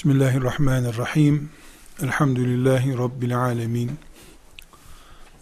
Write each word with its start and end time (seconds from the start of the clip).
Bismillahirrahmanirrahim. 0.00 1.50
Elhamdülillahi 2.02 2.98
Rabbil 2.98 3.38
alemin. 3.38 3.90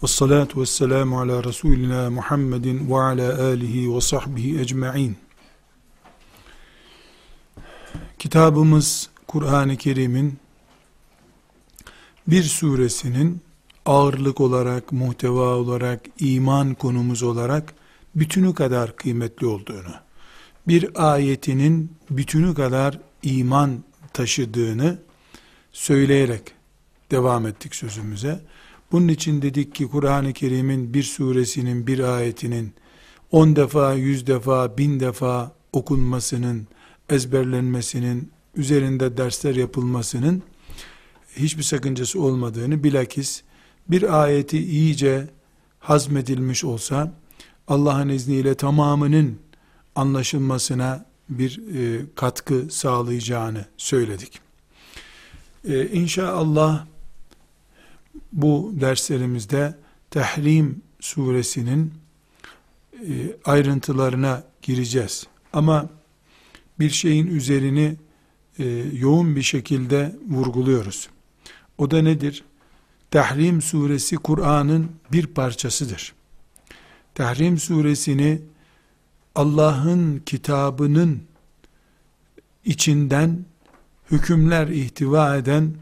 Ve 0.03 0.07
salatu 0.07 0.61
ve 0.61 0.65
selamu 0.65 1.19
ala 1.19 1.43
Resulina 1.43 2.09
Muhammedin 2.09 2.89
ve 2.89 2.95
ala 2.95 3.43
alihi 3.43 3.95
ve 3.95 4.01
sahbihi 4.01 4.59
ecma'in. 4.59 5.17
Kitabımız 8.19 9.09
Kur'an-ı 9.27 9.77
Kerim'in 9.77 10.39
bir 12.27 12.43
suresinin 12.43 13.41
ağırlık 13.85 14.41
olarak, 14.41 14.91
muhteva 14.91 15.55
olarak, 15.55 16.01
iman 16.19 16.73
konumuz 16.73 17.23
olarak 17.23 17.73
bütünü 18.15 18.53
kadar 18.53 18.95
kıymetli 18.95 19.47
olduğunu, 19.47 19.93
bir 20.67 21.11
ayetinin 21.13 21.91
bütünü 22.09 22.53
kadar 22.53 22.99
iman 23.23 23.88
taşıdığını 24.13 24.97
söyleyerek 25.71 26.41
devam 27.11 27.47
ettik 27.47 27.75
sözümüze. 27.75 28.39
Bunun 28.91 29.07
için 29.07 29.41
dedik 29.41 29.75
ki 29.75 29.87
Kur'an-ı 29.87 30.33
Kerim'in 30.33 30.93
bir 30.93 31.03
suresinin 31.03 31.87
bir 31.87 31.99
ayetinin 31.99 32.73
on 33.31 33.55
defa, 33.55 33.93
yüz 33.93 34.27
defa, 34.27 34.77
bin 34.77 34.99
defa 34.99 35.51
okunmasının, 35.73 36.67
ezberlenmesinin, 37.09 38.31
üzerinde 38.55 39.17
dersler 39.17 39.55
yapılmasının 39.55 40.43
hiçbir 41.35 41.63
sakıncası 41.63 42.21
olmadığını 42.21 42.83
bilakis 42.83 43.41
bir 43.89 44.21
ayeti 44.23 44.57
iyice 44.57 45.27
hazmedilmiş 45.79 46.63
olsa 46.63 47.13
Allah'ın 47.67 48.09
izniyle 48.09 48.55
tamamının 48.55 49.39
anlaşılmasına 49.95 51.05
bir 51.29 51.61
e, 51.75 52.05
katkı 52.15 52.67
sağlayacağını 52.69 53.65
söyledik. 53.77 54.39
E, 55.67 55.87
inşallah 55.87 56.85
bu 58.31 58.73
derslerimizde 58.73 59.75
Tahrim 60.09 60.81
suresinin 60.99 61.93
e, 62.93 63.35
ayrıntılarına 63.45 64.43
gireceğiz. 64.61 65.27
Ama 65.53 65.89
bir 66.79 66.89
şeyin 66.89 67.27
üzerini 67.27 67.95
e, 68.59 68.65
yoğun 68.93 69.35
bir 69.35 69.41
şekilde 69.41 70.15
vurguluyoruz. 70.29 71.09
O 71.77 71.91
da 71.91 72.01
nedir? 72.01 72.43
Tahrim 73.11 73.61
suresi 73.61 74.15
Kur'an'ın 74.15 74.91
bir 75.11 75.27
parçasıdır. 75.27 76.13
Tahrim 77.15 77.57
suresini 77.57 78.41
Allah'ın 79.39 80.17
kitabının 80.25 81.23
içinden 82.65 83.45
hükümler 84.11 84.67
ihtiva 84.67 85.35
eden 85.35 85.75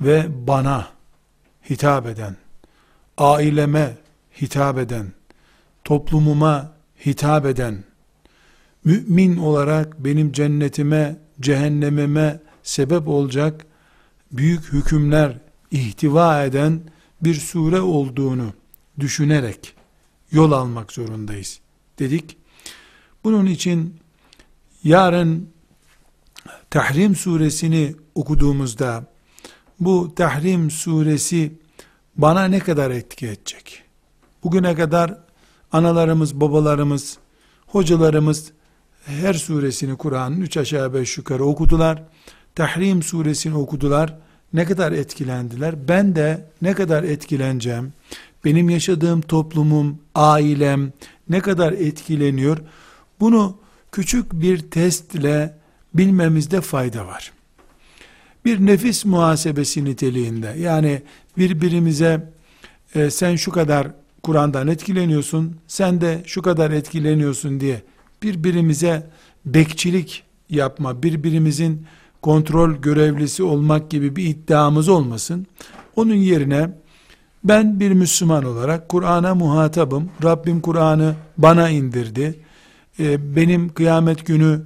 ve 0.00 0.46
bana 0.46 0.88
hitap 1.70 2.06
eden, 2.06 2.36
aileme 3.18 3.96
hitap 4.40 4.78
eden, 4.78 5.12
toplumuma 5.84 6.72
hitap 7.06 7.46
eden, 7.46 7.84
mümin 8.84 9.36
olarak 9.36 10.04
benim 10.04 10.32
cennetime, 10.32 11.16
cehennemime 11.40 12.40
sebep 12.62 13.08
olacak 13.08 13.66
büyük 14.32 14.72
hükümler 14.72 15.38
ihtiva 15.70 16.44
eden 16.44 16.80
bir 17.22 17.34
sure 17.34 17.80
olduğunu 17.80 18.52
düşünerek 19.00 19.74
yol 20.32 20.52
almak 20.52 20.92
zorundayız 20.92 21.60
dedik. 21.98 22.41
Bunun 23.24 23.46
için 23.46 23.96
yarın 24.84 25.48
Tahrim 26.70 27.16
suresini 27.16 27.94
okuduğumuzda 28.14 29.06
bu 29.80 30.14
Tahrim 30.16 30.70
suresi 30.70 31.52
bana 32.16 32.44
ne 32.44 32.58
kadar 32.58 32.90
etki 32.90 33.26
edecek? 33.26 33.82
Bugüne 34.44 34.74
kadar 34.74 35.18
analarımız, 35.72 36.40
babalarımız, 36.40 37.18
hocalarımız 37.66 38.52
her 39.04 39.34
suresini 39.34 39.96
Kur'an'ın 39.96 40.40
üç 40.40 40.56
aşağı 40.56 40.94
beş 40.94 41.18
yukarı 41.18 41.44
okudular. 41.44 42.02
Tahrim 42.54 43.02
suresini 43.02 43.56
okudular. 43.56 44.18
Ne 44.52 44.64
kadar 44.64 44.92
etkilendiler? 44.92 45.88
Ben 45.88 46.16
de 46.16 46.50
ne 46.62 46.74
kadar 46.74 47.02
etkileneceğim? 47.02 47.92
Benim 48.44 48.70
yaşadığım 48.70 49.20
toplumum, 49.20 49.98
ailem 50.14 50.92
ne 51.28 51.40
kadar 51.40 51.72
etkileniyor? 51.72 52.58
Bunu 53.22 53.56
küçük 53.92 54.32
bir 54.32 54.58
testle 54.58 55.58
bilmemizde 55.94 56.60
fayda 56.60 57.06
var. 57.06 57.32
Bir 58.44 58.66
nefis 58.66 59.04
muhasebesi 59.04 59.84
niteliğinde 59.84 60.54
yani 60.58 61.02
birbirimize 61.38 62.32
e, 62.94 63.10
sen 63.10 63.36
şu 63.36 63.50
kadar 63.50 63.88
Kur'an'dan 64.22 64.68
etkileniyorsun, 64.68 65.56
sen 65.66 66.00
de 66.00 66.22
şu 66.26 66.42
kadar 66.42 66.70
etkileniyorsun 66.70 67.60
diye 67.60 67.82
birbirimize 68.22 69.10
bekçilik 69.46 70.22
yapma, 70.50 71.02
birbirimizin 71.02 71.86
kontrol 72.22 72.72
görevlisi 72.74 73.42
olmak 73.42 73.90
gibi 73.90 74.16
bir 74.16 74.24
iddiamız 74.24 74.88
olmasın. 74.88 75.46
Onun 75.96 76.14
yerine 76.14 76.70
ben 77.44 77.80
bir 77.80 77.92
Müslüman 77.92 78.44
olarak 78.44 78.88
Kur'an'a 78.88 79.34
muhatabım. 79.34 80.10
Rabbim 80.22 80.60
Kur'an'ı 80.60 81.14
bana 81.38 81.68
indirdi. 81.68 82.38
Ee, 83.00 83.36
benim 83.36 83.74
kıyamet 83.74 84.26
günü 84.26 84.62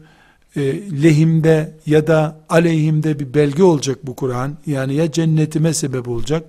e, 0.56 0.62
lehimde 1.02 1.74
ya 1.86 2.06
da 2.06 2.40
aleyhimde 2.48 3.18
bir 3.18 3.34
belge 3.34 3.62
olacak 3.62 3.98
bu 4.02 4.16
Kur'an. 4.16 4.56
Yani 4.66 4.94
ya 4.94 5.12
cennetime 5.12 5.74
sebep 5.74 6.08
olacak 6.08 6.44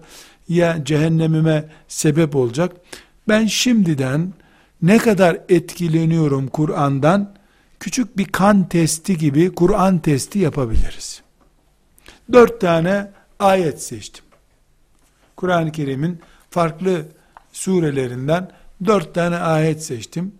ya 0.49 0.85
cehennemime 0.85 1.69
sebep 1.87 2.35
olacak. 2.35 2.71
Ben 3.27 3.45
şimdiden 3.45 4.33
ne 4.81 4.97
kadar 4.97 5.39
etkileniyorum 5.49 6.47
Kur'an'dan 6.47 7.35
küçük 7.79 8.17
bir 8.17 8.25
kan 8.25 8.69
testi 8.69 9.17
gibi 9.17 9.55
Kur'an 9.55 9.99
testi 9.99 10.39
yapabiliriz. 10.39 11.21
Dört 12.33 12.61
tane 12.61 13.11
ayet 13.39 13.83
seçtim. 13.83 14.25
Kur'an-ı 15.35 15.71
Kerim'in 15.71 16.19
farklı 16.49 17.05
surelerinden 17.51 18.51
dört 18.85 19.15
tane 19.15 19.37
ayet 19.37 19.83
seçtim. 19.83 20.31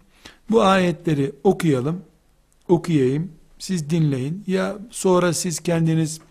Bu 0.50 0.62
ayetleri 0.62 1.32
okuyalım, 1.44 2.02
okuyayım, 2.68 3.32
siz 3.60 3.90
dinleyin. 3.90 4.44
Ya 4.48 4.76
sonra 4.92 5.34
siz 5.34 5.60
kendiniz 5.60 6.22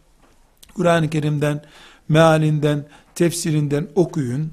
Kur'an-ı 0.75 1.11
Kerim'den, 1.11 1.63
mealinden, 2.09 2.85
tefsirinden 3.15 3.89
okuyun. 3.95 4.53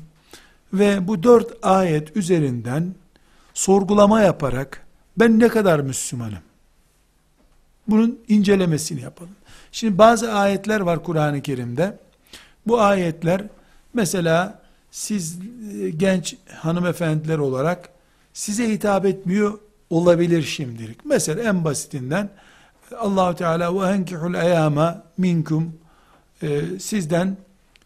Ve 0.74 1.08
bu 1.08 1.24
dört 1.24 1.66
ayet 1.66 2.18
üzerinden 2.18 2.96
sorgulama 3.54 4.22
yaparak 4.22 4.86
ben 5.18 5.40
ne 5.40 5.48
kadar 5.48 5.80
Müslümanım? 5.80 6.44
Bunun 7.88 8.20
incelemesini 8.28 9.02
yapalım. 9.02 9.36
Şimdi 9.72 9.98
bazı 9.98 10.34
ayetler 10.34 10.80
var 10.80 11.04
Kur'an-ı 11.04 11.42
Kerim'de. 11.42 11.98
Bu 12.68 12.82
ayetler 12.82 13.44
mesela 13.94 14.62
siz 14.92 15.40
e, 15.82 15.90
genç 15.90 16.36
hanımefendiler 16.56 17.38
olarak 17.38 17.90
size 18.34 18.70
hitap 18.70 19.06
etmiyor 19.06 19.60
olabilir 19.90 20.42
şimdilik. 20.42 21.06
Mesela 21.06 21.44
en 21.44 21.64
basitinden 21.64 22.30
allah 23.00 23.36
Teala 23.36 23.82
ve 23.82 23.94
enkihul 23.94 24.34
eyama 24.34 25.04
minkum 25.18 25.74
e, 26.42 26.62
sizden 26.80 27.38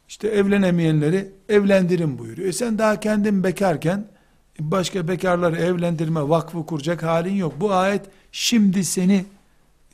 işte 0.07 0.28
evlenemeyenleri 0.28 1.31
evlendirin 1.50 2.19
buyuruyor. 2.19 2.50
E 2.50 2.53
sen 2.53 2.78
daha 2.78 3.00
kendin 3.00 3.44
bekarken 3.44 4.07
başka 4.59 5.07
bekarları 5.07 5.57
evlendirme 5.57 6.30
vakfı 6.30 6.66
kuracak 6.66 7.03
halin 7.03 7.36
yok. 7.36 7.53
Bu 7.59 7.74
ayet 7.74 8.06
şimdi 8.31 8.84
seni 8.84 9.25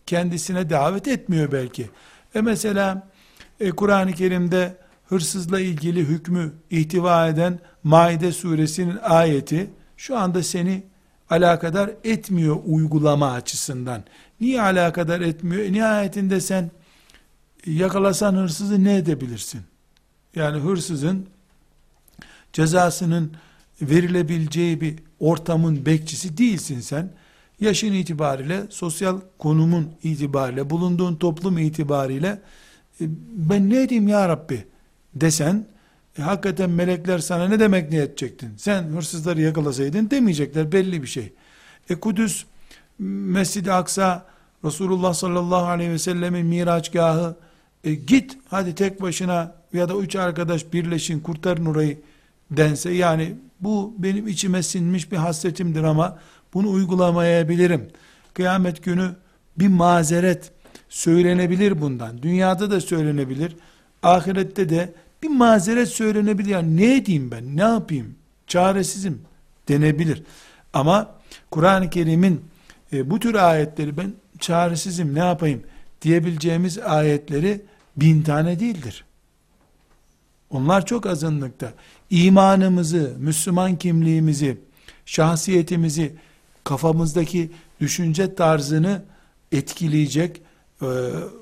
kendisine 0.06 0.70
davet 0.70 1.08
etmiyor 1.08 1.52
belki. 1.52 1.90
E 2.36 2.42
mesela 2.42 3.08
e, 3.60 3.70
Kur'an-ı 3.70 4.14
Kerim'de 4.14 4.76
hırsızla 5.06 5.60
ilgili 5.60 6.00
hükmü 6.00 6.54
ihtiva 6.70 7.28
eden 7.28 7.60
Maide 7.84 8.32
suresinin 8.32 8.98
ayeti 9.04 9.70
şu 10.04 10.18
anda 10.18 10.44
seni 10.44 10.84
alakadar 11.30 11.92
etmiyor 12.04 12.58
uygulama 12.66 13.32
açısından. 13.32 14.04
Niye 14.42 14.62
alakadar 14.62 15.22
etmiyor? 15.22 15.74
Nihayetinde 15.74 16.42
sen 16.42 16.72
yakalasan 17.66 18.36
hırsızı 18.36 18.84
ne 18.84 18.96
edebilirsin? 18.96 19.62
Yani 20.36 20.60
hırsızın 20.60 21.28
cezasının 22.54 23.32
verilebileceği 23.82 24.82
bir 24.82 24.96
ortamın 25.20 25.86
bekçisi 25.86 26.38
değilsin 26.38 26.80
sen. 26.80 27.14
Yaşın 27.60 27.94
itibariyle, 27.94 28.64
sosyal 28.70 29.20
konumun 29.38 29.92
itibariyle, 30.04 30.70
bulunduğun 30.70 31.16
toplum 31.16 31.58
itibariyle 31.58 32.42
e, 33.02 33.06
ben 33.32 33.70
ne 33.70 33.82
edeyim 33.82 34.08
ya 34.08 34.30
Rabbi 34.30 34.66
desen 35.16 35.73
e, 36.20 36.22
hakikaten 36.22 36.70
melekler 36.70 37.20
sana 37.20 37.48
ne 37.48 37.60
demek 37.60 37.92
ne 37.92 37.98
edecektin? 37.98 38.54
Sen 38.58 38.84
hırsızları 38.84 39.42
yakalasaydın 39.42 40.10
demeyecekler 40.10 40.72
belli 40.72 41.02
bir 41.02 41.08
şey. 41.08 41.34
E 41.90 41.96
Kudüs, 41.96 42.46
Mescid-i 43.00 43.72
Aksa, 43.72 44.26
Resulullah 44.66 45.14
sallallahu 45.14 45.66
aleyhi 45.66 45.92
ve 45.92 46.00
sellemin 46.00 46.46
miraçgahı, 46.46 47.36
E, 47.84 47.94
git 47.94 48.38
hadi 48.50 48.76
tek 48.76 49.02
başına 49.02 49.56
ya 49.74 49.90
da 49.90 49.96
üç 49.96 50.16
arkadaş 50.16 50.74
birleşin 50.74 51.20
kurtarın 51.20 51.66
orayı 51.66 51.98
dense 52.52 52.92
yani 52.92 53.36
bu 53.60 53.94
benim 53.98 54.28
içime 54.28 54.64
sinmiş 54.64 55.12
bir 55.12 55.18
hasretimdir 55.18 55.84
ama 55.84 56.20
bunu 56.54 56.70
uygulamayabilirim. 56.70 57.90
Kıyamet 58.34 58.84
günü 58.84 59.10
bir 59.58 59.68
mazeret 59.68 60.52
söylenebilir 60.90 61.82
bundan. 61.82 62.22
Dünyada 62.22 62.72
da 62.72 62.82
söylenebilir. 62.82 63.56
Ahirette 64.04 64.70
de 64.70 64.94
bir 65.24 65.28
mazeret 65.28 65.90
söylenebilir. 65.90 66.50
Yani 66.50 66.78
ne 66.78 66.96
edeyim 66.96 67.32
ben? 67.32 67.58
Ne 67.58 67.62
yapayım? 67.62 68.16
Çaresizim 68.48 69.22
denebilir. 69.68 70.24
Ama 70.74 71.16
Kur'an-ı 71.52 71.90
Kerim'in 71.90 72.42
e, 72.94 73.10
bu 73.10 73.20
tür 73.20 73.36
ayetleri 73.36 73.98
ben 73.98 74.14
çaresizim 74.40 75.16
ne 75.16 75.20
yapayım 75.20 75.64
diyebileceğimiz 76.02 76.78
ayetleri 76.80 77.62
bin 77.98 78.22
tane 78.22 78.60
değildir. 78.60 79.06
Onlar 80.50 80.86
çok 80.86 81.06
azınlıkta. 81.06 81.74
İmanımızı, 82.10 83.14
Müslüman 83.18 83.76
kimliğimizi, 83.76 84.58
şahsiyetimizi, 85.06 86.16
kafamızdaki 86.64 87.52
düşünce 87.80 88.36
tarzını 88.36 89.04
etkileyecek 89.52 90.42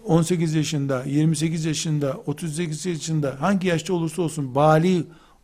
18 0.06 0.56
e, 0.56 0.58
yaşında, 0.58 1.04
28 1.04 1.66
yaşında, 1.66 2.18
38 2.26 2.86
yaşında 2.86 3.36
hangi 3.40 3.68
yaşta 3.68 3.94
olursa 3.94 4.22
olsun 4.22 4.56
bali 4.56 5.04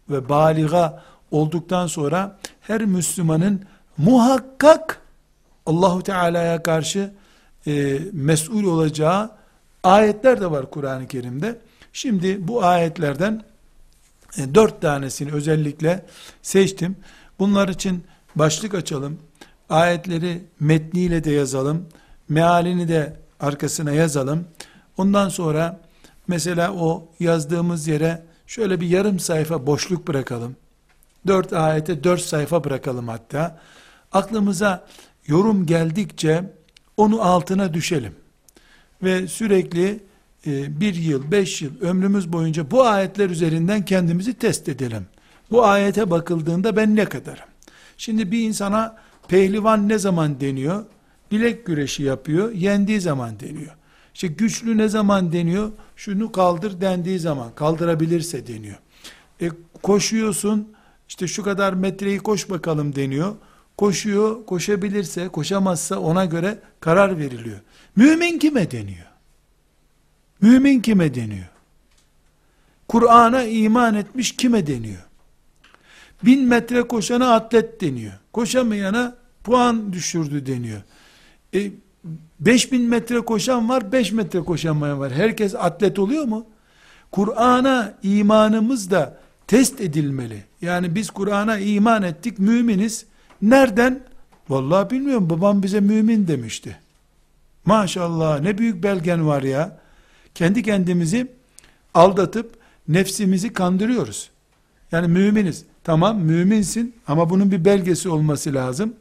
ve 0.09 0.29
baliga 0.29 1.03
olduktan 1.31 1.88
sonra 1.88 2.39
her 2.61 2.85
Müslümanın 2.85 3.61
muhakkak 3.97 5.01
Allahu 5.65 6.03
Teala'ya 6.03 6.63
karşı 6.63 7.13
e, 7.67 7.99
mesul 8.13 8.63
olacağı 8.63 9.31
ayetler 9.83 10.41
de 10.41 10.51
var 10.51 10.69
Kur'an-ı 10.69 11.07
Kerim'de. 11.07 11.59
Şimdi 11.93 12.47
bu 12.47 12.63
ayetlerden 12.63 13.43
e, 14.38 14.55
dört 14.55 14.81
tanesini 14.81 15.31
özellikle 15.31 16.05
seçtim. 16.41 16.95
Bunlar 17.39 17.67
için 17.67 18.03
başlık 18.35 18.73
açalım. 18.73 19.19
Ayetleri 19.69 20.43
metniyle 20.59 21.23
de 21.23 21.31
yazalım. 21.31 21.85
Mealini 22.29 22.88
de 22.88 23.26
arkasına 23.39 23.92
yazalım. 23.92 24.45
Ondan 24.98 25.30
sonra 25.30 25.80
mesela 26.28 26.74
o 26.74 27.10
yazdığımız 27.19 27.88
yere 27.88 28.24
şöyle 28.48 28.81
bir 28.81 28.88
yarım 28.88 29.19
sayfa 29.19 29.68
boşluk 29.68 30.07
bırakalım. 30.07 30.56
Dört 31.28 31.54
ayete 31.54 32.04
dört 32.04 32.22
sayfa 32.22 32.63
bırakalım 32.63 33.07
hatta. 33.07 33.60
Aklımıza 34.12 34.86
yorum 35.28 35.66
geldikçe 35.66 36.44
onu 36.98 37.22
altına 37.22 37.74
düşelim. 37.74 38.16
Ve 39.04 39.28
sürekli 39.28 40.04
e, 40.48 40.80
bir 40.80 40.95
yıl, 40.95 41.31
beş 41.31 41.62
yıl 41.62 41.81
ömrümüz 41.81 42.34
boyunca 42.34 42.72
bu 42.72 42.84
ayetler 42.84 43.30
üzerinden 43.30 43.86
kendimizi 43.86 44.34
test 44.34 44.69
edelim. 44.69 45.06
Bu 45.51 45.66
ayete 45.66 46.12
bakıldığında 46.12 46.75
ben 46.75 46.95
ne 46.95 47.06
kadarım? 47.06 47.45
Şimdi 47.98 48.31
bir 48.31 48.48
insana 48.48 48.95
pehlivan 49.28 49.89
ne 49.89 49.98
zaman 49.98 50.39
deniyor? 50.39 50.86
Bilek 51.31 51.65
güreşi 51.65 52.03
yapıyor, 52.03 52.51
yendiği 52.51 53.01
zaman 53.01 53.39
deniyor. 53.39 53.75
İşte 54.13 54.27
güçlü 54.27 54.77
ne 54.77 54.88
zaman 54.88 55.31
deniyor? 55.31 55.71
Şunu 55.95 56.31
kaldır 56.31 56.81
dendiği 56.81 57.19
zaman, 57.19 57.56
kaldırabilirse 57.56 58.47
deniyor. 58.47 58.77
E, 59.41 59.50
koşuyorsun, 59.83 60.74
işte 61.09 61.27
şu 61.27 61.44
kadar 61.44 61.74
metreyi 61.74 62.19
koş 62.19 62.50
bakalım 62.50 62.95
deniyor. 62.95 63.35
Koşuyor, 63.77 64.45
koşabilirse, 64.45 65.27
koşamazsa 65.27 66.00
ona 66.00 66.25
göre 66.25 66.59
karar 66.79 67.18
veriliyor. 67.18 67.59
Mümin 67.95 68.39
kime 68.39 68.71
deniyor? 68.71 69.06
Mümin 70.41 70.79
kime 70.79 71.15
deniyor? 71.15 71.47
Kur'an'a 72.88 73.44
iman 73.44 73.95
etmiş 73.95 74.35
kime 74.35 74.68
deniyor? 74.68 75.07
Bin 76.25 76.47
metre 76.47 76.83
koşana 76.83 77.33
atlet 77.33 77.81
deniyor. 77.81 78.13
Koşamayana 78.33 79.15
puan 79.44 79.94
düşürdü 79.94 80.45
deniyor. 80.45 80.81
E, 81.57 81.71
5000 82.39 82.81
metre 82.81 83.19
koşan 83.19 83.69
var, 83.69 83.92
5 83.92 84.12
metre 84.12 84.39
koşamayan 84.39 85.00
var. 85.00 85.12
Herkes 85.12 85.56
atlet 85.56 86.00
oluyor 86.00 86.24
mu? 86.24 86.45
Kur'an'a 87.12 87.94
imanımız 88.04 88.92
da 88.92 89.18
test 89.48 89.81
edilmeli. 89.81 90.44
Yani 90.62 90.95
biz 90.95 91.09
Kur'an'a 91.09 91.57
iman 91.57 92.04
ettik, 92.04 92.39
müminiz. 92.39 93.06
Nereden? 93.42 94.00
Vallahi 94.50 94.89
bilmiyorum, 94.89 95.30
babam 95.30 95.63
bize 95.63 95.80
mümin 95.80 96.27
demişti. 96.27 96.77
Maşallah 97.65 98.42
ne 98.42 98.57
büyük 98.57 98.83
belgen 98.83 99.27
var 99.27 99.44
ya. 99.44 99.80
Kendi 100.36 100.63
kendimizi 100.63 101.27
aldatıp 101.94 102.57
nefsimizi 102.88 103.53
kandırıyoruz. 103.53 104.30
Yani 104.92 105.07
müminiz. 105.07 105.65
Tamam 105.83 106.19
müminsin 106.19 106.95
ama 107.07 107.30
bunun 107.30 107.51
bir 107.51 107.65
belgesi 107.65 108.10
olması 108.10 108.53
lazım. 108.53 108.94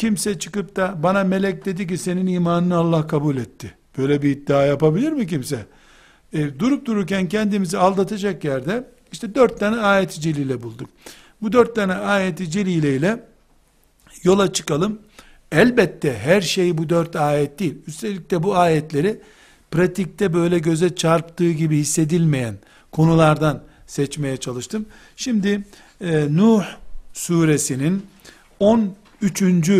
Kimse 0.00 0.38
çıkıp 0.38 0.76
da 0.76 0.94
bana 1.02 1.24
melek 1.24 1.64
dedi 1.64 1.86
ki 1.86 1.98
senin 1.98 2.26
imanını 2.26 2.76
Allah 2.76 3.06
kabul 3.06 3.36
etti. 3.36 3.74
Böyle 3.98 4.22
bir 4.22 4.30
iddia 4.30 4.66
yapabilir 4.66 5.12
mi 5.12 5.26
kimse? 5.26 5.66
E, 6.32 6.58
durup 6.58 6.86
dururken 6.86 7.28
kendimizi 7.28 7.78
aldatacak 7.78 8.44
yerde 8.44 8.84
işte 9.12 9.34
dört 9.34 9.60
tane 9.60 9.76
ayet-i 9.76 10.20
celile 10.20 10.62
bulduk. 10.62 10.90
Bu 11.42 11.52
dört 11.52 11.76
tane 11.76 11.94
ayet-i 11.94 12.50
celile 12.50 12.96
ile 12.96 13.24
yola 14.22 14.52
çıkalım. 14.52 14.98
Elbette 15.52 16.18
her 16.18 16.40
şey 16.40 16.78
bu 16.78 16.88
dört 16.88 17.16
ayet 17.16 17.58
değil. 17.58 17.74
Üstelik 17.86 18.30
de 18.30 18.42
bu 18.42 18.56
ayetleri 18.56 19.20
pratikte 19.70 20.34
böyle 20.34 20.58
göze 20.58 20.94
çarptığı 20.94 21.50
gibi 21.50 21.76
hissedilmeyen 21.76 22.54
konulardan 22.92 23.62
seçmeye 23.86 24.36
çalıştım. 24.36 24.86
Şimdi 25.16 25.64
e, 26.00 26.36
Nuh 26.36 26.64
suresinin 27.12 28.02
13. 29.22 29.70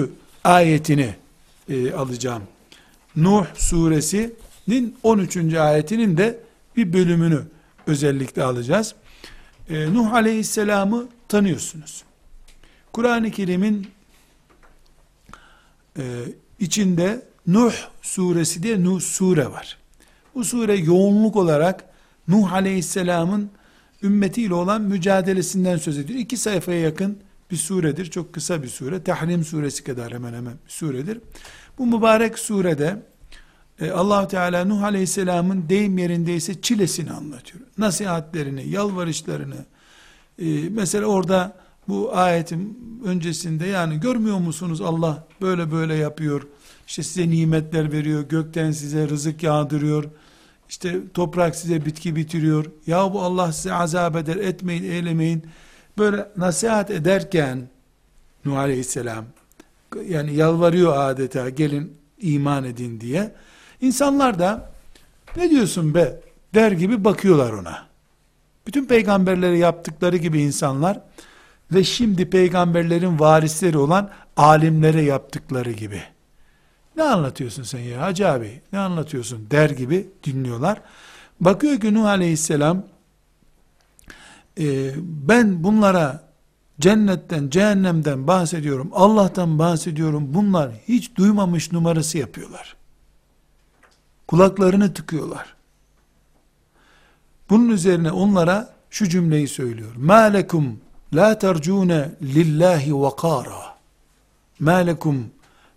ayetini 0.44 1.14
e, 1.69 1.92
alacağım. 1.92 2.42
Nuh 3.16 3.46
suresinin 3.54 4.96
13. 5.02 5.54
ayetinin 5.54 6.16
de 6.16 6.38
bir 6.76 6.92
bölümünü 6.92 7.42
özellikle 7.87 8.42
alacağız. 8.42 8.94
E, 9.69 9.94
Nuh 9.94 10.12
aleyhisselamı 10.12 11.08
tanıyorsunuz. 11.28 12.04
Kur'an-ı 12.92 13.31
Kerim'in 13.31 13.88
e, 15.98 16.02
içinde 16.58 17.22
Nuh 17.46 17.75
suresi 18.02 18.62
diye 18.62 18.84
Nuh 18.84 19.00
sure 19.00 19.50
var. 19.50 19.78
Bu 20.34 20.44
sure 20.44 20.76
yoğunluk 20.76 21.37
olarak 21.37 21.84
Nuh 22.28 22.52
aleyhisselamın 22.52 23.50
ümmetiyle 24.02 24.54
olan 24.54 24.82
mücadelesinden 24.82 25.76
söz 25.76 25.99
ediyor. 25.99 26.18
İki 26.18 26.37
sayfaya 26.37 26.80
yakın 26.80 27.18
bir 27.50 27.57
suredir. 27.57 28.11
Çok 28.11 28.33
kısa 28.33 28.62
bir 28.62 28.69
sure. 28.69 29.02
Tahrim 29.02 29.45
suresi 29.45 29.85
kadar 29.85 30.12
hemen 30.12 30.35
hemen 30.35 30.54
bir 30.66 30.71
suredir. 30.71 31.19
Bu 31.78 31.87
mübarek 31.87 32.38
surede 32.38 33.02
e, 33.80 33.90
allah 33.90 34.28
Teala 34.28 34.64
Nuh 34.64 34.83
aleyhisselamın 34.83 35.69
deyim 35.69 35.99
yerindeyse 35.99 36.61
çilesini 36.61 37.12
anlatıyor. 37.12 37.64
Nasihatlerini, 37.78 38.69
yalvarışlarını. 38.69 39.64
E, 40.38 40.69
mesela 40.71 41.07
orada 41.07 41.57
bu 41.88 42.16
ayetin 42.16 42.78
öncesinde 43.04 43.66
yani 43.66 44.00
görmüyor 44.00 44.38
musunuz 44.38 44.80
Allah 44.80 45.26
böyle 45.40 45.73
böyle 45.73 45.95
yapıyor. 45.95 46.47
İşte 46.87 47.02
size 47.02 47.30
nimetler 47.30 47.92
veriyor. 47.92 48.23
Gökten 48.28 48.73
size 48.73 49.09
rızık 49.09 49.42
yağdırıyor. 49.42 50.04
İşte 50.69 51.00
toprak 51.14 51.57
size 51.57 51.87
bitki 51.87 52.16
bitiriyor. 52.16 52.64
Ya 52.87 53.12
bu 53.12 53.23
Allah 53.23 53.52
size 53.52 53.75
azap 53.75 54.16
eder. 54.16 54.37
Etmeyin, 54.37 54.83
eylemeyin. 54.83 55.45
Böyle 55.99 56.28
nasihat 56.37 56.90
ederken 56.90 57.68
Nuh 58.44 58.59
Aleyhisselam 58.59 59.25
yani 60.09 60.35
yalvarıyor 60.35 60.97
adeta 60.97 61.49
gelin 61.49 61.97
iman 62.20 62.64
edin 62.64 63.00
diye. 63.00 63.32
İnsanlar 63.80 64.38
da 64.38 64.70
ne 65.37 65.50
diyorsun 65.50 65.94
be 65.94 66.20
der 66.54 66.73
gibi 66.73 67.04
bakıyorlar 67.04 67.52
ona. 67.52 67.87
Bütün 68.66 68.85
peygamberleri 68.85 69.59
yaptıkları 69.59 70.16
gibi 70.16 70.40
insanlar 70.40 71.00
ve 71.73 71.85
şimdi 71.85 72.30
peygamberlerin 72.30 73.20
varisleri 73.20 73.78
olan 73.78 74.11
alimlere 74.37 75.02
yaptıkları 75.02 75.73
gibi. 75.73 76.02
Ne 76.97 77.02
anlatıyorsun 77.02 77.62
sen 77.62 77.78
ya 77.78 78.00
Hacı 78.00 78.28
abi 78.28 78.61
ne 78.73 78.78
anlatıyorsun 78.78 79.47
der 79.50 79.70
gibi 79.70 80.09
dinliyorlar. 80.25 80.80
Bakıyor 81.40 81.80
ki 81.80 81.94
Nuh 81.94 82.04
aleyhisselam 82.04 82.82
e, 84.61 84.93
ben 85.29 85.64
bunlara 85.64 86.31
cennetten 86.81 87.50
cehennemden 87.50 88.26
bahsediyorum 88.26 88.90
Allah'tan 88.93 89.59
bahsediyorum 89.59 90.35
bunlar 90.35 90.71
hiç 90.88 91.17
duymamış 91.17 91.73
numarası 91.73 92.19
yapıyorlar. 92.19 92.76
Kulaklarını 94.29 94.95
tıkıyorlar. 94.95 95.55
Bunun 97.50 97.69
üzerine 97.69 98.12
onlara 98.12 98.75
şu 98.90 99.09
cümleyi 99.09 99.49
söylüyor. 99.49 99.90
Ma 99.97 100.21
lekum 100.21 100.81
la 101.14 101.38
tercune 101.38 102.11
lillahi 102.23 103.00
vakara. 103.00 103.76
Ma 104.61 104.75
lekum 104.75 105.31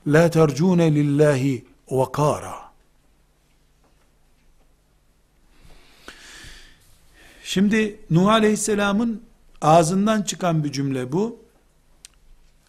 la 0.07 0.29
tercune 0.29 0.95
lillahi 0.95 1.65
vakara. 1.91 2.62
Şimdi 7.43 7.99
Nuh 8.09 8.27
Aleyhisselam'ın 8.27 9.23
ağzından 9.61 10.21
çıkan 10.21 10.63
bir 10.63 10.71
cümle 10.71 11.11
bu. 11.11 11.39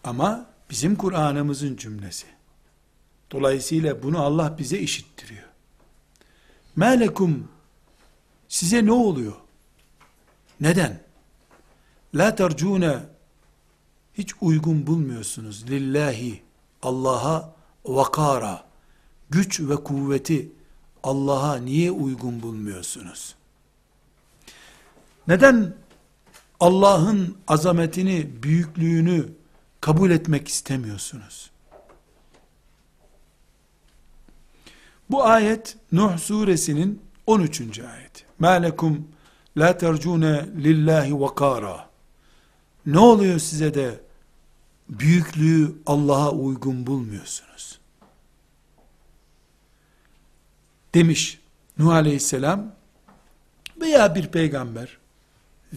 Ama 0.03 0.49
bizim 0.69 0.95
Kur'an'ımızın 0.95 1.75
cümlesi. 1.75 2.25
Dolayısıyla 3.31 4.03
bunu 4.03 4.23
Allah 4.23 4.57
bize 4.57 4.79
işittiriyor. 4.79 5.43
Melekum 6.75 7.47
size 8.47 8.85
ne 8.85 8.91
oluyor? 8.91 9.35
Neden? 10.61 10.99
La 12.15 12.35
tercune 12.35 12.99
hiç 14.13 14.33
uygun 14.41 14.87
bulmuyorsunuz 14.87 15.69
lillahi 15.69 16.41
Allah'a 16.81 17.55
vakara 17.85 18.65
güç 19.29 19.59
ve 19.59 19.75
kuvveti 19.75 20.51
Allah'a 21.03 21.55
niye 21.57 21.91
uygun 21.91 22.41
bulmuyorsunuz? 22.41 23.35
Neden 25.27 25.73
Allah'ın 26.59 27.37
azametini, 27.47 28.43
büyüklüğünü 28.43 29.29
kabul 29.81 30.11
etmek 30.11 30.47
istemiyorsunuz? 30.47 31.51
Bu 35.09 35.23
ayet 35.23 35.77
Nuh 35.91 36.17
suresinin 36.17 37.01
13. 37.27 37.79
ayeti. 37.79 38.25
Ma 38.39 38.49
lekum 38.49 39.07
la 39.57 39.77
tercune 39.77 40.45
lillahi 40.57 41.19
vakara. 41.19 41.89
Ne 42.85 42.99
oluyor 42.99 43.39
size 43.39 43.73
de 43.73 43.99
büyüklüğü 44.89 45.75
Allah'a 45.85 46.31
uygun 46.31 46.87
bulmuyorsunuz? 46.87 47.79
Demiş 50.93 51.39
Nuh 51.77 51.93
aleyhisselam 51.93 52.71
veya 53.81 54.15
bir 54.15 54.27
peygamber 54.27 54.97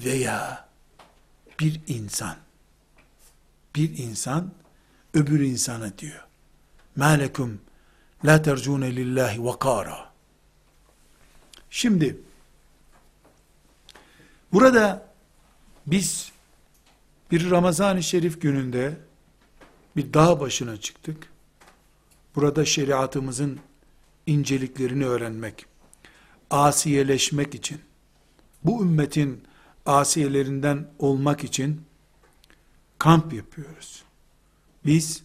veya 0.04 0.68
bir 1.60 1.80
insan 1.86 2.36
bir 3.74 3.98
insan 3.98 4.50
öbür 5.14 5.40
insana 5.40 5.98
diyor. 5.98 6.26
Malekum 6.96 7.60
la 8.24 8.42
tercune 8.42 8.96
lillahi 8.96 9.44
vakara. 9.44 10.12
Şimdi 11.70 12.20
burada 14.52 15.08
biz 15.86 16.32
bir 17.30 17.50
Ramazan-ı 17.50 18.02
Şerif 18.02 18.40
gününde 18.40 18.96
bir 19.96 20.14
dağ 20.14 20.40
başına 20.40 20.76
çıktık. 20.76 21.32
Burada 22.34 22.64
şeriatımızın 22.64 23.60
inceliklerini 24.26 25.06
öğrenmek, 25.06 25.66
asiyeleşmek 26.50 27.54
için, 27.54 27.80
bu 28.64 28.82
ümmetin 28.82 29.42
asiyelerinden 29.88 30.86
olmak 30.98 31.44
için 31.44 31.82
kamp 32.98 33.32
yapıyoruz. 33.32 34.02
Biz 34.86 35.22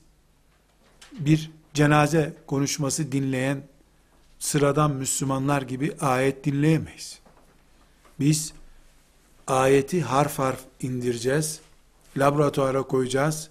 bir 1.11 1.51
cenaze 1.73 2.33
konuşması 2.47 3.11
dinleyen 3.11 3.63
sıradan 4.39 4.91
Müslümanlar 4.91 5.61
gibi 5.61 5.97
ayet 5.99 6.45
dinleyemeyiz. 6.45 7.19
Biz 8.19 8.53
ayeti 9.47 10.01
harf 10.01 10.39
harf 10.39 10.59
indireceğiz, 10.81 11.61
laboratuvara 12.17 12.83
koyacağız, 12.83 13.49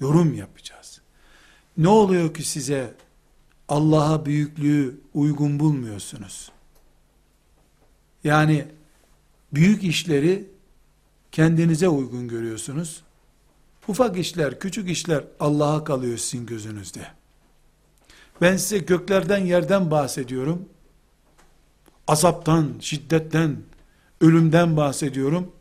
yorum 0.00 0.34
yapacağız. 0.34 1.00
Ne 1.76 1.88
oluyor 1.88 2.34
ki 2.34 2.42
size 2.42 2.94
Allah'a 3.68 4.26
büyüklüğü 4.26 5.00
uygun 5.14 5.60
bulmuyorsunuz? 5.60 6.52
Yani 8.24 8.68
büyük 9.54 9.84
işleri 9.84 10.48
kendinize 11.32 11.88
uygun 11.88 12.28
görüyorsunuz. 12.28 13.02
Ufak 13.88 14.18
işler, 14.18 14.58
küçük 14.58 14.90
işler 14.90 15.24
Allah'a 15.40 15.84
kalıyor 15.84 16.18
sizin 16.18 16.46
gözünüzde. 16.46 17.06
Ben 18.40 18.56
size 18.56 18.78
göklerden 18.78 19.38
yerden 19.38 19.90
bahsediyorum. 19.90 20.68
Azaptan, 22.06 22.72
şiddetten, 22.80 23.56
ölümden 24.20 24.76
bahsediyorum. 24.76 25.52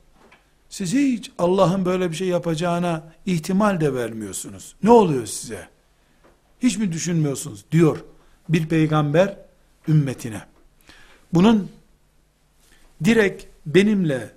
Siz 0.69 0.93
hiç 0.93 1.31
Allah'ın 1.37 1.85
böyle 1.85 2.11
bir 2.11 2.15
şey 2.15 2.27
yapacağına 2.27 3.13
ihtimal 3.25 3.81
de 3.81 3.93
vermiyorsunuz. 3.93 4.75
Ne 4.83 4.89
oluyor 4.91 5.25
size? 5.25 5.67
Hiç 6.59 6.77
mi 6.77 6.91
düşünmüyorsunuz? 6.91 7.65
Diyor 7.71 8.03
bir 8.49 8.69
peygamber 8.69 9.37
ümmetine. 9.87 10.41
Bunun 11.33 11.71
direkt 13.03 13.52
benimle 13.65 14.35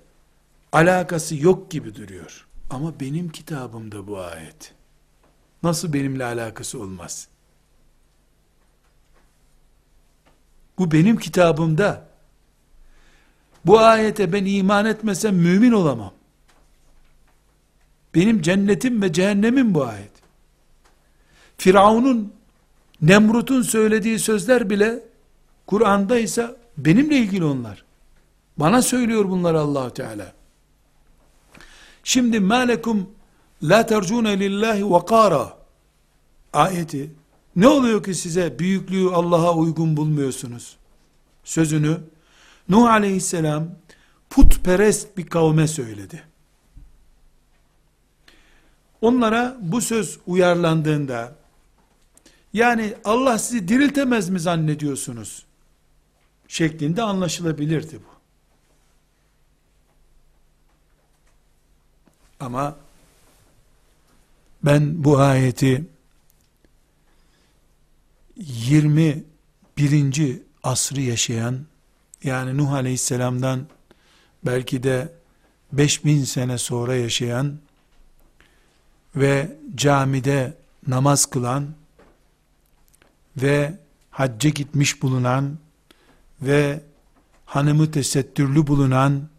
alakası 0.71 1.35
yok 1.35 1.71
gibi 1.71 1.95
duruyor. 1.95 2.47
Ama 2.69 2.99
benim 2.99 3.29
kitabımda 3.29 4.07
bu 4.07 4.19
ayet. 4.19 4.73
Nasıl 5.63 5.93
benimle 5.93 6.25
alakası 6.25 6.81
olmaz? 6.81 7.27
Bu 10.77 10.91
benim 10.91 11.17
kitabımda. 11.17 12.07
Bu 13.65 13.79
ayete 13.79 14.33
ben 14.33 14.45
iman 14.45 14.85
etmesem 14.85 15.35
mümin 15.35 15.71
olamam. 15.71 16.13
Benim 18.15 18.41
cennetim 18.41 19.01
ve 19.01 19.13
cehennemim 19.13 19.75
bu 19.75 19.85
ayet. 19.85 20.11
Firavun'un, 21.57 22.33
Nemrut'un 23.01 23.61
söylediği 23.61 24.19
sözler 24.19 24.69
bile 24.69 25.03
Kur'an'da 25.67 26.19
ise 26.19 26.55
benimle 26.77 27.17
ilgili 27.17 27.45
onlar. 27.45 27.86
Bana 28.57 28.81
söylüyor 28.81 29.29
bunları 29.29 29.59
allah 29.59 29.93
Teala. 29.93 30.33
Şimdi 32.03 32.39
malekum 32.39 33.09
la 33.63 33.85
tercune 33.85 34.39
lillahi 34.39 34.91
vakara 34.91 35.57
ayeti 36.53 37.11
ne 37.55 37.67
oluyor 37.67 38.03
ki 38.03 38.15
size 38.15 38.59
büyüklüğü 38.59 39.09
Allah'a 39.09 39.55
uygun 39.55 39.97
bulmuyorsunuz? 39.97 40.77
Sözünü 41.43 41.97
Nuh 42.69 42.89
aleyhisselam 42.89 43.67
putperest 44.29 45.17
bir 45.17 45.25
kavme 45.25 45.67
söyledi. 45.67 46.23
Onlara 49.01 49.57
bu 49.61 49.81
söz 49.81 50.19
uyarlandığında 50.27 51.35
yani 52.53 52.93
Allah 53.05 53.37
sizi 53.37 53.67
diriltemez 53.67 54.29
mi 54.29 54.39
zannediyorsunuz? 54.39 55.47
şeklinde 56.47 57.03
anlaşılabilirdi 57.03 57.95
bu. 57.95 58.16
Ama 62.39 62.75
ben 64.63 65.03
bu 65.03 65.19
ayeti 65.19 65.85
21. 68.37 70.41
asrı 70.63 71.01
yaşayan 71.01 71.65
yani 72.23 72.57
Nuh 72.57 72.71
Aleyhisselam'dan 72.71 73.67
belki 74.45 74.83
de 74.83 75.13
5000 75.71 76.23
sene 76.23 76.57
sonra 76.57 76.95
yaşayan 76.95 77.59
ve 79.15 79.57
camide 79.75 80.57
namaz 80.87 81.25
kılan 81.25 81.67
ve 83.37 83.79
hacca 84.11 84.49
gitmiş 84.49 85.01
bulunan 85.01 85.57
ve 86.41 86.81
hanımı 87.45 87.91
tesettürlü 87.91 88.67
bulunan 88.67 89.29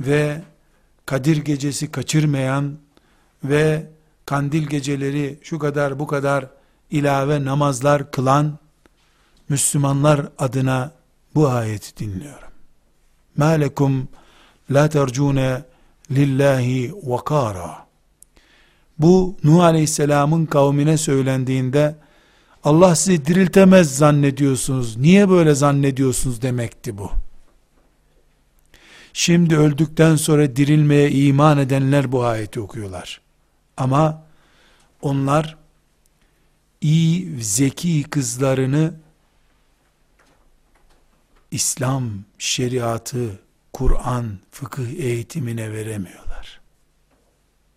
ve 0.00 0.42
Kadir 1.06 1.36
gecesi 1.36 1.90
kaçırmayan 1.90 2.78
ve 3.44 3.86
kandil 4.26 4.66
geceleri 4.66 5.38
şu 5.42 5.58
kadar 5.58 5.98
bu 5.98 6.06
kadar 6.06 6.46
ilave 6.90 7.44
namazlar 7.44 8.10
kılan 8.10 8.58
Müslümanlar 9.48 10.28
adına 10.38 10.92
bu 11.34 11.48
ayeti 11.48 11.96
dinliyorum. 11.96 12.48
Ma 13.36 13.46
lekum 13.46 14.08
la 14.70 14.88
tercune 14.88 15.62
lillahi 16.10 16.94
vakara. 17.02 17.86
Bu 18.98 19.36
Nuh 19.44 19.64
Aleyhisselam'ın 19.64 20.46
kavmine 20.46 20.98
söylendiğinde 20.98 21.96
Allah 22.64 22.94
sizi 22.94 23.26
diriltemez 23.26 23.96
zannediyorsunuz. 23.96 24.96
Niye 24.96 25.30
böyle 25.30 25.54
zannediyorsunuz 25.54 26.42
demekti 26.42 26.98
bu. 26.98 27.10
Şimdi 29.12 29.56
öldükten 29.56 30.16
sonra 30.16 30.56
dirilmeye 30.56 31.10
iman 31.10 31.58
edenler 31.58 32.12
bu 32.12 32.24
ayeti 32.24 32.60
okuyorlar. 32.60 33.20
Ama 33.76 34.22
onlar 35.02 35.56
iyi, 36.80 37.42
zeki 37.42 38.02
kızlarını 38.02 38.94
İslam 41.50 42.10
şeriatı, 42.38 43.40
Kur'an, 43.72 44.38
fıkıh 44.50 44.88
eğitimine 44.88 45.72
veremiyorlar. 45.72 46.60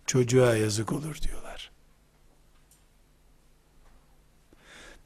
Çocuğa 0.06 0.56
yazık 0.56 0.92
olur 0.92 1.18
diyorlar. 1.22 1.70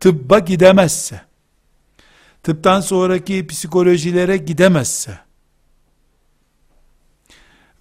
Tıbba 0.00 0.38
gidemezse, 0.38 1.20
tıptan 2.42 2.80
sonraki 2.80 3.46
psikolojilere 3.46 4.37
gidemezse, 4.37 5.18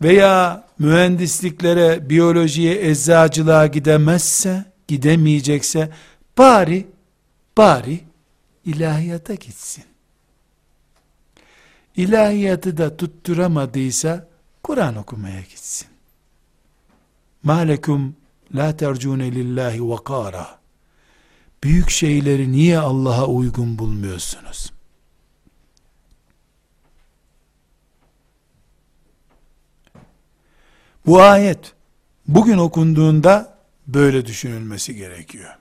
veya 0.01 0.67
mühendisliklere, 0.79 2.09
biyolojiye, 2.09 2.89
eczacılığa 2.89 3.67
gidemezse, 3.67 4.65
gidemeyecekse 4.87 5.89
bari 6.37 6.87
bari 7.57 7.99
ilahiyata 8.65 9.35
gitsin. 9.35 9.83
İlahiyatı 11.95 12.77
da 12.77 12.97
tutturamadıysa 12.97 14.27
Kur'an 14.63 14.95
okumaya 14.95 15.41
gitsin. 15.41 15.87
Malekum 17.43 18.15
la 18.55 18.77
tercune 18.77 19.31
lillahi 19.31 19.89
vakara. 19.89 20.59
Büyük 21.63 21.89
şeyleri 21.89 22.51
niye 22.51 22.79
Allah'a 22.79 23.25
uygun 23.25 23.79
bulmuyorsunuz? 23.79 24.71
Bu 31.09 31.21
ayet 31.21 31.73
bugün 32.27 32.57
okunduğunda 32.57 33.57
böyle 33.87 34.25
düşünülmesi 34.25 34.95
gerekiyor. 34.95 35.57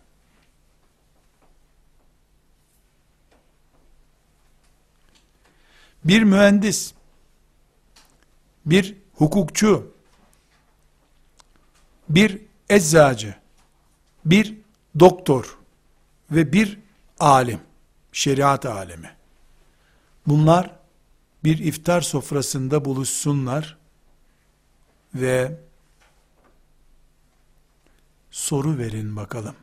Bir 6.04 6.22
mühendis, 6.22 6.94
bir 8.66 8.96
hukukçu, 9.14 9.92
bir 12.08 12.38
eczacı, 12.70 13.34
bir 14.24 14.54
doktor 15.00 15.58
ve 16.30 16.52
bir 16.52 16.78
alim, 17.20 17.60
şeriat 18.12 18.66
alemi. 18.66 19.10
Bunlar 20.26 20.70
bir 21.44 21.58
iftar 21.58 22.00
sofrasında 22.00 22.84
buluşsunlar 22.84 23.77
ve 25.17 25.59
soru 28.31 28.77
verin 28.77 29.15
bakalım. 29.15 29.55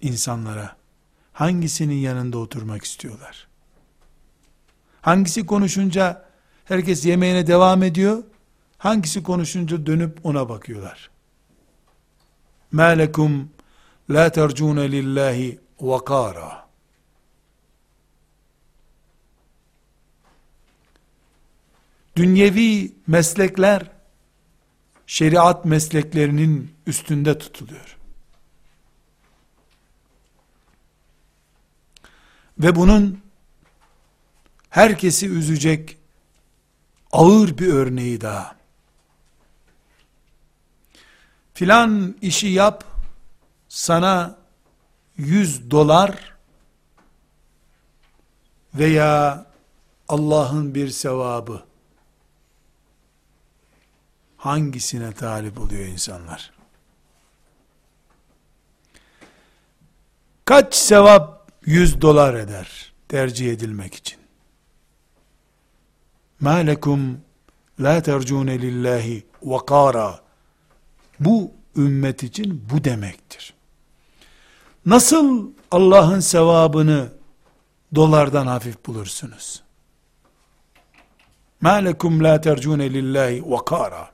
insanlara 0.00 0.76
hangisinin 1.32 1.94
yanında 1.94 2.38
oturmak 2.38 2.84
istiyorlar? 2.84 3.48
Hangisi 5.00 5.46
konuşunca 5.46 6.24
herkes 6.64 7.04
yemeğine 7.06 7.46
devam 7.46 7.82
ediyor? 7.82 8.22
Hangisi 8.78 9.22
konuşunca 9.22 9.86
dönüp 9.86 10.26
ona 10.26 10.48
bakıyorlar? 10.48 11.10
مَا 12.72 13.06
لَكُمْ 13.06 13.46
لَا 14.10 14.28
تَرْجُونَ 14.30 14.78
لِلّٰهِ 14.88 15.58
وَقَارًا 15.80 16.61
Dünyevi 22.15 22.95
meslekler 23.07 23.91
şeriat 25.07 25.65
mesleklerinin 25.65 26.75
üstünde 26.87 27.37
tutuluyor. 27.37 27.97
Ve 32.59 32.75
bunun 32.75 33.21
herkesi 34.69 35.29
üzecek 35.29 35.97
ağır 37.11 37.57
bir 37.57 37.73
örneği 37.73 38.21
daha. 38.21 38.55
Filan 41.53 42.15
işi 42.21 42.47
yap, 42.47 42.83
sana 43.69 44.37
yüz 45.17 45.71
dolar 45.71 46.33
veya 48.73 49.45
Allah'ın 50.07 50.75
bir 50.75 50.89
sevabı 50.89 51.72
hangisine 54.43 55.11
talip 55.11 55.59
oluyor 55.59 55.85
insanlar? 55.85 56.51
Kaç 60.45 60.75
sevap 60.75 61.51
yüz 61.65 62.01
dolar 62.01 62.33
eder 62.33 62.93
tercih 63.09 63.51
edilmek 63.51 63.95
için? 63.95 64.19
Ma 66.39 66.53
lekum 66.53 67.21
la 67.79 68.01
tercune 68.01 68.61
lillahi 68.61 69.25
vakara. 69.43 70.19
Bu 71.19 71.51
ümmet 71.77 72.23
için 72.23 72.65
bu 72.69 72.83
demektir. 72.83 73.53
Nasıl 74.85 75.51
Allah'ın 75.71 76.19
sevabını 76.19 77.09
dolardan 77.95 78.47
hafif 78.47 78.85
bulursunuz? 78.85 79.63
Ma 81.61 81.73
lekum 81.73 82.23
la 82.23 82.41
tercune 82.41 82.93
lillahi 82.93 83.43
vakara. 83.51 84.12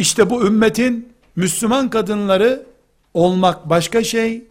İşte 0.00 0.30
bu 0.30 0.46
ümmetin 0.46 1.08
Müslüman 1.36 1.90
kadınları 1.90 2.66
olmak 3.14 3.70
başka 3.70 4.04
şey, 4.04 4.44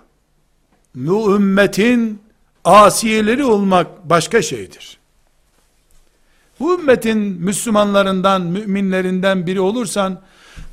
bu 0.95 1.35
ümmetin 1.35 2.21
asiyeleri 2.63 3.45
olmak 3.45 4.09
başka 4.09 4.41
şeydir. 4.41 4.97
Bu 6.59 6.79
ümmetin 6.79 7.17
Müslümanlarından, 7.17 8.41
müminlerinden 8.41 9.47
biri 9.47 9.61
olursan, 9.61 10.21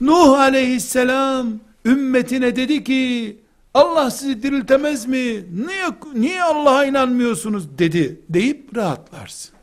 Nuh 0.00 0.38
aleyhisselam 0.38 1.46
ümmetine 1.84 2.56
dedi 2.56 2.84
ki, 2.84 3.36
Allah 3.74 4.10
sizi 4.10 4.42
diriltemez 4.42 5.06
mi? 5.06 5.44
Niye, 5.66 5.86
niye 6.14 6.42
Allah'a 6.42 6.84
inanmıyorsunuz 6.84 7.78
dedi 7.78 8.20
deyip 8.28 8.76
rahatlarsın. 8.76 9.54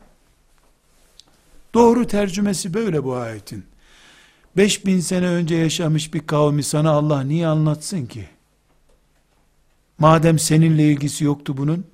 Doğru 1.74 2.08
tercümesi 2.08 2.74
böyle 2.74 3.04
bu 3.04 3.16
ayetin. 3.16 3.73
5000 4.58 5.00
sene 5.00 5.28
önce 5.28 5.56
yaşamış 5.56 6.14
bir 6.14 6.28
kavmi 6.28 6.64
sana 6.64 6.92
Allah 6.92 7.22
niye 7.22 7.48
anlatsın 7.48 8.06
ki? 8.06 8.30
Madem 9.98 10.40
seninle 10.40 10.84
ilgisi 10.92 11.24
yoktu 11.24 11.58
bunun. 11.58 11.86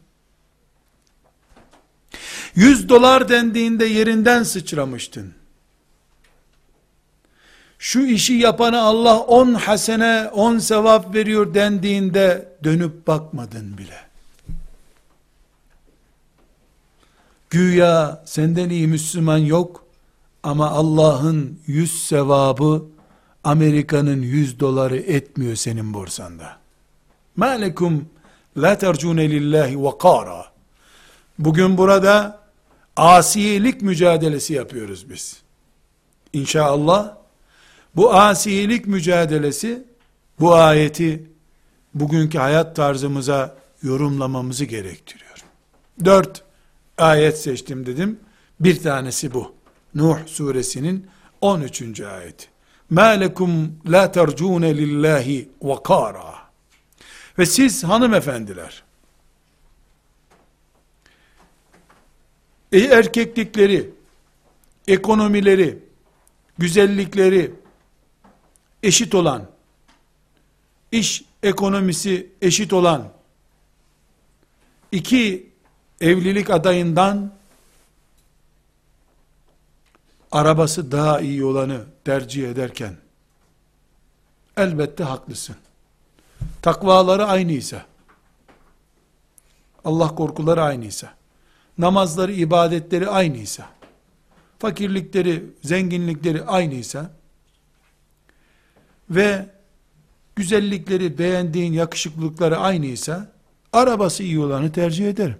100 2.55 2.89
dolar 2.89 3.29
dendiğinde 3.29 3.85
yerinden 3.85 4.43
sıçramıştın. 4.43 5.33
Şu 7.79 7.99
işi 7.99 8.33
yapana 8.33 8.81
Allah 8.81 9.19
10 9.19 9.53
hasene, 9.53 10.29
10 10.33 10.57
sevap 10.57 11.15
veriyor 11.15 11.53
dendiğinde 11.53 12.49
dönüp 12.63 13.07
bakmadın 13.07 13.77
bile. 13.77 13.97
Güya 17.49 18.23
senden 18.25 18.69
iyi 18.69 18.87
Müslüman 18.87 19.37
yok 19.37 19.85
ama 20.43 20.69
Allah'ın 20.69 21.59
100 21.67 22.03
sevabı 22.07 22.85
Amerika'nın 23.43 24.21
100 24.21 24.59
doları 24.59 24.97
etmiyor 24.97 25.55
senin 25.55 25.93
borsanda. 25.93 26.57
Malekum 27.35 28.09
la 28.57 28.77
tercune 28.77 29.29
lillahi 29.29 29.83
vakara. 29.83 30.45
Bugün 31.39 31.77
burada 31.77 32.39
asiyelik 32.95 33.81
mücadelesi 33.81 34.53
yapıyoruz 34.53 35.09
biz. 35.09 35.41
İnşallah 36.33 37.15
bu 37.95 38.13
asiyelik 38.13 38.87
mücadelesi 38.87 39.83
bu 40.39 40.55
ayeti 40.55 41.29
bugünkü 41.93 42.37
hayat 42.37 42.75
tarzımıza 42.75 43.55
yorumlamamızı 43.83 44.65
gerektiriyor. 44.65 45.43
Dört 46.05 46.43
ayet 46.97 47.41
seçtim 47.41 47.85
dedim. 47.85 48.19
Bir 48.59 48.83
tanesi 48.83 49.33
bu. 49.33 49.58
Nuh 49.94 50.18
suresinin 50.26 51.06
13. 51.40 52.00
ayeti. 52.00 52.46
مَا 52.90 53.16
لَكُمْ 53.22 53.70
لَا 53.84 54.06
تَرْجُونَ 54.06 54.64
لِلّٰهِ 54.80 55.46
وَقَارًا 55.60 56.34
Ve 57.38 57.46
siz 57.46 57.84
hanımefendiler, 57.84 58.82
erkeklikleri, 62.72 63.90
ekonomileri, 64.88 65.78
güzellikleri 66.58 67.52
eşit 68.82 69.14
olan, 69.14 69.50
iş 70.92 71.24
ekonomisi 71.42 72.30
eşit 72.42 72.72
olan 72.72 73.12
iki 74.92 75.50
evlilik 76.00 76.50
adayından 76.50 77.32
arabası 80.31 80.91
daha 80.91 81.19
iyi 81.19 81.45
olanı 81.45 81.81
tercih 82.05 82.49
ederken 82.49 82.95
elbette 84.57 85.03
haklısın. 85.03 85.55
Takvaları 86.61 87.25
aynıysa 87.25 87.85
Allah 89.85 90.15
korkuları 90.15 90.63
aynıysa 90.63 91.13
namazları, 91.77 92.31
ibadetleri 92.31 93.09
aynıysa 93.09 93.69
fakirlikleri, 94.59 95.45
zenginlikleri 95.63 96.43
aynıysa 96.43 97.11
ve 99.09 99.45
güzellikleri, 100.35 101.17
beğendiğin 101.17 101.73
yakışıklılıkları 101.73 102.57
aynıysa 102.57 103.31
arabası 103.73 104.23
iyi 104.23 104.39
olanı 104.39 104.71
tercih 104.71 105.09
ederim. 105.09 105.37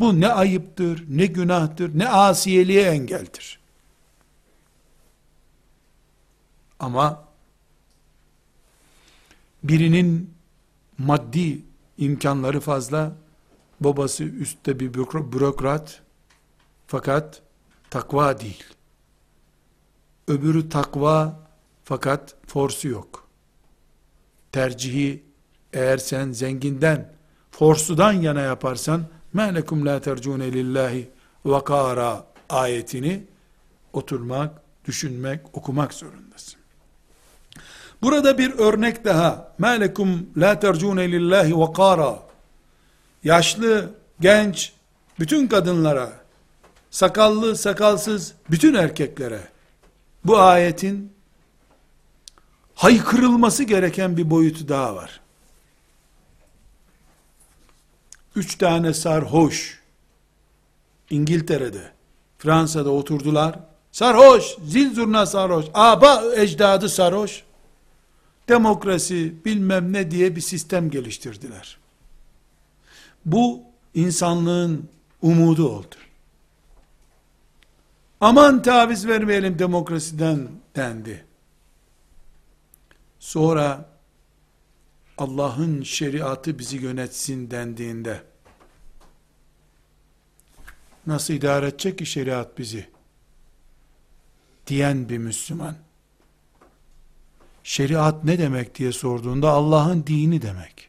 Bu 0.00 0.20
ne 0.20 0.28
ayıptır, 0.28 1.04
ne 1.08 1.26
günahtır, 1.26 1.98
ne 1.98 2.08
asiyeliğe 2.08 2.82
engeldir. 2.82 3.61
Ama 6.81 7.23
birinin 9.63 10.33
maddi 10.97 11.61
imkanları 11.97 12.59
fazla, 12.59 13.15
babası 13.79 14.23
üstte 14.23 14.79
bir 14.79 14.93
bürokrat, 14.93 16.01
fakat 16.87 17.41
takva 17.89 18.39
değil. 18.39 18.63
Öbürü 20.27 20.69
takva, 20.69 21.39
fakat 21.83 22.35
forsu 22.47 22.87
yok. 22.87 23.27
Tercihi 24.51 25.23
eğer 25.73 25.97
sen 25.97 26.31
zenginden, 26.31 27.13
forsudan 27.51 28.13
yana 28.13 28.41
yaparsan, 28.41 29.07
مَا 29.35 29.47
لَكُمْ 29.57 29.79
لَا 29.87 29.95
تَرْجُونَ 30.07 30.43
لِلّٰهِ 30.55 31.03
vakara 31.45 32.25
ayetini 32.49 33.23
oturmak, 33.93 34.61
düşünmek, 34.85 35.41
okumak 35.53 35.93
zorundasın. 35.93 36.20
Burada 38.01 38.37
bir 38.37 38.53
örnek 38.53 39.05
daha. 39.05 39.51
مَا 39.59 39.85
لَكُمْ 39.85 40.23
لَا 40.37 40.59
تَرْجُونَ 40.59 40.99
لِلّٰهِ 40.99 41.59
vakara 41.59 42.19
Yaşlı, 43.23 43.89
genç, 44.19 44.73
bütün 45.19 45.47
kadınlara, 45.47 46.13
sakallı, 46.91 47.55
sakalsız, 47.55 48.33
bütün 48.49 48.73
erkeklere, 48.73 49.39
bu 50.25 50.39
ayetin 50.39 51.13
haykırılması 52.75 53.63
gereken 53.63 54.17
bir 54.17 54.29
boyutu 54.29 54.67
daha 54.67 54.95
var. 54.95 55.19
Üç 58.35 58.57
tane 58.57 58.93
sarhoş, 58.93 59.79
İngiltere'de, 61.09 61.91
Fransa'da 62.37 62.89
oturdular, 62.89 63.59
sarhoş, 63.91 64.55
zil 64.65 64.95
zurna 64.95 65.25
sarhoş, 65.25 65.65
aba 65.73 66.23
ecdadı 66.35 66.89
sarhoş, 66.89 67.43
demokrasi 68.48 69.34
bilmem 69.44 69.92
ne 69.92 70.10
diye 70.10 70.36
bir 70.36 70.40
sistem 70.40 70.90
geliştirdiler. 70.90 71.78
Bu 73.24 73.62
insanlığın 73.94 74.88
umudu 75.22 75.68
oldu. 75.68 75.94
Aman 78.20 78.62
taviz 78.62 79.06
vermeyelim 79.06 79.58
demokrasiden 79.58 80.48
dendi. 80.76 81.24
Sonra 83.18 83.88
Allah'ın 85.18 85.82
şeriatı 85.82 86.58
bizi 86.58 86.76
yönetsin 86.76 87.50
dendiğinde 87.50 88.22
nasıl 91.06 91.34
idare 91.34 91.66
edecek 91.66 91.98
ki 91.98 92.06
şeriat 92.06 92.58
bizi 92.58 92.88
diyen 94.66 95.08
bir 95.08 95.18
Müslüman 95.18 95.76
şeriat 97.64 98.24
ne 98.24 98.38
demek 98.38 98.78
diye 98.78 98.92
sorduğunda 98.92 99.50
Allah'ın 99.50 100.04
dini 100.06 100.42
demek. 100.42 100.88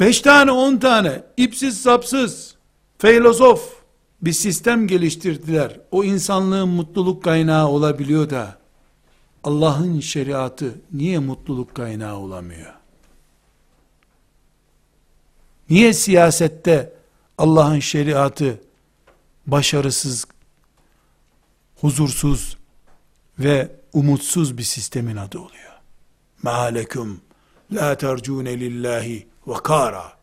Beş 0.00 0.20
tane 0.20 0.50
on 0.50 0.76
tane 0.76 1.22
ipsiz 1.36 1.80
sapsız 1.80 2.54
filozof 2.98 3.78
bir 4.22 4.32
sistem 4.32 4.86
geliştirdiler. 4.86 5.80
O 5.90 6.04
insanlığın 6.04 6.68
mutluluk 6.68 7.24
kaynağı 7.24 7.68
olabiliyor 7.68 8.30
da 8.30 8.58
Allah'ın 9.44 10.00
şeriatı 10.00 10.80
niye 10.92 11.18
mutluluk 11.18 11.74
kaynağı 11.74 12.16
olamıyor? 12.16 12.74
Niye 15.70 15.92
siyasette 15.92 16.92
Allah'ın 17.38 17.78
şeriatı 17.78 18.60
başarısız, 19.46 20.26
huzursuz 21.80 22.56
ve 23.38 23.70
umutsuz 23.92 24.58
bir 24.58 24.62
sistemin 24.62 25.16
adı 25.16 25.38
oluyor. 25.38 25.72
Mâlekum 26.42 27.20
la 27.72 27.96
tercûne 27.96 28.60
lillahi 28.60 29.26
vakara. 29.46 30.18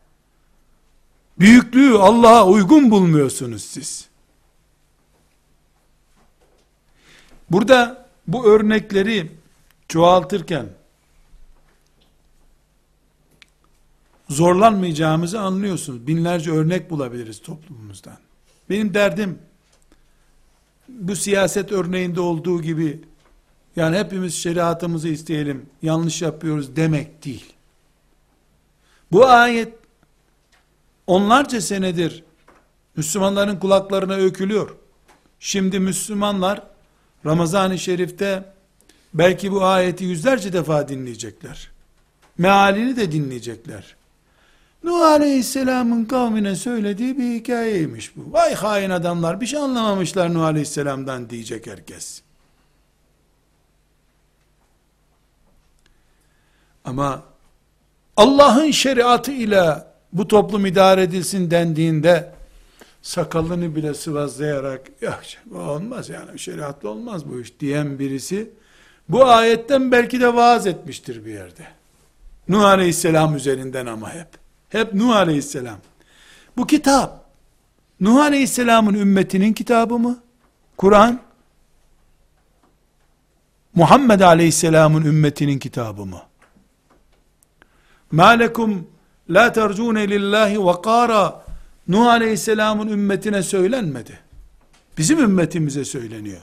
Büyüklüğü 1.38 1.98
Allah'a 1.98 2.46
uygun 2.46 2.90
bulmuyorsunuz 2.90 3.64
siz. 3.64 4.08
Burada 7.50 8.08
bu 8.26 8.46
örnekleri 8.46 9.32
çoğaltırken 9.88 10.66
zorlanmayacağımızı 14.28 15.40
anlıyorsunuz. 15.40 16.06
Binlerce 16.06 16.50
örnek 16.50 16.90
bulabiliriz 16.90 17.42
toplumumuzdan. 17.42 18.18
Benim 18.70 18.94
derdim 18.94 19.38
bu 20.88 21.16
siyaset 21.16 21.72
örneğinde 21.72 22.20
olduğu 22.20 22.62
gibi 22.62 23.00
yani 23.76 23.98
hepimiz 23.98 24.34
şeriatımızı 24.34 25.08
isteyelim, 25.08 25.66
yanlış 25.82 26.22
yapıyoruz 26.22 26.76
demek 26.76 27.24
değil. 27.24 27.52
Bu 29.12 29.26
ayet 29.26 29.74
onlarca 31.06 31.60
senedir 31.60 32.24
Müslümanların 32.96 33.56
kulaklarına 33.56 34.14
ökülüyor. 34.14 34.76
Şimdi 35.40 35.78
Müslümanlar 35.80 36.62
Ramazan-ı 37.26 37.78
Şerif'te 37.78 38.44
belki 39.14 39.52
bu 39.52 39.64
ayeti 39.64 40.04
yüzlerce 40.04 40.52
defa 40.52 40.88
dinleyecekler. 40.88 41.70
Mealini 42.38 42.96
de 42.96 43.12
dinleyecekler. 43.12 43.96
Nuh 44.84 45.00
Aleyhisselam'ın 45.00 46.04
kavmine 46.04 46.56
söylediği 46.56 47.18
bir 47.18 47.34
hikayeymiş 47.34 48.16
bu. 48.16 48.32
Vay 48.32 48.54
hain 48.54 48.90
adamlar 48.90 49.40
bir 49.40 49.46
şey 49.46 49.58
anlamamışlar 49.58 50.34
Nuh 50.34 50.42
Aleyhisselam'dan 50.42 51.30
diyecek 51.30 51.66
herkes. 51.66 52.22
Ama 56.86 57.22
Allah'ın 58.16 58.70
şeriatı 58.70 59.32
ile 59.32 59.84
bu 60.12 60.28
toplum 60.28 60.66
idare 60.66 61.02
edilsin 61.02 61.50
dendiğinde 61.50 62.32
sakalını 63.02 63.76
bile 63.76 63.94
sıvazlayarak 63.94 64.90
yok 65.00 65.20
olmaz 65.54 66.08
yani 66.08 66.38
şeriatlı 66.38 66.90
olmaz 66.90 67.28
bu 67.28 67.40
iş 67.40 67.60
diyen 67.60 67.98
birisi 67.98 68.50
bu 69.08 69.24
ayetten 69.24 69.92
belki 69.92 70.20
de 70.20 70.34
vaaz 70.34 70.66
etmiştir 70.66 71.24
bir 71.24 71.32
yerde. 71.32 71.66
Nuh 72.48 72.64
Aleyhisselam 72.64 73.36
üzerinden 73.36 73.86
ama 73.86 74.14
hep. 74.14 74.28
Hep 74.68 74.94
Nuh 74.94 75.16
Aleyhisselam. 75.16 75.78
Bu 76.56 76.66
kitap 76.66 77.24
Nuh 78.00 78.16
Aleyhisselam'ın 78.16 78.94
ümmetinin 78.94 79.52
kitabı 79.52 79.98
mı? 79.98 80.18
Kur'an 80.76 81.20
Muhammed 83.74 84.20
Aleyhisselam'ın 84.20 85.04
ümmetinin 85.04 85.58
kitabı 85.58 86.06
mı? 86.06 86.22
Ma 88.16 88.28
lekum 88.28 88.86
la 89.30 89.52
tercune 89.52 90.08
lillahi 90.08 90.64
vakara 90.64 91.44
Nuh 91.88 92.06
Aleyhisselam'ın 92.06 92.88
ümmetine 92.88 93.42
söylenmedi. 93.42 94.18
Bizim 94.98 95.18
ümmetimize 95.18 95.84
söyleniyor. 95.84 96.40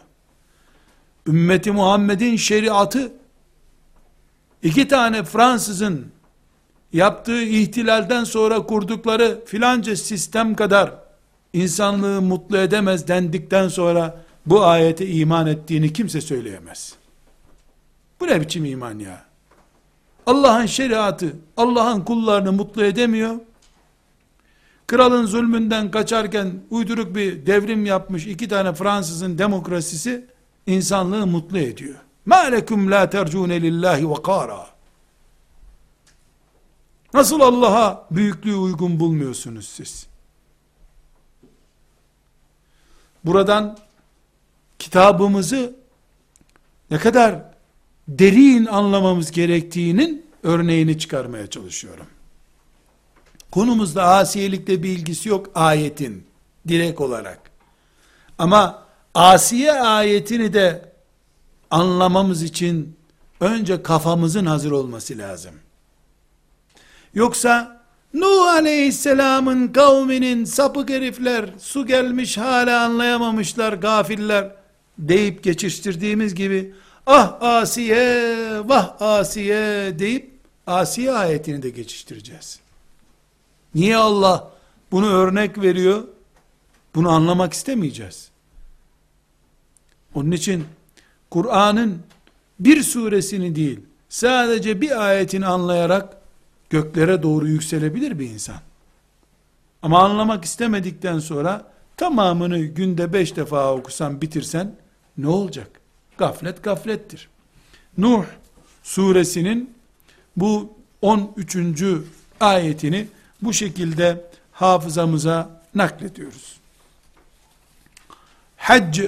Ümmeti 1.28 1.72
Muhammed'in 1.72 2.36
şeriatı 2.36 3.12
iki 4.64 4.88
tane 4.88 5.24
Fransızın 5.24 6.08
yaptığı 6.94 7.44
ihtilalden 7.44 8.24
sonra 8.24 8.66
kurdukları 8.66 9.46
filanca 9.46 9.96
sistem 9.96 10.56
kadar 10.56 10.94
insanlığı 11.54 12.22
mutlu 12.22 12.58
edemez 12.58 13.08
dendikten 13.08 13.68
sonra 13.68 14.24
bu 14.46 14.66
ayete 14.66 15.08
iman 15.08 15.48
ettiğini 15.48 15.94
kimse 15.94 16.22
söyleyemez. 16.22 16.94
Bu 18.20 18.28
ne 18.28 18.42
biçim 18.42 18.66
iman 18.66 19.00
ya? 19.00 19.33
Allah'ın 20.26 20.66
şeriatı 20.66 21.36
Allah'ın 21.58 22.02
kullarını 22.02 22.52
mutlu 22.52 22.86
edemiyor. 22.86 23.36
Kralın 24.88 25.26
zulmünden 25.26 25.92
kaçarken 25.92 26.54
uyduruk 26.70 27.16
bir 27.16 27.46
devrim 27.46 27.86
yapmış 27.86 28.28
iki 28.28 28.48
tane 28.48 28.74
Fransızın 28.74 29.38
demokrasisi 29.38 30.26
insanlığı 30.68 31.28
mutlu 31.28 31.58
ediyor. 31.58 31.96
Ma 32.26 32.38
lekum 32.38 32.92
la 32.92 33.10
tercune 33.10 33.62
lillahi 33.62 34.10
ve 34.10 34.22
kara. 34.24 34.68
Nasıl 37.14 37.40
Allah'a 37.40 38.08
büyüklüğü 38.12 38.56
uygun 38.56 39.00
bulmuyorsunuz 39.00 39.68
siz? 39.68 40.08
Buradan 43.26 43.78
kitabımızı 44.80 45.76
ne 46.92 46.98
kadar 46.98 47.53
derin 48.08 48.66
anlamamız 48.66 49.32
gerektiğinin 49.32 50.26
örneğini 50.44 51.00
çıkarmaya 51.00 51.48
çalışıyorum. 51.48 52.08
Konumuzda 53.52 54.04
asiyelikle 54.04 54.84
bir 54.84 54.90
ilgisi 54.90 55.30
yok 55.30 55.50
ayetin 55.56 56.24
direkt 56.68 57.02
olarak. 57.02 57.40
Ama 58.38 58.84
asiye 59.14 59.72
ayetini 59.72 60.54
de 60.54 60.94
anlamamız 61.72 62.44
için 62.44 62.96
önce 63.40 63.84
kafamızın 63.84 64.46
hazır 64.46 64.72
olması 64.72 65.18
lazım. 65.18 65.54
Yoksa 67.14 67.84
Nuh 68.14 68.48
aleyhisselamın 68.48 69.68
kavminin 69.68 70.46
sapık 70.46 70.90
herifler, 70.90 71.50
su 71.60 71.86
gelmiş 71.86 72.38
hala 72.38 72.82
anlayamamışlar 72.84 73.74
gafiller 73.74 74.52
deyip 75.00 75.44
geçiştirdiğimiz 75.44 76.36
gibi 76.36 76.74
ah 77.06 77.42
Asiye, 77.42 78.70
vah 78.70 79.02
Asiye 79.02 80.00
deyip 80.00 80.34
Asiye 80.68 81.12
ayetini 81.12 81.64
de 81.64 81.70
geçiştireceğiz. 81.70 82.60
Niye 83.76 83.98
Allah 83.98 84.52
bunu 84.92 85.08
örnek 85.08 85.62
veriyor? 85.62 86.04
Bunu 86.96 87.10
anlamak 87.10 87.54
istemeyeceğiz. 87.54 88.30
Onun 90.16 90.32
için 90.32 90.66
Kur'an'ın 91.32 92.02
bir 92.60 92.84
suresini 92.84 93.56
değil, 93.56 93.80
sadece 94.10 94.82
bir 94.82 95.06
ayetini 95.08 95.46
anlayarak 95.46 96.18
göklere 96.70 97.24
doğru 97.24 97.48
yükselebilir 97.48 98.20
bir 98.20 98.30
insan. 98.30 98.58
Ama 99.82 100.04
anlamak 100.04 100.46
istemedikten 100.46 101.20
sonra 101.20 101.72
tamamını 101.98 102.60
günde 102.60 103.14
beş 103.14 103.36
defa 103.36 103.74
okusan 103.74 104.22
bitirsen 104.22 104.76
ne 105.18 105.28
olacak? 105.28 105.83
Gaflet 106.18 106.64
gaflettir. 106.64 107.30
Nuh 107.98 108.26
suresinin 108.84 109.74
bu 110.38 110.74
13. 111.02 111.58
ayetini 112.40 113.08
bu 113.42 113.54
şekilde 113.54 114.26
hafızamıza 114.52 115.62
naklediyoruz. 115.76 116.58
Hac 118.58 119.00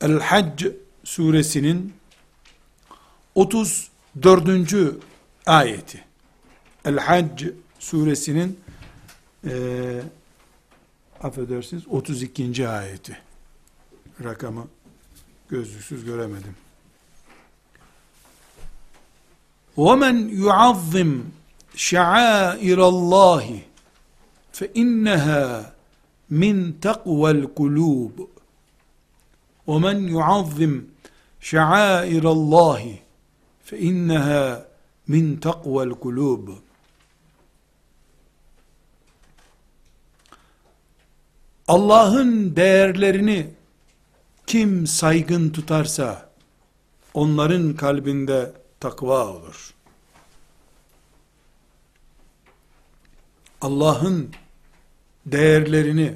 El-Hac 0.00 0.64
suresinin 1.04 1.94
34. 3.34 4.96
ayeti. 5.46 6.04
El-Hac 6.84 7.42
suresinin 7.78 8.60
e, 9.46 9.52
affedersiniz 11.22 11.88
32. 11.88 12.68
ayeti. 12.68 13.18
Rakamı 14.24 14.68
gözlüksüz 15.49 16.05
göremedim. 16.05 16.55
وَمَنْ 19.77 20.15
يُعَظِّمْ 20.43 21.11
شَعَائِرَ 21.89 22.79
اللّٰهِ 22.93 23.45
فَاِنَّهَا 24.57 25.73
مِنْ 26.41 26.55
تَقْوَى 26.87 27.29
الْقُلُوبِ 27.31 28.15
وَمَنْ 29.67 29.97
يُعَظِّمْ 30.15 30.73
شَعَائِرَ 31.51 32.25
اللّٰهِ 32.37 32.81
فَاِنَّهَا 33.67 34.65
مِنْ 35.13 35.39
تَقْوَى 35.39 35.83
الْقُلُوبِ 35.89 36.45
Allah'ın 41.67 42.55
değerlerini 42.55 43.47
kim 44.46 44.86
saygın 44.86 45.50
tutarsa 45.50 46.30
onların 47.14 47.76
kalbinde 47.76 48.52
takva 48.80 49.26
olur. 49.26 49.74
Allah'ın 53.60 54.32
değerlerini 55.26 56.14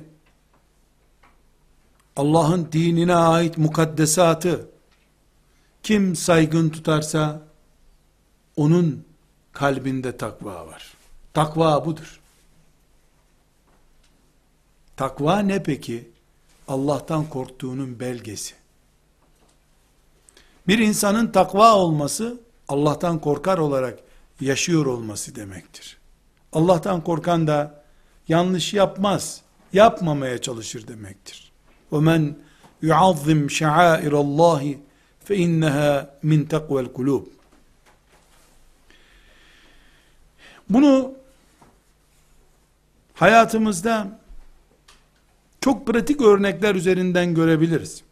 Allah'ın 2.16 2.68
dinine 2.72 3.14
ait 3.14 3.58
mukaddesatı 3.58 4.68
kim 5.82 6.16
saygın 6.16 6.68
tutarsa 6.68 7.42
onun 8.56 9.04
kalbinde 9.52 10.16
takva 10.16 10.66
var. 10.66 10.92
Takva 11.34 11.86
budur. 11.86 12.20
Takva 14.96 15.38
ne 15.38 15.62
peki? 15.62 16.10
Allah'tan 16.67 17.29
korktuğunun 17.29 17.99
belgesi. 17.99 18.55
Bir 20.67 20.79
insanın 20.79 21.27
takva 21.27 21.75
olması, 21.75 22.39
Allah'tan 22.67 23.19
korkar 23.19 23.57
olarak 23.57 23.99
yaşıyor 24.41 24.85
olması 24.85 25.35
demektir. 25.35 25.97
Allah'tan 26.53 27.03
korkan 27.03 27.47
da 27.47 27.83
yanlış 28.27 28.73
yapmaz, 28.73 29.41
yapmamaya 29.73 30.41
çalışır 30.41 30.87
demektir. 30.87 31.51
وَمَنْ 31.91 32.33
يُعَظِّمْ 32.83 33.49
شَعَائِرَ 33.49 34.13
اللّٰهِ 34.25 34.77
فَاِنَّهَا 35.27 36.09
مِنْ 36.23 36.47
تَقْوَ 36.47 36.85
الْقُلُوبِ 36.85 37.25
Bunu 40.69 41.13
hayatımızda 43.13 44.16
çok 45.60 45.86
pratik 45.86 46.20
örnekler 46.20 46.74
üzerinden 46.74 47.34
görebiliriz. 47.34 48.02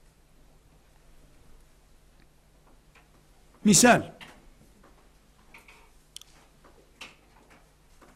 Misal, 3.65 4.13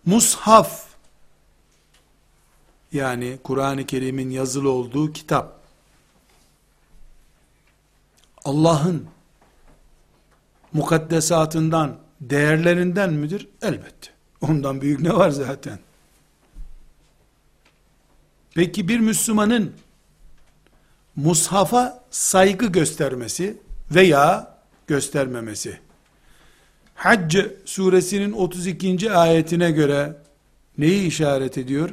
mushaf, 0.07 0.87
yani 2.93 3.39
Kur'an-ı 3.45 3.87
Kerim'in 3.87 4.31
yazılı 4.31 4.71
olduğu 4.71 5.13
kitap, 5.13 5.61
Allah'ın 8.45 9.07
mukaddesatından, 10.73 11.99
değerlerinden 12.21 13.13
midir? 13.13 13.49
Elbette. 13.63 14.11
Ondan 14.41 14.81
büyük 14.81 15.01
ne 15.01 15.13
var 15.17 15.31
zaten? 15.31 15.79
Peki 18.55 18.89
bir 18.89 19.01
Müslümanın 19.01 19.75
mushafa 21.17 22.05
saygı 22.11 22.67
göstermesi 22.67 23.57
veya 23.91 24.59
göstermemesi. 24.87 25.81
Hac 26.95 27.37
suresinin 27.65 28.33
32. 28.33 29.13
ayetine 29.13 29.71
göre 29.71 30.17
neyi 30.79 31.07
işaret 31.07 31.59
ediyor? 31.59 31.91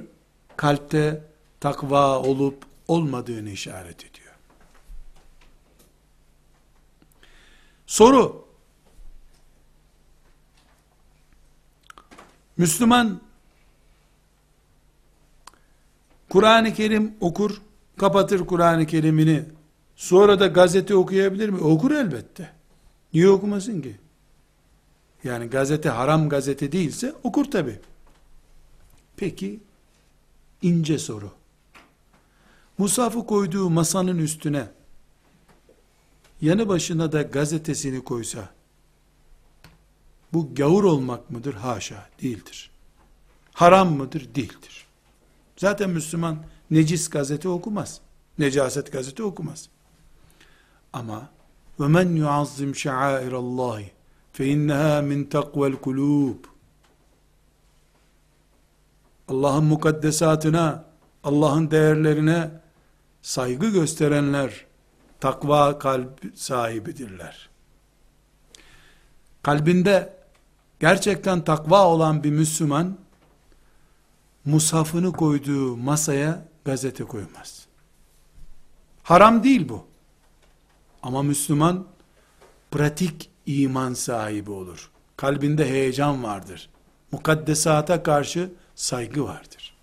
Kalpte 0.57 1.23
takva 1.59 2.19
olup 2.19 2.63
olmadığını 2.87 3.49
işaret 3.49 4.05
ediyor. 4.05 4.33
Soru 7.87 8.47
Müslüman 12.57 13.21
Kur'an-ı 16.29 16.73
Kerim 16.73 17.13
okur, 17.21 17.61
kapatır 17.97 18.45
Kur'an-ı 18.45 18.85
Kerim'ini, 18.85 19.45
sonra 19.95 20.39
da 20.39 20.47
gazete 20.47 20.95
okuyabilir 20.95 21.49
mi? 21.49 21.57
Okur 21.57 21.91
elbette. 21.91 22.51
Niye 23.13 23.29
okumasın 23.29 23.81
ki? 23.81 23.97
Yani 25.23 25.47
gazete 25.47 25.89
haram 25.89 26.29
gazete 26.29 26.71
değilse 26.71 27.13
okur 27.23 27.45
tabi. 27.45 27.79
Peki, 29.17 29.59
ince 30.61 30.97
soru. 30.97 31.31
Musafı 32.77 33.25
koyduğu 33.25 33.69
masanın 33.69 34.17
üstüne, 34.17 34.67
yanı 36.41 36.67
başına 36.67 37.11
da 37.11 37.21
gazetesini 37.21 38.03
koysa, 38.03 38.49
bu 40.33 40.55
gavur 40.55 40.83
olmak 40.83 41.29
mıdır? 41.29 41.53
Haşa, 41.53 42.09
değildir. 42.21 42.71
Haram 43.53 43.93
mıdır? 43.93 44.35
Değildir. 44.35 44.86
Zaten 45.57 45.89
Müslüman 45.89 46.37
necis 46.71 47.09
gazete 47.09 47.49
okumaz. 47.49 48.01
Necaset 48.39 48.91
gazete 48.91 49.23
okumaz. 49.23 49.69
Ama 50.93 51.29
ve 51.79 51.87
men 51.87 52.15
yuazzim 52.15 52.75
şa'airallahi 52.75 53.91
fe 54.33 54.45
inneha 54.45 55.01
min 55.01 55.23
takvel 55.23 55.73
kulub. 55.73 56.45
Allah'ın 59.27 59.63
mukaddesatına, 59.63 60.85
Allah'ın 61.23 61.71
değerlerine 61.71 62.51
saygı 63.21 63.69
gösterenler 63.69 64.65
takva 65.19 65.79
kalp 65.79 66.31
sahibidirler. 66.35 67.49
Kalbinde 69.43 70.17
gerçekten 70.79 71.41
takva 71.41 71.87
olan 71.87 72.23
bir 72.23 72.31
Müslüman 72.31 72.97
musafını 74.47 75.11
koyduğu 75.11 75.77
masaya 75.77 76.45
gazete 76.65 77.03
koymaz. 77.03 77.67
Haram 79.03 79.43
değil 79.43 79.69
bu. 79.69 79.85
Ama 81.03 81.23
Müslüman 81.23 81.87
pratik 82.71 83.29
iman 83.45 83.93
sahibi 83.93 84.51
olur. 84.51 84.91
Kalbinde 85.17 85.69
heyecan 85.69 86.23
vardır. 86.23 86.69
Mukaddesata 87.11 88.03
karşı 88.03 88.53
saygı 88.75 89.23
vardır. 89.23 89.77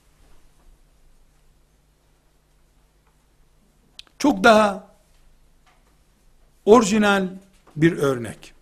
Çok 4.18 4.44
daha 4.44 4.90
orijinal 6.64 7.29
bir 7.77 7.98
örnek. 7.98 8.53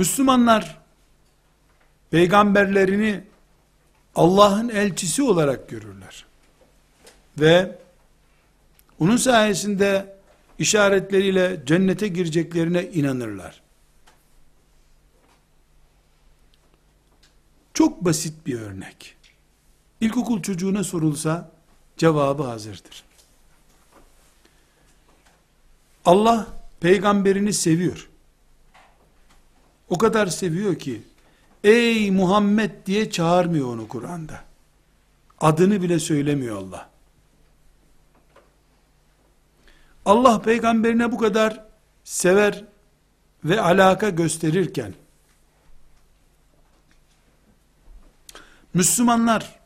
Müslümanlar 0.00 0.78
peygamberlerini 2.10 3.24
Allah'ın 4.14 4.68
elçisi 4.68 5.22
olarak 5.22 5.68
görürler. 5.68 6.26
Ve 7.38 7.78
Onun 9.00 9.16
sayesinde 9.16 10.16
işaretleriyle 10.58 11.62
cennete 11.66 12.08
gireceklerine 12.08 12.90
inanırlar. 12.90 13.62
Çok 17.74 18.04
basit 18.04 18.46
bir 18.46 18.60
örnek. 18.60 19.16
İlkokul 20.00 20.42
çocuğuna 20.42 20.84
sorulsa 20.84 21.52
cevabı 21.96 22.42
hazırdır. 22.42 23.04
Allah 26.04 26.46
peygamberini 26.80 27.52
seviyor. 27.52 28.09
O 29.90 29.98
kadar 29.98 30.26
seviyor 30.26 30.78
ki 30.78 31.02
ey 31.64 32.10
Muhammed 32.10 32.70
diye 32.86 33.10
çağırmıyor 33.10 33.66
onu 33.66 33.88
Kur'an'da. 33.88 34.44
Adını 35.40 35.82
bile 35.82 35.98
söylemiyor 35.98 36.56
Allah. 36.56 36.90
Allah 40.04 40.42
peygamberine 40.42 41.12
bu 41.12 41.18
kadar 41.18 41.64
sever 42.04 42.64
ve 43.44 43.60
alaka 43.60 44.10
gösterirken 44.10 44.94
Müslümanlar 48.74 49.60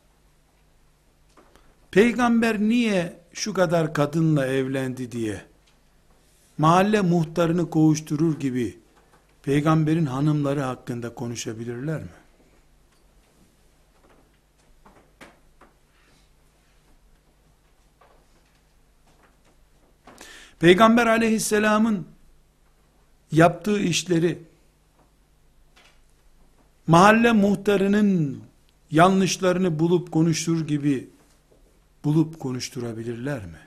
peygamber 1.90 2.58
niye 2.60 3.20
şu 3.32 3.54
kadar 3.54 3.94
kadınla 3.94 4.46
evlendi 4.46 5.12
diye 5.12 5.44
mahalle 6.58 7.00
muhtarını 7.00 7.70
kovuşturur 7.70 8.40
gibi 8.40 8.84
peygamberin 9.44 10.07
hanımları 10.07 10.61
hakkında 10.61 11.14
konuşabilirler 11.14 12.00
mi? 12.02 12.09
Peygamber 20.59 21.07
aleyhisselamın 21.07 22.09
yaptığı 23.33 23.80
işleri 23.80 24.42
mahalle 26.87 27.33
muhtarının 27.33 28.42
yanlışlarını 28.90 29.78
bulup 29.78 30.12
konuştur 30.12 30.66
gibi 30.66 31.11
bulup 32.04 32.40
konuşturabilirler 32.40 33.46
mi? 33.46 33.61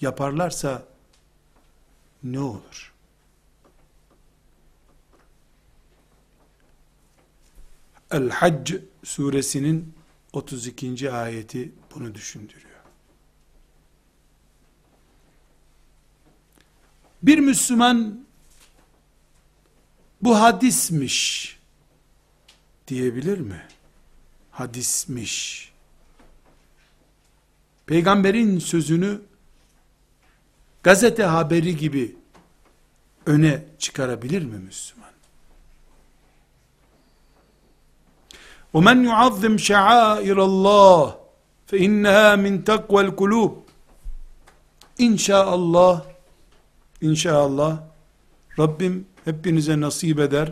Yaparlarsa 0.00 0.82
ne 2.22 2.40
olur? 2.40 2.93
El-Hac 8.14 8.72
suresinin 9.04 9.94
32. 10.32 11.10
ayeti 11.12 11.72
bunu 11.94 12.14
düşündürüyor. 12.14 12.80
Bir 17.22 17.38
Müslüman 17.38 18.26
bu 20.22 20.40
hadismiş 20.40 21.58
diyebilir 22.88 23.38
mi? 23.38 23.62
Hadismiş. 24.50 25.72
Peygamberin 27.86 28.58
sözünü 28.58 29.20
gazete 30.82 31.24
haberi 31.24 31.76
gibi 31.76 32.16
öne 33.26 33.64
çıkarabilir 33.78 34.42
mi 34.44 34.58
Müslüman? 34.58 35.13
وَمَنْ 38.73 38.97
يُعَظِّمْ 39.09 39.53
شَعَائِرَ 39.69 40.37
اللّٰهِ 40.49 41.03
فَاِنَّهَا 41.69 42.27
مِنْ 42.45 42.53
تَقْوَى 42.69 43.01
الْقُلُوبِ 43.07 43.53
İnşaallah, 44.97 46.05
inşallah 47.01 47.83
Rabbim 48.59 49.05
hepinize 49.25 49.81
nasip 49.81 50.19
eder. 50.19 50.51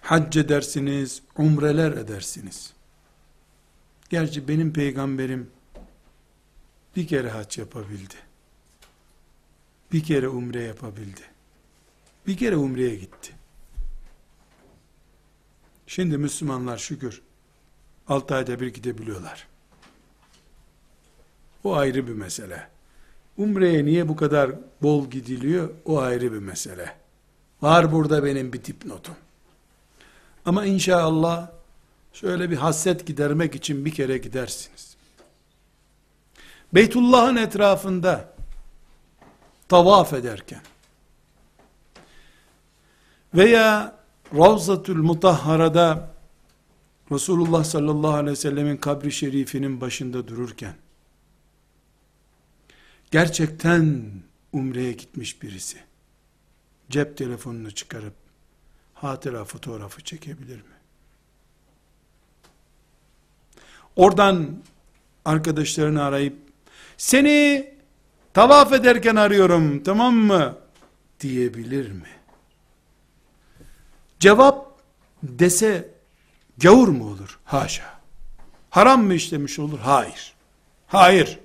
Hac 0.00 0.36
edersiniz, 0.36 1.22
umreler 1.36 1.92
edersiniz. 1.92 2.72
Gerçi 4.10 4.48
benim 4.48 4.72
peygamberim 4.72 5.50
bir 6.96 7.06
kere 7.06 7.30
hac 7.30 7.58
yapabildi. 7.58 8.14
Bir 9.92 10.02
kere 10.02 10.28
umre 10.28 10.62
yapabildi. 10.62 11.20
Bir 12.26 12.36
kere 12.36 12.56
umreye 12.56 12.96
gitti. 12.96 13.34
Şimdi 15.93 16.17
Müslümanlar 16.17 16.77
şükür 16.77 17.21
6 18.07 18.35
ayda 18.35 18.59
bir 18.59 18.67
gidebiliyorlar. 18.67 19.47
O 21.63 21.75
ayrı 21.75 22.07
bir 22.07 22.13
mesele. 22.13 22.67
Umre'ye 23.37 23.85
niye 23.85 24.07
bu 24.07 24.15
kadar 24.15 24.51
bol 24.81 25.09
gidiliyor? 25.09 25.69
O 25.85 25.99
ayrı 25.99 26.33
bir 26.33 26.39
mesele. 26.39 26.95
Var 27.61 27.91
burada 27.91 28.23
benim 28.23 28.53
bir 28.53 28.63
dipnotum. 28.63 29.15
Ama 30.45 30.65
inşallah 30.65 31.51
şöyle 32.13 32.49
bir 32.49 32.57
hasret 32.57 33.07
gidermek 33.07 33.55
için 33.55 33.85
bir 33.85 33.93
kere 33.93 34.17
gidersiniz. 34.17 34.95
Beytullah'ın 36.73 37.35
etrafında 37.35 38.33
tavaf 39.69 40.13
ederken 40.13 40.61
veya 43.33 44.02
Ravzatül 44.33 44.97
Mutahhara'da 44.97 46.13
Resulullah 47.11 47.63
sallallahu 47.63 48.13
aleyhi 48.13 48.31
ve 48.31 48.35
sellemin 48.35 48.77
kabri 48.77 49.11
şerifinin 49.11 49.81
başında 49.81 50.27
dururken 50.27 50.75
gerçekten 53.11 54.03
umreye 54.53 54.91
gitmiş 54.91 55.41
birisi 55.41 55.77
cep 56.89 57.17
telefonunu 57.17 57.71
çıkarıp 57.71 58.13
hatıra 58.93 59.45
fotoğrafı 59.45 60.03
çekebilir 60.03 60.57
mi? 60.57 60.73
Oradan 63.95 64.57
arkadaşlarını 65.25 66.03
arayıp 66.03 66.35
seni 66.97 67.69
tavaf 68.33 68.73
ederken 68.73 69.15
arıyorum 69.15 69.83
tamam 69.83 70.15
mı? 70.15 70.57
diyebilir 71.19 71.91
mi? 71.91 72.22
Cevap 74.23 74.67
dese 75.23 75.89
gavur 76.57 76.87
mu 76.87 77.07
olur? 77.07 77.39
Haşa. 77.45 77.99
Haram 78.69 79.03
mı 79.03 79.13
işlemiş 79.13 79.59
olur? 79.59 79.79
Hayır. 79.79 80.33
Hayır. 80.87 81.39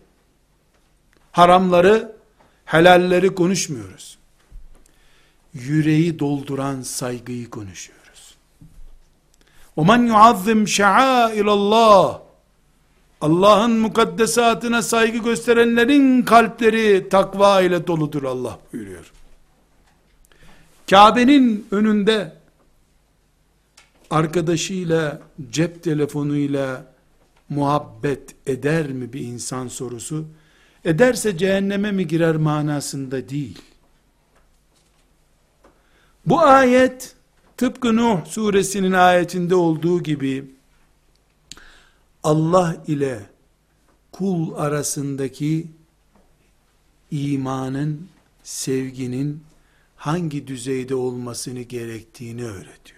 Haramları, 1.33 2.17
helalleri 2.64 3.35
konuşmuyoruz. 3.35 4.19
Yüreği 5.55 6.19
dolduran 6.19 6.83
saygıyı 6.83 7.51
konuşuyoruz. 7.51 8.35
O 9.77 9.85
men 9.85 10.07
yuazzim 10.07 10.69
şa'ailallah 10.69 12.21
Allah'ın 13.21 13.79
mukaddesatına 13.79 14.83
saygı 14.83 15.19
gösterenlerin 15.19 16.23
kalpleri 16.23 17.09
takva 17.09 17.61
ile 17.61 17.87
doludur 17.87 18.23
Allah 18.23 18.59
buyuruyor. 18.73 19.12
Kabe'nin 20.91 21.67
önünde 21.71 22.38
arkadaşıyla 24.11 25.23
cep 25.51 25.83
telefonuyla 25.83 26.94
muhabbet 27.49 28.35
eder 28.47 28.88
mi 28.88 29.12
bir 29.12 29.21
insan 29.21 29.68
sorusu 29.68 30.25
ederse 30.85 31.38
cehenneme 31.38 31.92
mi 31.92 32.07
girer 32.07 32.37
manasında 32.37 33.29
değil. 33.29 33.63
Bu 36.27 36.40
ayet 36.40 37.15
tıpkı 37.56 37.96
Nuh 37.96 38.27
suresinin 38.27 38.92
ayetinde 38.92 39.54
olduğu 39.54 40.02
gibi 40.02 40.50
Allah 42.23 42.77
ile 42.87 43.21
kul 44.13 44.54
arasındaki 44.54 45.67
imanın, 47.11 48.09
sevginin 48.42 49.44
hangi 49.96 50.46
düzeyde 50.46 50.94
olmasını 50.94 51.61
gerektiğini 51.61 52.44
öğretiyor. 52.44 52.98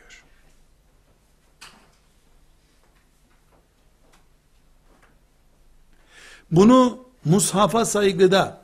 Bunu 6.51 6.99
mushafa 7.25 7.85
saygıda, 7.85 8.61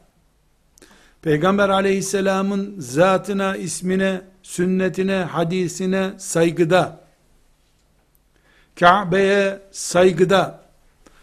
Peygamber 1.22 1.68
aleyhisselamın 1.68 2.74
zatına, 2.78 3.56
ismine, 3.56 4.22
sünnetine, 4.42 5.16
hadisine 5.16 6.12
saygıda, 6.18 7.00
Kabe'ye 8.80 9.62
saygıda, 9.72 10.64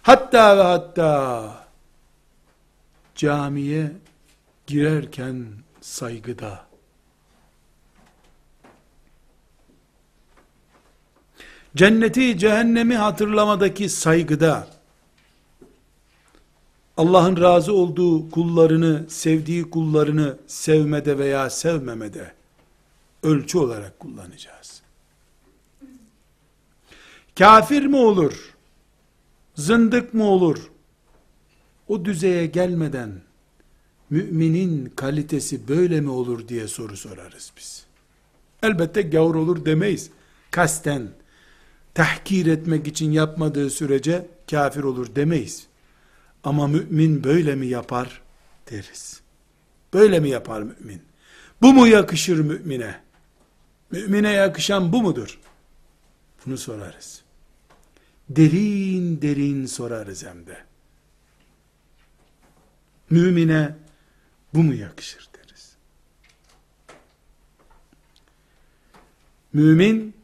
hatta 0.02 0.58
ve 0.58 0.62
hatta 0.62 1.56
camiye 3.16 3.92
girerken 4.68 5.46
saygıda, 5.82 6.66
cenneti 11.76 12.38
cehennemi 12.38 12.96
hatırlamadaki 12.96 13.90
saygıda, 13.90 14.68
Allah'ın 16.98 17.38
razı 17.42 17.74
olduğu 17.74 18.30
kullarını, 18.30 19.06
sevdiği 19.08 19.70
kullarını 19.70 20.38
sevmede 20.48 21.18
veya 21.18 21.50
sevmemede 21.50 22.34
ölçü 23.24 23.58
olarak 23.58 24.00
kullanacağız. 24.00 24.82
Kafir 27.40 27.86
mi 27.86 27.96
olur? 27.96 28.54
Zındık 29.56 30.14
mı 30.14 30.24
olur? 30.24 30.72
O 31.88 32.06
düzeye 32.06 32.46
gelmeden 32.46 33.22
müminin 34.10 34.94
kalitesi 34.96 35.68
böyle 35.68 36.02
mi 36.02 36.10
olur 36.10 36.48
diye 36.48 36.68
soru 36.68 36.98
sorarız 36.98 37.52
biz. 37.58 37.86
Elbette 38.64 39.02
gavur 39.02 39.36
olur 39.36 39.66
demeyiz. 39.66 40.10
Kasten 40.52 41.10
tahkir 41.94 42.46
etmek 42.46 42.88
için 42.88 43.12
yapmadığı 43.12 43.70
sürece 43.70 44.28
kafir 44.52 44.84
olur 44.84 45.16
demeyiz. 45.16 45.68
Ama 46.44 46.68
mümin 46.68 47.24
böyle 47.24 47.56
mi 47.56 47.68
yapar 47.68 48.22
deriz. 48.72 49.22
Böyle 49.94 50.20
mi 50.20 50.30
yapar 50.30 50.62
mümin? 50.62 51.02
Bu 51.62 51.74
mu 51.74 51.88
yakışır 51.88 52.40
mümine? 52.40 53.02
Mümine 53.92 54.32
yakışan 54.32 54.94
bu 54.94 55.02
mudur? 55.02 55.40
Bunu 56.46 56.58
sorarız. 56.58 57.22
Derin 58.30 59.22
derin 59.22 59.66
sorarız 59.66 60.26
hem 60.26 60.48
de. 60.48 60.58
Mümine 63.10 63.76
bu 64.54 64.64
mu 64.64 64.74
yakışır 64.74 65.30
deriz. 65.34 65.76
Mümin 69.54 70.16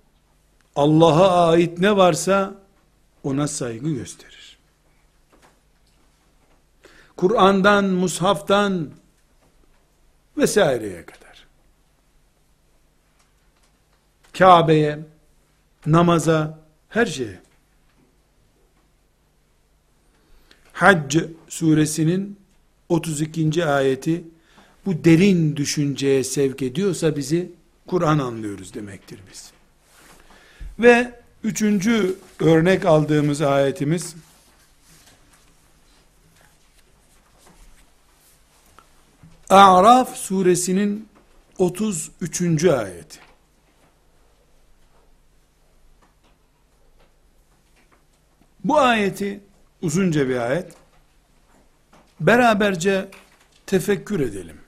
Allah'a 0.75 1.47
ait 1.49 1.79
ne 1.79 1.97
varsa 1.97 2.55
ona 3.23 3.47
saygı 3.47 3.89
gösterir. 3.89 4.38
Kur'an'dan, 7.19 7.85
mushaftan 7.85 8.89
vesaireye 10.37 11.05
kadar. 11.05 11.47
Kabe'ye, 14.37 14.99
namaza, 15.85 16.59
her 16.89 17.05
şeye. 17.05 17.39
Hac 20.73 21.15
suresinin 21.47 22.39
32. 22.89 23.65
ayeti 23.65 24.23
bu 24.85 25.03
derin 25.03 25.55
düşünceye 25.55 26.23
sevk 26.23 26.61
ediyorsa 26.61 27.15
bizi 27.15 27.51
Kur'an 27.87 28.19
anlıyoruz 28.19 28.73
demektir 28.73 29.19
biz. 29.31 29.51
Ve 30.79 31.19
üçüncü 31.43 32.15
örnek 32.39 32.85
aldığımız 32.85 33.41
ayetimiz 33.41 34.15
A'raf 39.49 40.15
suresinin 40.17 41.09
33. 41.57 42.65
ayeti. 42.65 43.19
Bu 48.63 48.79
ayeti 48.79 49.39
uzunca 49.81 50.29
bir 50.29 50.35
ayet. 50.35 50.73
Beraberce 52.19 53.09
tefekkür 53.65 54.19
edelim. 54.19 54.61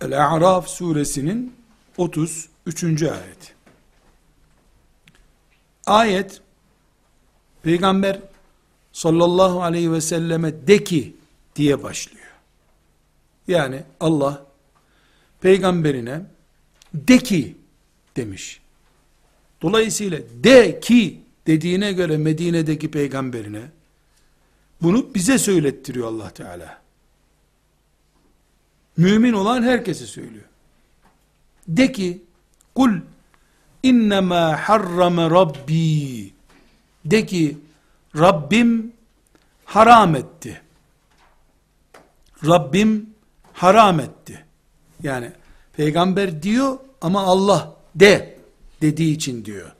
El-A'raf 0.00 0.68
suresinin 0.68 1.56
33. 1.96 3.02
ayeti. 3.02 3.54
Ayet 5.86 6.40
Peygamber 7.62 8.20
sallallahu 8.92 9.62
aleyhi 9.62 9.92
ve 9.92 10.00
selleme 10.00 10.66
de 10.66 10.84
ki 10.84 11.16
diye 11.56 11.82
başlıyor. 11.82 12.25
Yani 13.48 13.82
Allah 14.00 14.46
peygamberine 15.40 16.22
de 16.94 17.18
ki 17.18 17.56
demiş. 18.16 18.60
Dolayısıyla 19.62 20.18
de 20.44 20.80
ki 20.80 21.20
dediğine 21.46 21.92
göre 21.92 22.16
Medine'deki 22.16 22.90
peygamberine 22.90 23.62
bunu 24.82 25.14
bize 25.14 25.38
söylettiriyor 25.38 26.08
Allah 26.08 26.30
Teala. 26.30 26.80
Mümin 28.96 29.32
olan 29.32 29.62
herkese 29.62 30.06
söylüyor. 30.06 30.44
De 31.68 31.92
ki 31.92 32.22
kul 32.74 33.00
innema 33.82 34.56
harrame 34.56 35.30
rabbi 35.30 36.32
de 37.04 37.26
ki 37.26 37.56
Rabbim 38.16 38.92
haram 39.64 40.16
etti. 40.16 40.62
Rabbim 42.46 43.15
haram 43.56 44.00
etti. 44.00 44.44
Yani 45.02 45.32
peygamber 45.72 46.42
diyor 46.42 46.78
ama 47.00 47.22
Allah 47.22 47.74
de 47.94 48.38
dediği 48.82 49.14
için 49.14 49.44
diyor. 49.44 49.72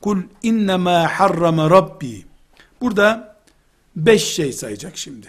Kul 0.00 0.22
innema 0.42 1.08
harrama 1.18 1.70
rabbi. 1.70 2.24
Burada 2.80 3.36
beş 3.96 4.24
şey 4.24 4.52
sayacak 4.52 4.96
şimdi. 4.98 5.26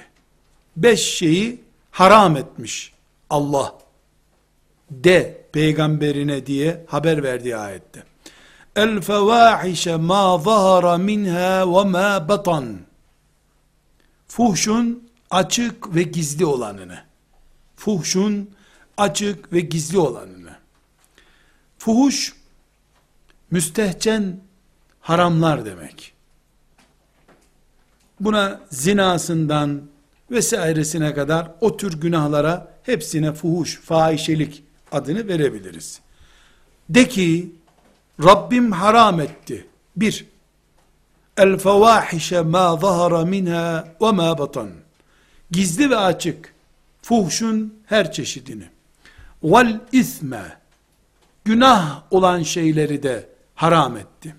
Beş 0.77 1.01
şeyi 1.01 1.61
haram 1.91 2.37
etmiş 2.37 2.93
Allah. 3.29 3.75
De 4.91 5.45
peygamberine 5.51 6.45
diye 6.45 6.85
haber 6.87 7.23
verdiği 7.23 7.57
ayette. 7.57 8.03
El 8.75 9.01
fevahişe 9.01 9.95
ma 9.95 10.37
zahara 10.37 10.97
minha 10.97 11.73
ve 11.73 11.89
ma 11.89 12.29
batan. 12.29 12.77
Fuhşun 14.27 15.09
açık 15.31 15.95
ve 15.95 16.03
gizli 16.03 16.45
olanını. 16.45 17.12
Fuhşun 17.83 18.49
açık 18.97 19.53
ve 19.53 19.59
gizli 19.59 19.97
olanını. 19.97 20.55
Fuhuş 21.77 22.33
müstehcen 23.51 24.39
haramlar 25.01 25.65
demek. 25.65 26.13
Buna 28.19 28.61
zinasından 28.69 29.81
vesairesine 30.31 31.13
kadar 31.13 31.51
o 31.61 31.77
tür 31.77 32.01
günahlara 32.01 32.73
hepsine 32.83 33.33
fuhuş, 33.33 33.81
fahişelik 33.81 34.63
adını 34.91 35.27
verebiliriz. 35.27 35.99
De 36.89 37.07
ki 37.07 37.55
Rabbim 38.23 38.71
haram 38.71 39.19
etti. 39.19 39.67
Bir, 39.95 40.25
el 41.37 41.57
fevahişe 41.57 42.41
ma 42.41 42.77
zahara 42.77 43.25
minha 43.25 43.87
ve 44.01 44.11
ma 44.11 44.37
batan. 44.37 44.69
Gizli 45.51 45.89
ve 45.89 45.97
açık 45.97 46.52
fuhşun 47.03 47.81
her 47.85 48.11
çeşidini. 48.11 48.65
Vel 49.43 49.81
isme 49.91 50.57
günah 51.45 52.03
olan 52.11 52.43
şeyleri 52.43 53.03
de 53.03 53.29
haram 53.55 53.97
etti. 53.97 54.35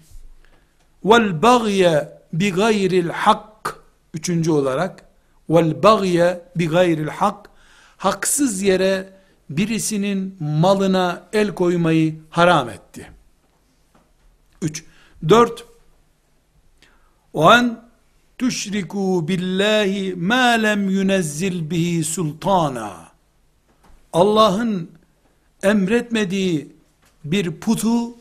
Vel 1.05 1.43
bagye 1.43 2.19
bi 2.33 2.53
gayril 2.53 3.09
hak 3.09 3.77
üçüncü 4.15 4.51
olarak 4.51 5.05
vel 5.51 5.83
bagye 5.83 6.43
bi 6.57 6.69
gayril 6.69 7.09
hak 7.09 7.51
haksız 7.97 8.63
yere 8.63 9.13
birisinin 9.51 10.37
malına 10.41 11.23
el 11.33 11.55
koymayı 11.55 12.21
haram 12.31 12.69
etti. 12.69 13.11
Üç. 14.63 14.85
Dört. 15.29 15.65
O 17.33 17.47
an 17.47 17.89
tüşriku 18.39 19.29
billahi 19.29 20.15
ma 20.15 20.49
lem 20.49 20.91
yunezzil 20.91 21.71
bihi 21.71 22.05
sultana. 22.05 23.09
Allah'ın 24.13 24.91
emretmediği 25.63 26.69
bir 27.25 27.51
putu 27.51 28.15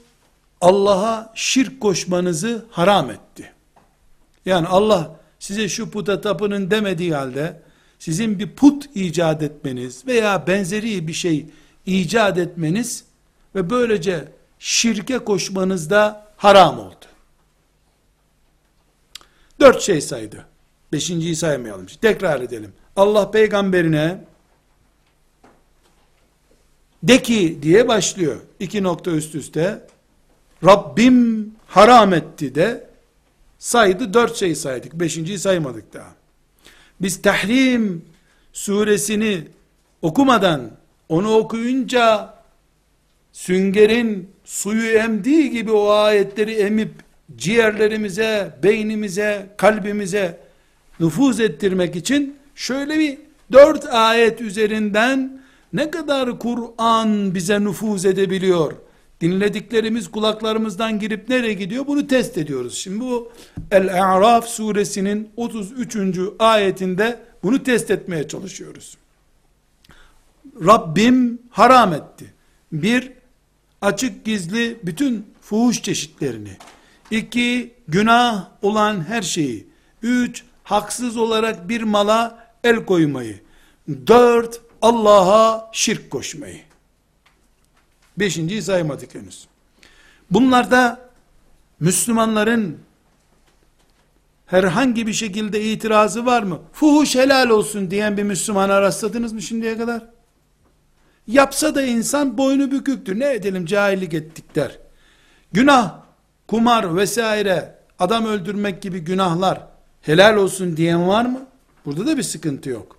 Allah'a 0.62 1.32
şirk 1.36 1.82
koşmanızı 1.82 2.66
haram 2.72 3.12
etti. 3.12 3.54
Yani 4.46 4.68
Allah 4.68 5.20
size 5.40 5.70
şu 5.70 5.92
puta 5.92 6.22
tapının 6.22 6.72
demediği 6.72 7.14
halde 7.14 7.62
sizin 8.00 8.40
bir 8.40 8.50
put 8.50 8.96
icat 8.96 9.44
etmeniz 9.44 10.08
veya 10.08 10.48
benzeri 10.48 11.08
bir 11.08 11.14
şey 11.14 11.46
icat 11.86 12.38
etmeniz 12.38 13.04
ve 13.56 13.70
böylece 13.70 14.28
şirke 14.60 15.20
koşmanız 15.20 15.90
da 15.90 16.28
haram 16.38 16.80
oldu. 16.80 17.06
Dört 19.64 19.82
şey 19.82 20.02
saydı. 20.02 20.46
Beşinciyi 20.94 21.36
saymayalım. 21.36 21.86
Tekrar 22.02 22.42
edelim. 22.42 22.74
Allah 22.96 23.32
peygamberine 23.32 24.24
de 27.04 27.22
ki 27.22 27.60
diye 27.62 27.88
başlıyor. 27.88 28.36
İki 28.60 28.84
nokta 28.84 29.12
üst 29.12 29.36
üste. 29.36 29.88
Rabbim 30.66 31.52
haram 31.68 32.14
etti 32.14 32.56
de 32.56 32.90
saydı. 33.60 34.14
Dört 34.14 34.36
şey 34.36 34.56
saydık. 34.56 34.94
Beşinciyi 34.94 35.40
saymadık 35.40 35.94
daha. 35.94 36.16
Biz 37.02 37.22
Tahrim 37.22 38.06
suresini 38.54 39.48
okumadan 40.02 40.72
onu 41.10 41.36
okuyunca 41.36 42.34
süngerin 43.32 44.30
suyu 44.44 44.92
emdiği 44.92 45.52
gibi 45.52 45.72
o 45.72 45.90
ayetleri 45.90 46.54
emip 46.54 46.92
ciğerlerimize, 47.38 48.58
beynimize, 48.64 49.50
kalbimize 49.58 50.40
nüfuz 51.00 51.40
ettirmek 51.40 51.96
için 51.96 52.36
şöyle 52.56 53.00
bir 53.00 53.18
dört 53.52 53.86
ayet 53.86 54.42
üzerinden 54.42 55.42
ne 55.74 55.92
kadar 55.92 56.40
Kur'an 56.40 57.36
bize 57.36 57.64
nüfuz 57.64 58.06
edebiliyor? 58.06 58.74
Dinlediklerimiz 59.22 60.12
kulaklarımızdan 60.12 61.00
girip 61.00 61.30
nereye 61.30 61.54
gidiyor? 61.54 61.88
Bunu 61.88 62.08
test 62.08 62.38
ediyoruz. 62.38 62.78
Şimdi 62.78 63.00
bu 63.00 63.32
El-A'raf 63.72 64.48
suresinin 64.48 65.30
33. 65.38 65.98
ayetinde 66.40 67.20
bunu 67.44 67.64
test 67.64 67.92
etmeye 67.92 68.28
çalışıyoruz. 68.28 68.98
Rabbim 70.66 71.40
haram 71.50 71.94
etti. 71.94 72.26
Bir, 72.72 73.12
açık 73.82 74.26
gizli 74.26 74.80
bütün 74.84 75.26
fuhuş 75.42 75.82
çeşitlerini. 75.82 76.58
İki, 77.12 77.74
günah 77.88 78.48
olan 78.62 79.08
her 79.08 79.22
şeyi. 79.22 79.68
Üç, 80.02 80.44
haksız 80.64 81.18
olarak 81.18 81.70
bir 81.70 81.82
mala 81.82 82.48
el 82.64 82.86
koymayı. 82.86 83.40
Dört, 84.08 84.62
Allah'a 84.82 85.70
şirk 85.72 86.12
koşmayı. 86.12 86.62
Beşinciyi 88.18 88.62
saymadık 88.62 89.16
henüz. 89.16 89.48
Bunlarda 90.32 91.10
Müslümanların 91.80 92.80
herhangi 94.46 95.08
bir 95.08 95.14
şekilde 95.14 95.64
itirazı 95.64 96.26
var 96.26 96.44
mı? 96.44 96.62
Fuhuş 96.74 97.16
helal 97.16 97.50
olsun 97.50 97.92
diyen 97.92 98.18
bir 98.18 98.24
Müslümana 98.24 98.82
rastladınız 98.82 99.34
mı 99.34 99.42
şimdiye 99.42 99.78
kadar? 99.78 100.06
Yapsa 101.28 101.76
da 101.76 101.84
insan 101.84 102.38
boynu 102.38 102.72
büküktür. 102.72 103.20
Ne 103.20 103.34
edelim 103.34 103.66
cahillik 103.66 104.14
ettik 104.14 104.56
der. 104.56 104.80
Günah, 105.52 106.03
kumar 106.54 106.98
vesaire, 106.98 107.76
adam 108.00 108.26
öldürmek 108.26 108.82
gibi 108.82 109.00
günahlar 109.00 109.68
helal 110.02 110.36
olsun 110.36 110.78
diyen 110.78 111.08
var 111.08 111.26
mı? 111.26 111.46
Burada 111.86 112.08
da 112.08 112.18
bir 112.18 112.24
sıkıntı 112.24 112.70
yok. 112.70 112.98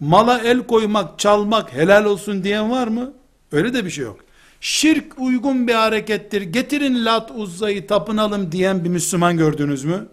Mala 0.00 0.38
el 0.38 0.66
koymak, 0.66 1.18
çalmak 1.18 1.72
helal 1.72 2.04
olsun 2.04 2.44
diyen 2.44 2.70
var 2.70 2.88
mı? 2.88 3.12
Öyle 3.52 3.74
de 3.74 3.84
bir 3.84 3.90
şey 3.90 4.04
yok. 4.04 4.20
Şirk 4.60 5.18
uygun 5.18 5.68
bir 5.68 5.74
harekettir. 5.74 6.42
Getirin 6.42 7.04
lat 7.04 7.30
uzzayı 7.34 7.86
tapınalım 7.86 8.52
diyen 8.52 8.84
bir 8.84 8.88
Müslüman 8.88 9.36
gördünüz 9.36 9.84
mü? 9.84 10.08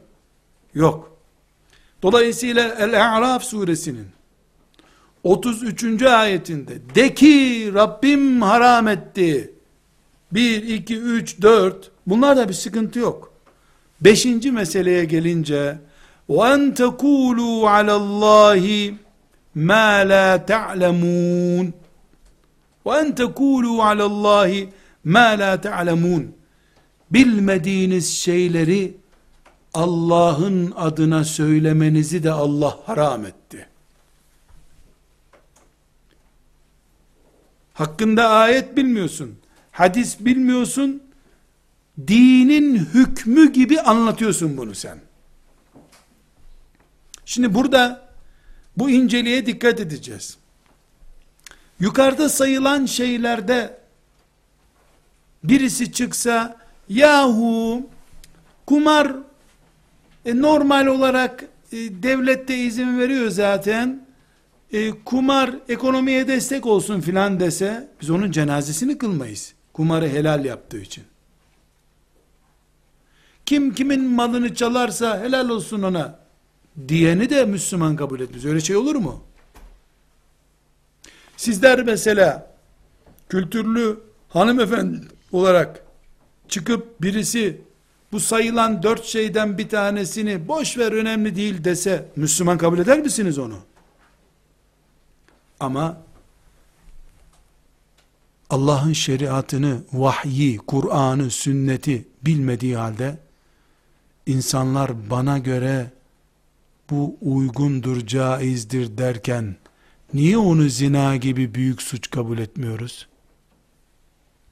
Yok. 0.73 1.17
Dolayısıyla 2.01 2.75
El-A'raf 2.79 3.43
suresinin 3.43 4.07
33. 5.23 6.01
ayetinde 6.01 6.95
de 6.95 7.13
ki 7.13 7.71
Rabbim 7.73 8.41
haram 8.41 8.87
etti. 8.87 9.53
1, 10.31 10.63
2, 10.63 10.97
3, 10.97 11.41
4 11.41 11.94
bunlar 12.06 12.48
bir 12.48 12.54
sıkıntı 12.54 12.98
yok. 12.98 13.32
Beşinci 14.00 14.52
meseleye 14.52 15.04
gelince 15.04 15.78
وَاَنْ 16.28 16.60
تَكُولُوا 16.74 17.58
عَلَى 17.74 17.94
اللّٰهِ 18.02 18.94
مَا 19.56 19.88
لَا 20.12 20.28
تَعْلَمُونَ 20.52 21.66
وَاَنْ 22.86 23.06
تَكُولُوا 23.22 23.78
عَلَى 23.88 24.04
اللّٰهِ 24.12 24.68
مَا 25.06 25.28
لَا 25.40 25.52
تَعْلَمُونَ 25.66 26.26
Bilmediğiniz 27.10 28.14
şeyleri 28.18 28.94
Allah'ın 29.74 30.72
adına 30.76 31.24
söylemenizi 31.24 32.22
de 32.22 32.30
Allah 32.30 32.78
haram 32.86 33.26
etti. 33.26 33.66
Hakkında 37.74 38.28
ayet 38.28 38.76
bilmiyorsun, 38.76 39.38
hadis 39.72 40.20
bilmiyorsun, 40.20 41.02
dinin 42.07 42.75
hükmü 42.75 43.53
gibi 43.53 43.81
anlatıyorsun 43.81 44.57
bunu 44.57 44.75
sen. 44.75 44.99
Şimdi 47.25 47.53
burada 47.53 48.09
bu 48.77 48.89
inceliğe 48.89 49.45
dikkat 49.45 49.79
edeceğiz. 49.79 50.37
Yukarıda 51.79 52.29
sayılan 52.29 52.85
şeylerde 52.85 53.77
birisi 55.43 55.91
çıksa 55.91 56.57
yahu 56.89 57.89
kumar 58.65 59.15
e, 60.25 60.41
normal 60.41 60.85
olarak 60.85 61.43
e, 61.71 61.77
devlet 61.77 62.47
de 62.47 62.57
izin 62.57 62.99
veriyor 62.99 63.29
zaten 63.29 64.07
e, 64.71 64.91
kumar 64.91 65.55
ekonomiye 65.69 66.27
destek 66.27 66.65
olsun 66.65 67.01
filan 67.01 67.39
dese 67.39 67.87
biz 68.01 68.09
onun 68.09 68.31
cenazesini 68.31 68.97
kılmayız. 68.97 69.53
Kumarı 69.73 70.07
helal 70.09 70.45
yaptığı 70.45 70.81
için. 70.81 71.03
Kim 73.45 73.73
kimin 73.73 74.03
malını 74.03 74.55
çalarsa 74.55 75.19
helal 75.19 75.49
olsun 75.49 75.81
ona 75.81 76.19
diyeni 76.87 77.29
de 77.29 77.45
Müslüman 77.45 77.95
kabul 77.95 78.19
etmez. 78.19 78.45
Öyle 78.45 78.61
şey 78.61 78.75
olur 78.75 78.95
mu? 78.95 79.23
Sizler 81.37 81.83
mesela 81.83 82.55
kültürlü 83.29 83.99
hanımefendi 84.29 85.01
olarak 85.31 85.85
çıkıp 86.47 87.01
birisi 87.01 87.61
bu 88.11 88.19
sayılan 88.19 88.83
dört 88.83 89.05
şeyden 89.05 89.57
bir 89.57 89.69
tanesini 89.69 90.47
boş 90.47 90.77
ver 90.77 90.91
önemli 90.91 91.35
değil 91.35 91.63
dese 91.63 92.05
Müslüman 92.15 92.57
kabul 92.57 92.79
eder 92.79 92.99
misiniz 92.99 93.39
onu? 93.39 93.57
Ama 95.59 95.97
Allah'ın 98.49 98.93
şeriatını, 98.93 99.81
vahyi, 99.93 100.57
Kur'an'ı, 100.57 101.29
sünneti 101.31 102.07
bilmediği 102.21 102.77
halde 102.77 103.24
insanlar 104.26 105.10
bana 105.10 105.38
göre 105.38 105.90
bu 106.90 107.16
uygundur, 107.22 108.06
caizdir 108.06 108.98
derken 108.98 109.56
niye 110.14 110.38
onu 110.38 110.68
zina 110.68 111.16
gibi 111.16 111.54
büyük 111.54 111.82
suç 111.82 112.10
kabul 112.10 112.38
etmiyoruz? 112.38 113.08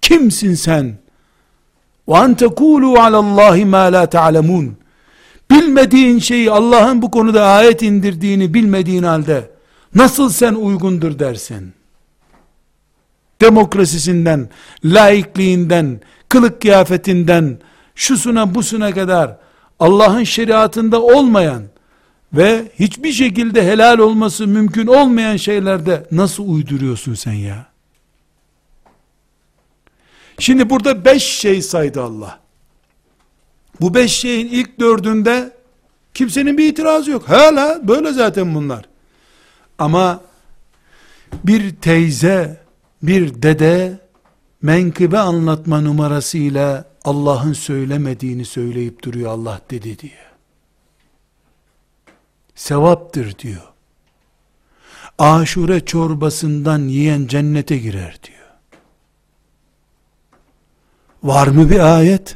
Kimsin 0.02 0.54
sen? 0.54 0.98
وَاَنْ 2.09 2.36
تَكُولُوا 2.36 2.98
عَلَى 2.98 3.16
اللّٰهِ 3.16 3.56
مَا 3.64 3.84
لَا 3.94 4.06
تَعْلَمُونَ 4.06 4.70
Bilmediğin 5.50 6.18
şeyi 6.18 6.50
Allah'ın 6.50 7.02
bu 7.02 7.11
konuda 7.11 7.46
ayet 7.46 7.82
indirdiğini 7.82 8.54
bilmediğin 8.54 9.02
halde 9.02 9.50
nasıl 9.94 10.30
sen 10.30 10.54
uygundur 10.54 11.18
dersin? 11.18 11.72
Demokrasisinden, 13.40 14.48
laikliğinden, 14.84 16.00
kılık 16.28 16.61
kıyafetinden, 16.61 17.59
şusuna 17.94 18.54
busuna 18.54 18.92
kadar 18.92 19.36
Allah'ın 19.80 20.24
şeriatında 20.24 21.01
olmayan 21.01 21.63
ve 22.34 22.71
hiçbir 22.80 23.11
şekilde 23.11 23.65
helal 23.65 23.99
olması 23.99 24.47
mümkün 24.47 24.88
olmayan 24.88 25.38
şeylerde 25.38 26.07
nasıl 26.11 26.49
uyduruyorsun 26.49 27.13
sen 27.13 27.34
ya? 27.34 27.65
Şimdi 30.39 30.69
burada 30.69 31.05
beş 31.05 31.24
şey 31.24 31.61
saydı 31.61 32.01
Allah. 32.01 32.39
Bu 33.82 33.93
beş 33.93 34.11
şeyin 34.11 34.47
ilk 34.47 34.80
dördünde 34.80 35.51
kimsenin 36.13 36.57
bir 36.57 36.67
itirazı 36.67 37.11
yok. 37.11 37.30
Hala 37.30 37.88
böyle 37.88 38.13
zaten 38.13 38.55
bunlar. 38.55 38.86
Ama 39.78 40.21
bir 41.43 41.76
teyze, 41.76 42.61
bir 43.03 43.41
dede 43.41 43.99
menkıbe 44.61 45.19
anlatma 45.19 45.82
numarasıyla 45.82 46.86
Allah'ın 47.03 47.53
söylemediğini 47.53 48.45
söyleyip 48.45 49.03
duruyor 49.03 49.31
Allah 49.31 49.61
dedi 49.69 49.99
diye 49.99 50.33
sevaptır 52.55 53.37
diyor. 53.37 53.73
Aşure 55.17 55.85
çorbasından 55.85 56.79
yiyen 56.79 57.27
cennete 57.27 57.77
girer 57.77 58.19
diyor. 58.23 58.39
Var 61.23 61.47
mı 61.47 61.69
bir 61.69 61.79
ayet? 61.97 62.35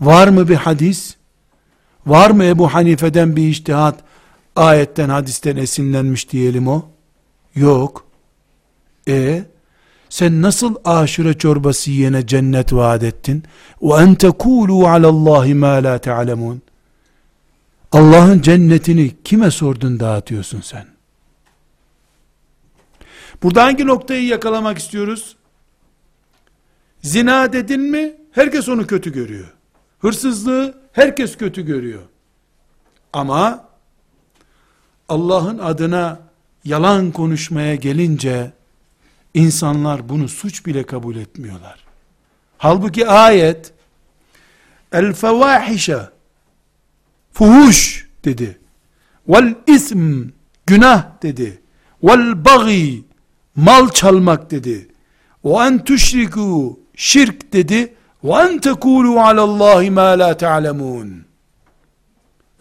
Var 0.00 0.28
mı 0.28 0.48
bir 0.48 0.56
hadis? 0.56 1.16
Var 2.06 2.30
mı 2.30 2.44
Ebu 2.44 2.74
Hanife'den 2.74 3.36
bir 3.36 3.48
iştihat? 3.48 4.04
Ayetten, 4.56 5.08
hadisten 5.08 5.56
esinlenmiş 5.56 6.30
diyelim 6.30 6.68
o. 6.68 6.88
Yok. 7.54 8.06
E 9.08 9.44
sen 10.10 10.42
nasıl 10.42 10.74
aşure 10.84 11.38
çorbası 11.38 11.90
yiyene 11.90 12.26
cennet 12.26 12.72
vaat 12.72 13.02
ettin? 13.02 13.44
Ve 13.82 13.94
en 13.94 14.14
tekulu 14.14 14.88
alallahi 14.88 15.54
ma 15.54 15.84
la 15.84 15.98
ta'lemun. 15.98 16.62
Allah'ın 17.92 18.40
cennetini 18.40 19.22
kime 19.24 19.50
sordun 19.50 20.00
dağıtıyorsun 20.00 20.60
sen? 20.60 20.86
Burada 23.42 23.64
hangi 23.64 23.86
noktayı 23.86 24.26
yakalamak 24.26 24.78
istiyoruz? 24.78 25.36
Zina 27.02 27.52
dedin 27.52 27.80
mi 27.80 28.16
herkes 28.32 28.68
onu 28.68 28.86
kötü 28.86 29.12
görüyor. 29.12 29.54
Hırsızlığı 29.98 30.74
herkes 30.92 31.36
kötü 31.36 31.66
görüyor. 31.66 32.02
Ama 33.12 33.64
Allah'ın 35.08 35.58
adına 35.58 36.20
yalan 36.64 37.10
konuşmaya 37.10 37.74
gelince 37.74 38.52
insanlar 39.34 40.08
bunu 40.08 40.28
suç 40.28 40.66
bile 40.66 40.82
kabul 40.82 41.16
etmiyorlar. 41.16 41.84
Halbuki 42.58 43.06
ayet 43.06 43.72
el 44.92 45.12
fevahişe 45.12 46.00
fuhuş 47.32 48.08
dedi. 48.24 48.58
vel 49.28 49.54
ism 49.66 50.22
günah 50.66 51.22
dedi. 51.22 51.60
Vel 52.02 52.44
bagi 52.44 53.04
mal 53.56 53.88
çalmak 53.88 54.50
dedi. 54.50 54.88
Ve 55.44 55.50
en 55.50 55.84
tüşriku 55.84 56.80
şirk 56.96 57.52
dedi. 57.52 57.94
Ve 58.24 58.32
en 58.32 58.58
tekulu 58.58 59.20
alallahi 59.20 59.90
ma 59.90 60.18
la 60.18 60.36
ta'lemun. 60.36 61.24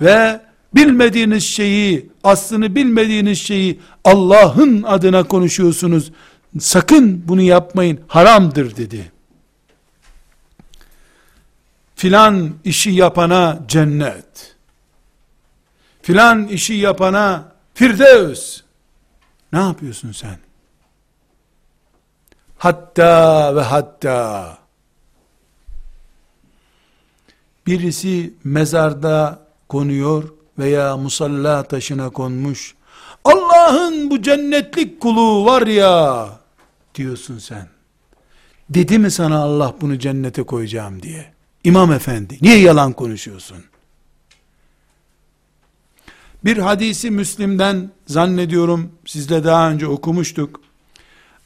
Ve 0.01 0.41
bilmediğiniz 0.75 1.43
şeyi, 1.43 2.09
aslını 2.23 2.75
bilmediğiniz 2.75 3.39
şeyi 3.39 3.79
Allah'ın 4.03 4.83
adına 4.83 5.23
konuşuyorsunuz. 5.23 6.11
Sakın 6.59 7.27
bunu 7.27 7.41
yapmayın, 7.41 7.99
haramdır 8.07 8.75
dedi. 8.75 9.11
Filan 11.95 12.55
işi 12.63 12.89
yapana 12.89 13.59
cennet. 13.67 14.55
Filan 16.01 16.47
işi 16.47 16.73
yapana 16.73 17.53
firdevs. 17.73 18.61
Ne 19.53 19.59
yapıyorsun 19.59 20.11
sen? 20.11 20.37
Hatta 22.57 23.55
ve 23.55 23.61
hatta 23.61 24.57
birisi 27.67 28.33
mezarda 28.43 29.39
konuyor 29.69 30.33
veya 30.59 30.97
musalla 30.97 31.63
taşına 31.63 32.09
konmuş. 32.09 32.75
Allah'ın 33.25 34.09
bu 34.09 34.21
cennetlik 34.21 35.01
kulu 35.01 35.45
var 35.45 35.67
ya 35.67 36.29
diyorsun 36.99 37.37
sen. 37.37 37.67
Dedi 38.69 38.99
mi 38.99 39.11
sana 39.11 39.37
Allah 39.37 39.75
bunu 39.81 39.99
cennete 39.99 40.43
koyacağım 40.43 41.03
diye? 41.03 41.33
İmam 41.63 41.91
efendi 41.91 42.37
niye 42.41 42.59
yalan 42.59 42.93
konuşuyorsun? 42.93 43.57
Bir 46.45 46.57
hadisi 46.57 47.11
Müslim'den 47.11 47.91
zannediyorum 48.07 48.91
sizle 49.05 49.43
daha 49.43 49.71
önce 49.71 49.87
okumuştuk. 49.87 50.61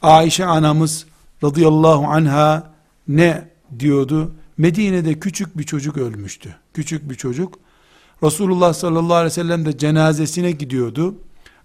Ayşe 0.02 0.46
anamız 0.46 1.06
radıyallahu 1.44 2.06
anha 2.06 2.72
ne 3.08 3.50
diyordu? 3.80 4.32
Medine'de 4.58 5.20
küçük 5.20 5.58
bir 5.58 5.64
çocuk 5.64 5.98
ölmüştü. 5.98 6.56
Küçük 6.74 7.10
bir 7.10 7.16
çocuk. 7.16 7.60
Resulullah 8.24 8.74
sallallahu 8.74 9.14
aleyhi 9.14 9.32
ve 9.32 9.42
sellem 9.42 9.66
de 9.66 9.78
cenazesine 9.78 10.52
gidiyordu. 10.52 11.16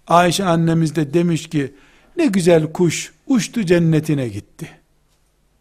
Ayşe 0.07 0.45
annemiz 0.45 0.95
de 0.95 1.13
demiş 1.13 1.49
ki 1.49 1.73
ne 2.19 2.25
güzel 2.25 2.73
kuş 2.73 3.11
uçtu 3.27 3.65
cennetine 3.65 4.27
gitti. 4.27 4.69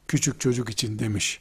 Küçük 0.08 0.40
çocuk 0.40 0.70
için 0.70 0.98
demiş. 0.98 1.40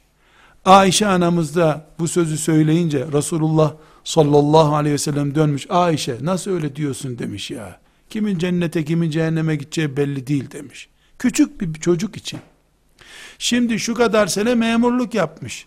Ayşe 0.66 1.08
anamız 1.08 1.56
da 1.56 1.86
bu 2.00 2.08
sözü 2.08 2.38
söyleyince 2.38 3.08
Resulullah 3.14 3.74
sallallahu 4.04 4.76
aleyhi 4.76 4.94
ve 4.94 4.98
sellem 4.98 5.36
dönmüş. 5.36 5.66
Ayşe 5.70 6.18
nasıl 6.22 6.52
öyle 6.52 6.76
diyorsun 6.76 7.20
demiş 7.20 7.52
ya. 7.52 7.80
Kimin 8.10 8.38
cennete 8.38 8.86
kimin 8.86 9.10
cehenneme 9.10 9.56
gideceği 9.56 9.98
belli 9.98 10.28
değil 10.28 10.52
demiş. 10.52 10.90
Küçük 11.20 11.62
bir 11.62 11.74
çocuk 11.74 12.18
için. 12.18 12.40
Şimdi 13.40 13.80
şu 13.80 13.94
kadar 13.94 14.28
sene 14.28 14.56
memurluk 14.56 15.14
yapmış. 15.14 15.66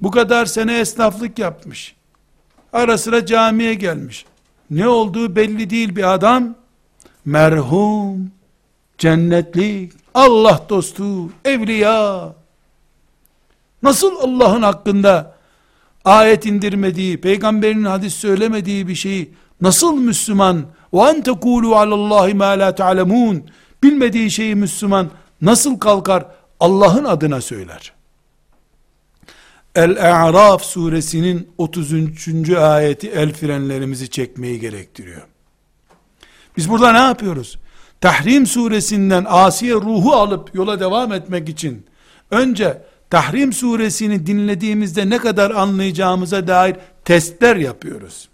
Bu 0.00 0.10
kadar 0.10 0.46
sene 0.46 0.78
esnaflık 0.78 1.38
yapmış. 1.38 1.94
Ara 2.72 2.98
sıra 2.98 3.26
camiye 3.26 3.74
gelmiş. 3.74 4.26
Ne 4.70 4.88
olduğu 4.88 5.36
belli 5.36 5.70
değil 5.70 5.96
bir 5.96 6.14
adam. 6.14 6.54
Merhum, 7.24 8.32
cennetlik, 9.02 9.92
Allah 10.14 10.66
dostu, 10.68 11.30
evliya. 11.44 12.34
Nasıl 13.82 14.16
Allah'ın 14.20 14.62
hakkında 14.62 15.34
ayet 16.04 16.46
indirmediği, 16.46 17.20
peygamberin 17.20 17.84
hadis 17.84 18.14
söylemediği 18.14 18.88
bir 18.88 18.94
şeyi 18.94 19.34
nasıl 19.60 19.96
Müslüman 19.96 20.66
ve 20.94 21.00
en 21.00 21.22
tekulu 21.22 21.76
alallahi 21.76 22.34
ma 22.34 22.46
la 22.46 22.74
ta'lemun 22.74 23.44
bilmediği 23.82 24.30
şeyi 24.30 24.54
Müslüman 24.54 25.10
nasıl 25.40 25.78
kalkar 25.78 26.26
Allah'ın 26.60 27.04
adına 27.04 27.40
söyler? 27.40 27.92
El-A'raf 29.74 30.62
suresinin 30.62 31.48
33. 31.58 32.50
ayeti 32.50 33.10
el 33.10 33.32
frenlerimizi 33.32 34.10
çekmeyi 34.10 34.60
gerektiriyor. 34.60 35.22
Biz 36.56 36.70
burada 36.70 36.92
ne 36.92 36.98
yapıyoruz? 36.98 37.58
Tahrim 38.02 38.46
suresinden 38.46 39.26
asiye 39.28 39.74
ruhu 39.74 40.12
alıp 40.12 40.54
yola 40.54 40.80
devam 40.80 41.12
etmek 41.12 41.48
için 41.48 41.86
önce 42.30 42.82
Tahrim 43.10 43.52
suresini 43.52 44.26
dinlediğimizde 44.26 45.10
ne 45.10 45.18
kadar 45.18 45.50
anlayacağımıza 45.50 46.46
dair 46.46 46.76
testler 47.04 47.56
yapıyoruz. 47.56 48.28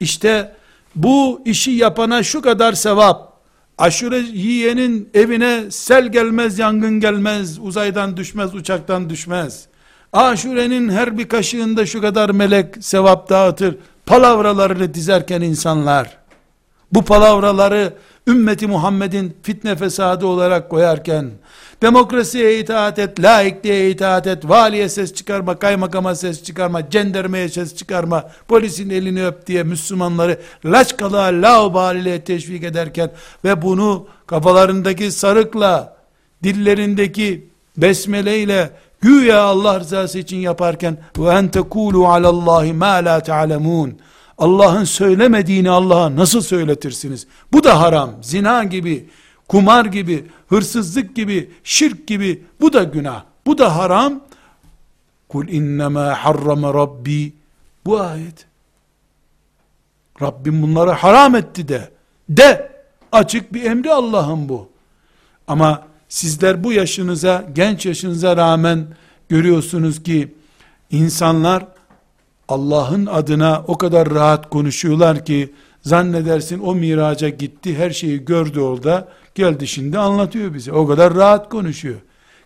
İşte 0.00 0.52
bu 0.94 1.42
işi 1.44 1.70
yapana 1.70 2.22
şu 2.22 2.42
kadar 2.42 2.72
sevap, 2.72 3.32
aşure 3.78 4.18
yiyenin 4.18 5.08
evine 5.14 5.70
sel 5.70 6.12
gelmez, 6.12 6.58
yangın 6.58 7.00
gelmez, 7.00 7.58
uzaydan 7.58 8.16
düşmez, 8.16 8.54
uçaktan 8.54 9.10
düşmez. 9.10 9.66
Aşurenin 10.12 10.88
her 10.88 11.18
bir 11.18 11.28
kaşığında 11.28 11.86
şu 11.86 12.00
kadar 12.00 12.30
melek 12.30 12.74
sevap 12.80 13.28
dağıtır. 13.28 13.76
Palavralarını 14.06 14.94
dizerken 14.94 15.40
insanlar, 15.40 16.18
bu 16.92 17.04
palavraları 17.04 17.92
ümmeti 18.26 18.66
Muhammed'in 18.66 19.36
fitne 19.42 19.76
fesadı 19.76 20.26
olarak 20.26 20.70
koyarken, 20.70 21.30
demokrasiye 21.82 22.58
itaat 22.58 22.98
et, 22.98 23.20
laikliğe 23.22 23.90
itaat 23.90 24.26
et, 24.26 24.48
valiye 24.48 24.88
ses 24.88 25.14
çıkarma, 25.14 25.58
kaymakama 25.58 26.14
ses 26.14 26.42
çıkarma, 26.42 26.90
cendermeye 26.90 27.48
ses 27.48 27.76
çıkarma, 27.76 28.30
polisin 28.48 28.90
elini 28.90 29.26
öp 29.26 29.46
diye 29.46 29.62
Müslümanları 29.62 30.40
laçkalığa, 30.64 31.26
laubaliliğe 31.26 32.24
teşvik 32.24 32.64
ederken 32.64 33.10
ve 33.44 33.62
bunu 33.62 34.06
kafalarındaki 34.26 35.12
sarıkla, 35.12 35.96
dillerindeki 36.42 37.48
besmeleyle, 37.76 38.70
güya 39.00 39.42
Allah 39.42 39.80
rızası 39.80 40.18
için 40.18 40.36
yaparken 40.36 40.98
ve 41.18 41.28
en 41.30 41.48
tekulu 41.48 42.08
alallahi 42.08 42.72
ma 42.72 42.94
la 42.94 43.20
ta'lemun 43.20 43.98
Allah'ın 44.38 44.84
söylemediğini 44.84 45.70
Allah'a 45.70 46.16
nasıl 46.16 46.40
söyletirsiniz? 46.40 47.26
Bu 47.52 47.64
da 47.64 47.80
haram. 47.80 48.14
Zina 48.22 48.64
gibi, 48.64 49.08
kumar 49.48 49.84
gibi, 49.84 50.24
hırsızlık 50.48 51.16
gibi, 51.16 51.50
şirk 51.64 52.06
gibi 52.06 52.44
bu 52.60 52.72
da 52.72 52.82
günah. 52.82 53.24
Bu 53.46 53.58
da 53.58 53.76
haram. 53.76 54.20
Kul 55.28 55.48
innema 55.48 56.24
harrama 56.24 56.74
rabbi 56.74 57.32
bu 57.86 58.00
ayet. 58.00 58.46
Rabbim 60.22 60.62
bunları 60.62 60.90
haram 60.90 61.34
etti 61.34 61.68
de. 61.68 61.90
De 62.28 62.72
açık 63.12 63.54
bir 63.54 63.64
emri 63.64 63.92
Allah'ın 63.92 64.48
bu. 64.48 64.68
Ama 65.48 65.86
sizler 66.08 66.64
bu 66.64 66.72
yaşınıza, 66.72 67.44
genç 67.52 67.86
yaşınıza 67.86 68.36
rağmen 68.36 68.86
görüyorsunuz 69.28 70.02
ki 70.02 70.34
insanlar 70.90 71.64
Allah'ın 72.48 73.06
adına 73.06 73.64
o 73.66 73.78
kadar 73.78 74.10
rahat 74.10 74.50
konuşuyorlar 74.50 75.24
ki 75.24 75.52
zannedersin 75.82 76.58
o 76.58 76.74
miraca 76.74 77.28
gitti 77.28 77.78
her 77.78 77.90
şeyi 77.90 78.24
gördü 78.24 78.60
orada 78.60 79.08
geldi 79.34 79.66
şimdi 79.66 79.98
anlatıyor 79.98 80.54
bize. 80.54 80.72
O 80.72 80.86
kadar 80.86 81.14
rahat 81.14 81.48
konuşuyor. 81.48 81.96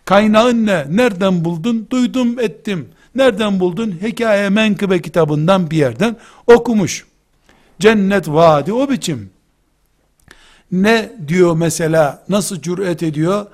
Kaynağın 0.05 0.65
ne? 0.65 0.85
Nereden 0.89 1.45
buldun? 1.45 1.87
Duydum 1.89 2.39
ettim. 2.39 2.89
Nereden 3.15 3.59
buldun? 3.59 3.95
Hikaye 4.01 4.49
menkıbe 4.49 5.01
kitabından 5.01 5.71
bir 5.71 5.77
yerden 5.77 6.15
okumuş. 6.47 7.05
Cennet 7.79 8.27
vaadi 8.27 8.73
o 8.73 8.89
biçim. 8.89 9.29
Ne 10.71 11.11
diyor 11.27 11.55
mesela? 11.55 12.23
Nasıl 12.29 12.61
cüret 12.61 13.03
ediyor? 13.03 13.45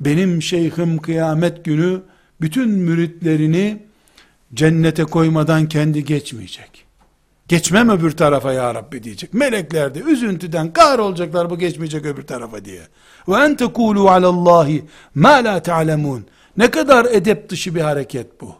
Benim 0.00 0.42
şeyhim 0.42 0.98
kıyamet 0.98 1.64
günü 1.64 2.02
bütün 2.40 2.70
müritlerini 2.70 3.82
cennete 4.54 5.04
koymadan 5.04 5.68
kendi 5.68 6.04
geçmeyecek. 6.04 6.84
Geçmem 7.48 7.90
öbür 7.90 8.10
tarafa 8.10 8.52
ya 8.52 8.74
Rabbi 8.74 9.02
diyecek. 9.02 9.34
Melekler 9.34 9.94
de 9.94 10.00
üzüntüden 10.00 10.72
kar 10.72 10.98
olacaklar 10.98 11.50
bu 11.50 11.58
geçmeyecek 11.58 12.06
öbür 12.06 12.22
tarafa 12.22 12.64
diye. 12.64 12.82
Ve 13.28 13.36
en 13.36 13.56
tekulu 13.56 14.10
alallahi 14.10 14.84
ma 15.14 15.30
la 15.30 15.62
ta'lemun. 15.62 16.26
Ne 16.56 16.70
kadar 16.70 17.04
edep 17.04 17.48
dışı 17.48 17.74
bir 17.74 17.80
hareket 17.80 18.40
bu. 18.40 18.54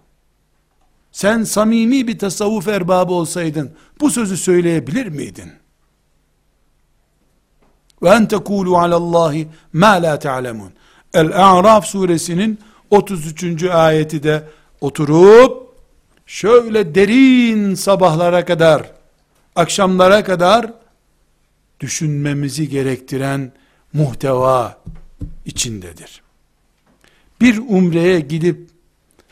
Sen 1.13 1.45
samimi 1.45 2.09
bir 2.09 2.19
tasavvuf 2.19 2.69
erbabı 2.69 3.13
olsaydın 3.13 3.71
bu 4.01 4.11
sözü 4.11 4.37
söyleyebilir 4.37 5.07
miydin? 5.07 5.53
Ve 8.03 8.09
en 8.09 8.27
tekulu 8.27 8.79
alallahi 8.79 9.49
ma 9.73 9.89
la 9.89 10.19
ta'lemun. 10.19 10.73
El-A'raf 11.15 11.87
suresinin 11.87 12.59
33. 12.91 13.65
ayeti 13.65 14.23
de 14.23 14.49
oturup 14.81 15.72
şöyle 16.33 16.95
derin 16.95 17.75
sabahlara 17.75 18.45
kadar, 18.45 18.91
akşamlara 19.57 20.25
kadar 20.25 20.73
düşünmemizi 21.81 22.69
gerektiren 22.69 23.53
muhteva 23.93 24.79
içindedir. 25.47 26.23
Bir 27.41 27.59
umreye 27.59 28.21
gidip 28.21 28.69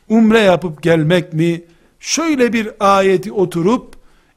umre 0.09 0.41
yapıp 0.41 0.83
gelmek 0.83 1.33
mi 1.33 1.63
şöyle 2.01 2.53
bir 2.53 2.71
ayeti 2.81 3.33
oturup 3.33 3.97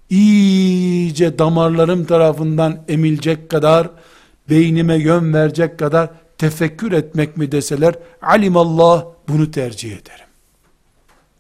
iyice 0.10 1.40
damarlarım 1.40 2.06
tarafından 2.06 2.84
emilecek 2.88 3.50
kadar, 3.50 3.90
beynime 4.50 4.96
yön 4.96 5.34
verecek 5.34 5.80
kadar 5.80 6.10
tefekkür 6.38 6.92
etmek 6.92 7.38
mi 7.38 7.52
deseler, 7.52 7.96
alimallah 8.22 9.06
bunu 9.28 9.52
tercih 9.52 9.92
ederim. 9.92 10.23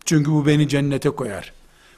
Çünkü 0.05 0.31
bu 0.31 0.45
beni 0.45 0.67
cennete 0.67 1.09
koyar. 1.09 1.53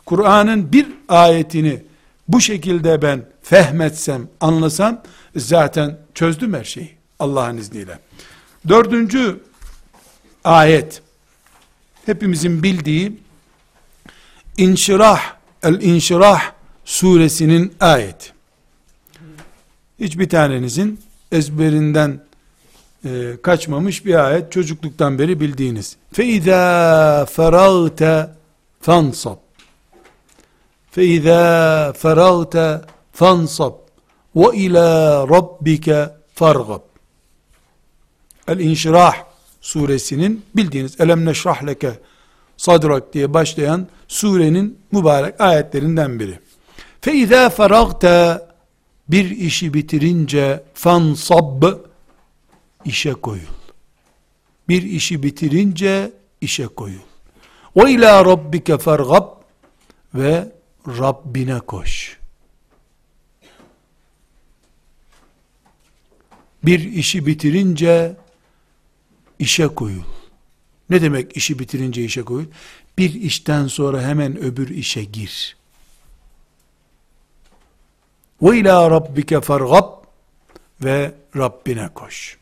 Kur'an'ın 0.06 0.72
bir 0.72 0.88
ayetini 1.10 1.84
bu 2.28 2.41
şekilde 2.41 3.01
ben 3.01 3.26
fehmetsem, 3.43 4.28
anlasam, 4.41 5.01
zaten 5.36 5.97
çözdüm 6.14 6.53
her 6.53 6.64
şeyi. 6.64 6.95
Allah'ın 7.20 7.58
izniyle. 7.58 7.99
Dördüncü 8.68 9.39
ayet, 10.43 11.01
hepimizin 12.06 12.64
bildiği, 12.64 13.18
İnşirah, 14.58 15.22
El-İnşirah 15.64 16.51
suresinin 16.86 17.74
ayeti. 17.80 18.34
Hiçbir 19.99 20.30
tanenizin 20.30 20.99
ezberinden 21.32 22.20
e, 23.05 23.37
kaçmamış 23.43 24.07
bir 24.07 24.14
ayet 24.14 24.53
çocukluktan 24.53 25.18
beri 25.18 25.41
bildiğiniz. 25.41 25.97
فَاِذَا 26.14 27.25
فَرَغْتَ 27.25 28.29
فَانْصَبْ 28.87 29.37
فَاِذَا 30.97 31.45
فَرَغْتَ 31.93 32.81
فَانْصَبْ 33.18 33.75
وَاِلَى 34.37 34.89
رَبِّكَ 35.29 36.11
فَارْغَبْ 36.37 36.81
El-İnşirah 38.49 39.14
suresinin 39.61 40.45
bildiğiniz 40.57 41.01
Elem 41.01 41.27
neşrah 41.27 41.66
leke 41.66 41.93
sadrak 42.57 43.12
diye 43.12 43.35
başlayan 43.35 43.87
surenin 44.09 44.79
mübarek 44.93 45.41
ayetlerinden 45.41 46.21
biri. 46.21 46.39
فَاِذَا 47.03 47.51
فَرَغْتَ 47.51 48.39
bir 49.09 49.31
işi 49.31 49.75
bitirince 49.75 50.62
fansab 50.75 51.62
işe 52.86 53.14
koyul. 53.14 53.56
Bir 54.70 54.84
işi 54.84 55.24
bitirince 55.24 56.12
işe 56.42 56.68
koyul. 56.68 57.00
Ve 57.76 57.92
ila 57.92 58.26
rabbike 58.26 58.78
fergab 58.78 59.28
ve 60.16 60.52
Rabbine 60.88 61.60
koş. 61.60 62.18
Bir 66.64 66.80
işi 66.80 67.26
bitirince 67.26 68.16
işe 69.40 69.68
koyul. 69.68 70.04
Ne 70.90 71.02
demek 71.02 71.38
işi 71.38 71.60
bitirince 71.60 72.04
işe 72.04 72.24
koyul? 72.24 72.46
Bir 72.98 73.14
işten 73.14 73.68
sonra 73.68 74.02
hemen 74.02 74.38
öbür 74.38 74.70
işe 74.70 75.04
gir. 75.04 75.58
Ve 78.42 78.60
ila 78.60 78.92
rabbike 78.92 79.42
fergab 79.42 80.06
ve 80.84 81.16
Rabbine 81.36 81.90
koş. 81.94 82.38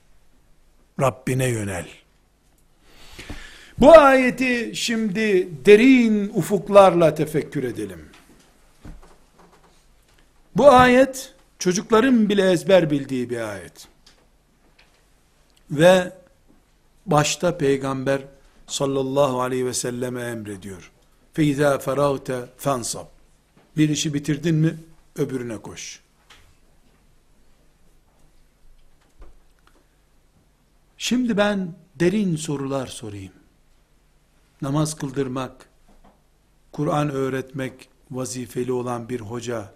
Rabbine 1.01 1.47
yönel. 1.47 1.87
Bu 3.79 3.97
ayeti 3.97 4.71
şimdi 4.75 5.49
derin 5.65 6.31
ufuklarla 6.35 7.15
tefekkür 7.15 7.63
edelim. 7.63 8.09
Bu 10.55 10.71
ayet 10.71 11.33
çocukların 11.59 12.29
bile 12.29 12.51
ezber 12.51 12.89
bildiği 12.89 13.29
bir 13.29 13.39
ayet. 13.39 13.87
Ve 15.71 16.11
başta 17.05 17.57
peygamber 17.57 18.21
sallallahu 18.67 19.41
aleyhi 19.41 19.65
ve 19.65 19.73
selleme 19.73 20.21
emrediyor. 20.21 20.91
Feiza 21.33 21.79
feragte 21.79 22.39
fansab. 22.57 23.05
Bir 23.77 23.89
işi 23.89 24.13
bitirdin 24.13 24.55
mi 24.55 24.77
öbürüne 25.15 25.57
koş. 25.57 26.02
Şimdi 31.03 31.37
ben 31.37 31.75
derin 31.95 32.35
sorular 32.35 32.87
sorayım. 32.87 33.33
Namaz 34.61 34.95
kıldırmak, 34.95 35.69
Kur'an 36.71 37.09
öğretmek 37.09 37.89
vazifeli 38.11 38.71
olan 38.71 39.09
bir 39.09 39.19
hoca 39.19 39.73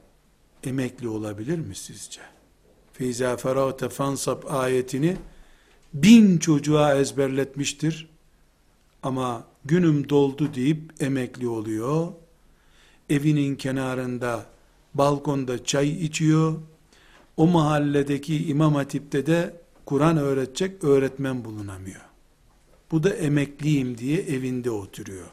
emekli 0.64 1.08
olabilir 1.08 1.60
mi 1.60 1.76
sizce? 1.76 2.22
Feyza 2.94 3.38
ferate 3.38 3.90
fansab 3.90 4.44
ayetini 4.50 5.18
bin 5.94 6.38
çocuğa 6.38 6.96
ezberletmiştir. 6.96 8.10
Ama 9.04 9.44
günüm 9.66 10.10
doldu 10.10 10.54
deyip 10.54 10.94
emekli 11.00 11.48
oluyor. 11.48 12.08
Evinin 13.10 13.56
kenarında 13.56 14.46
balkonda 14.94 15.64
çay 15.64 15.90
içiyor. 15.90 16.56
O 17.38 17.48
mahalledeki 17.48 18.48
imam 18.48 18.76
hatipte 18.76 19.26
de 19.26 19.67
Kur'an 19.88 20.18
öğretecek 20.18 20.84
öğretmen 20.84 21.46
bulunamıyor. 21.46 22.02
Bu 22.92 23.04
da 23.04 23.10
emekliyim 23.10 23.98
diye 23.98 24.22
evinde 24.22 24.72
oturuyor. 24.72 25.28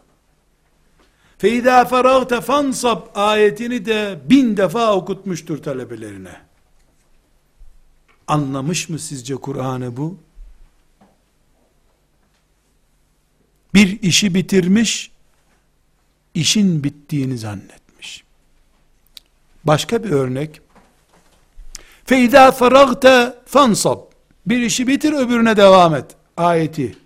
Feyda 1.39 1.85
feragte 1.85 2.41
fansab 2.41 3.07
ayetini 3.15 3.87
de 3.87 4.21
bin 4.31 4.57
defa 4.57 4.95
okutmuştur 4.95 5.63
talebelerine. 5.63 6.37
Anlamış 8.27 8.89
mı 8.89 8.99
sizce 8.99 9.35
Kur'an'ı 9.35 9.97
bu? 9.97 10.19
Bir 13.75 14.03
işi 14.03 14.35
bitirmiş, 14.35 15.11
işin 16.35 16.85
bittiğini 16.85 17.39
zannetmiş. 17.39 18.25
Başka 19.65 20.05
bir 20.05 20.11
örnek. 20.11 20.61
Feyda 22.05 22.53
feragte 22.53 23.35
fansab. 23.47 24.14
Bir 24.47 24.59
işi 24.59 24.87
bitir 24.87 25.13
öbürüne 25.13 25.57
devam 25.57 25.95
et. 25.95 26.17
Ayeti. 26.37 26.97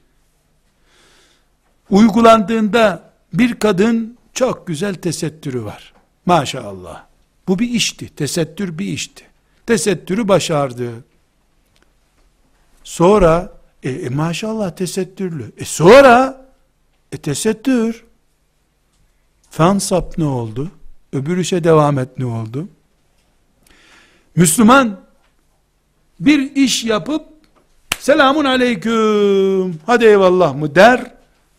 Uygulandığında 1.90 3.12
bir 3.32 3.54
kadın 3.54 4.18
çok 4.34 4.66
güzel 4.66 4.94
tesettürü 4.94 5.64
var. 5.64 5.92
Maşallah. 6.26 7.04
Bu 7.48 7.58
bir 7.58 7.70
işti. 7.70 8.08
Tesettür 8.08 8.78
bir 8.78 8.86
işti. 8.86 9.24
Tesettürü 9.66 10.28
başardı. 10.28 10.90
Sonra 12.84 13.52
e, 13.82 13.90
e 13.90 14.08
maşallah 14.08 14.70
tesettürlü. 14.70 15.52
E 15.58 15.64
sonra 15.64 16.46
e 17.12 17.16
tesettür. 17.16 18.04
Fansap 19.50 20.18
ne 20.18 20.24
oldu? 20.24 20.70
Öbür 21.12 21.36
işe 21.36 21.64
devam 21.64 21.98
et 21.98 22.08
ne 22.18 22.26
oldu? 22.26 22.68
Müslüman 24.36 25.00
bir 26.20 26.56
iş 26.56 26.84
yapıp 26.84 27.26
selamun 27.98 28.44
aleyküm 28.44 29.80
hadi 29.86 30.04
eyvallah 30.04 30.54
mı? 30.54 30.74
der. 30.74 31.12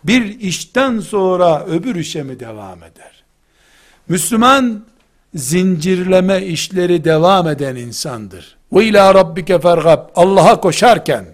Bir 0.04 0.40
işten 0.40 1.00
sonra 1.00 1.66
öbür 1.66 1.96
işe 1.96 2.24
mi 2.24 2.40
devam 2.40 2.84
eder? 2.84 3.24
Müslüman 4.08 4.86
zincirleme 5.36 6.46
işleri 6.46 7.04
devam 7.04 7.48
eden 7.48 7.76
insandır. 7.76 8.58
Ve 8.74 8.86
ila 8.86 9.16
rabbike 9.16 9.60
fergab. 9.60 10.10
Allah'a 10.16 10.60
koşarken 10.60 11.26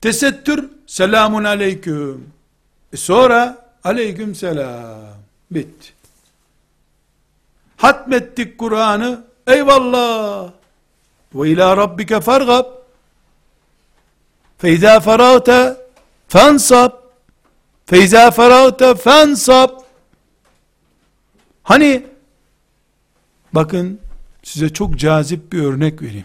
tesettür 0.00 0.70
selamun 0.86 1.44
aleyküm. 1.44 2.28
E 2.92 2.96
sonra 2.96 3.58
aleyküm 3.84 4.34
selam. 4.34 5.20
Bitti. 5.50 5.92
Hatmettik 7.76 8.58
Kur'an'ı 8.58 9.24
eyvallah 9.46 10.50
ve 11.34 11.50
ila 11.50 11.76
rabbike 11.76 12.20
fergab 12.20 12.64
feyza 14.58 15.00
feragte 15.00 15.76
fansab. 16.28 16.92
Feyza 17.86 18.30
feragte 18.30 18.94
fansab. 18.94 19.70
Hani 21.62 22.06
bakın 23.52 24.00
size 24.42 24.68
çok 24.68 24.98
cazip 24.98 25.52
bir 25.52 25.62
örnek 25.62 26.02
vereyim. 26.02 26.24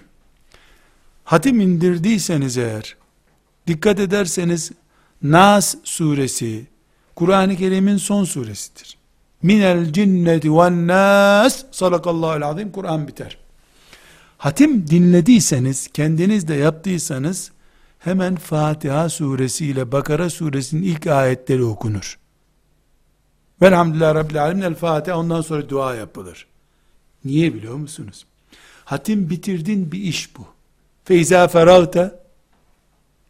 Hatim 1.24 1.60
indirdiyseniz 1.60 2.58
eğer 2.58 2.96
dikkat 3.68 4.00
ederseniz 4.00 4.72
Nas 5.24 5.76
suresi 5.84 6.66
Kur'an-ı 7.16 7.56
Kerim'in 7.56 7.98
son 7.98 8.24
suresidir. 8.24 8.98
Minel 9.42 9.94
cinneti 9.94 10.54
ve 10.54 10.88
nas. 10.88 11.64
Sadakallahu 11.72 12.46
azim 12.46 12.72
Kur'an 12.72 13.08
biter. 13.08 13.45
Hatim 14.38 14.88
dinlediyseniz, 14.88 15.88
kendiniz 15.94 16.48
de 16.48 16.54
yaptıysanız, 16.54 17.52
hemen 18.00 18.36
Fatiha 18.36 19.10
suresi 19.10 19.66
ile 19.66 19.92
Bakara 19.92 20.30
suresinin 20.30 20.84
ilk 20.84 21.08
ayetleri 21.08 21.64
okunur. 21.64 22.20
Velhamdülillah 23.62 24.16
Rabbil 24.16 24.44
Alemin 24.44 24.62
el 24.62 24.76
Fatiha 24.76 25.18
ondan 25.18 25.42
sonra 25.42 25.70
dua 25.70 25.96
yapılır. 25.96 26.48
Niye 27.26 27.54
biliyor 27.54 27.76
musunuz? 27.76 28.26
Hatim 28.86 29.30
bitirdin 29.30 29.92
bir 29.92 30.00
iş 30.00 30.38
bu. 30.38 30.46
Feyza 31.06 31.48
feragte 31.48 32.16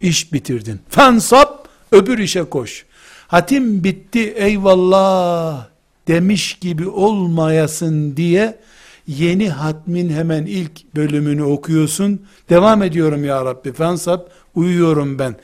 iş 0.01 0.33
bitirdin. 0.33 0.79
Fansab 0.89 1.65
öbür 1.91 2.17
işe 2.17 2.43
koş. 2.43 2.85
Hatim 3.27 3.83
bitti 3.83 4.31
eyvallah. 4.31 5.75
demiş 6.07 6.53
gibi 6.53 6.87
olmayasın 6.87 8.17
diye 8.17 8.59
yeni 9.07 9.49
hatmin 9.49 10.09
hemen 10.09 10.45
ilk 10.45 10.95
bölümünü 10.95 11.43
okuyorsun. 11.43 12.25
Devam 12.49 12.83
ediyorum 12.83 13.25
ya 13.25 13.45
Rabbi 13.45 13.73
fansab 13.73 14.21
uyuyorum 14.55 15.19
ben 15.19 15.35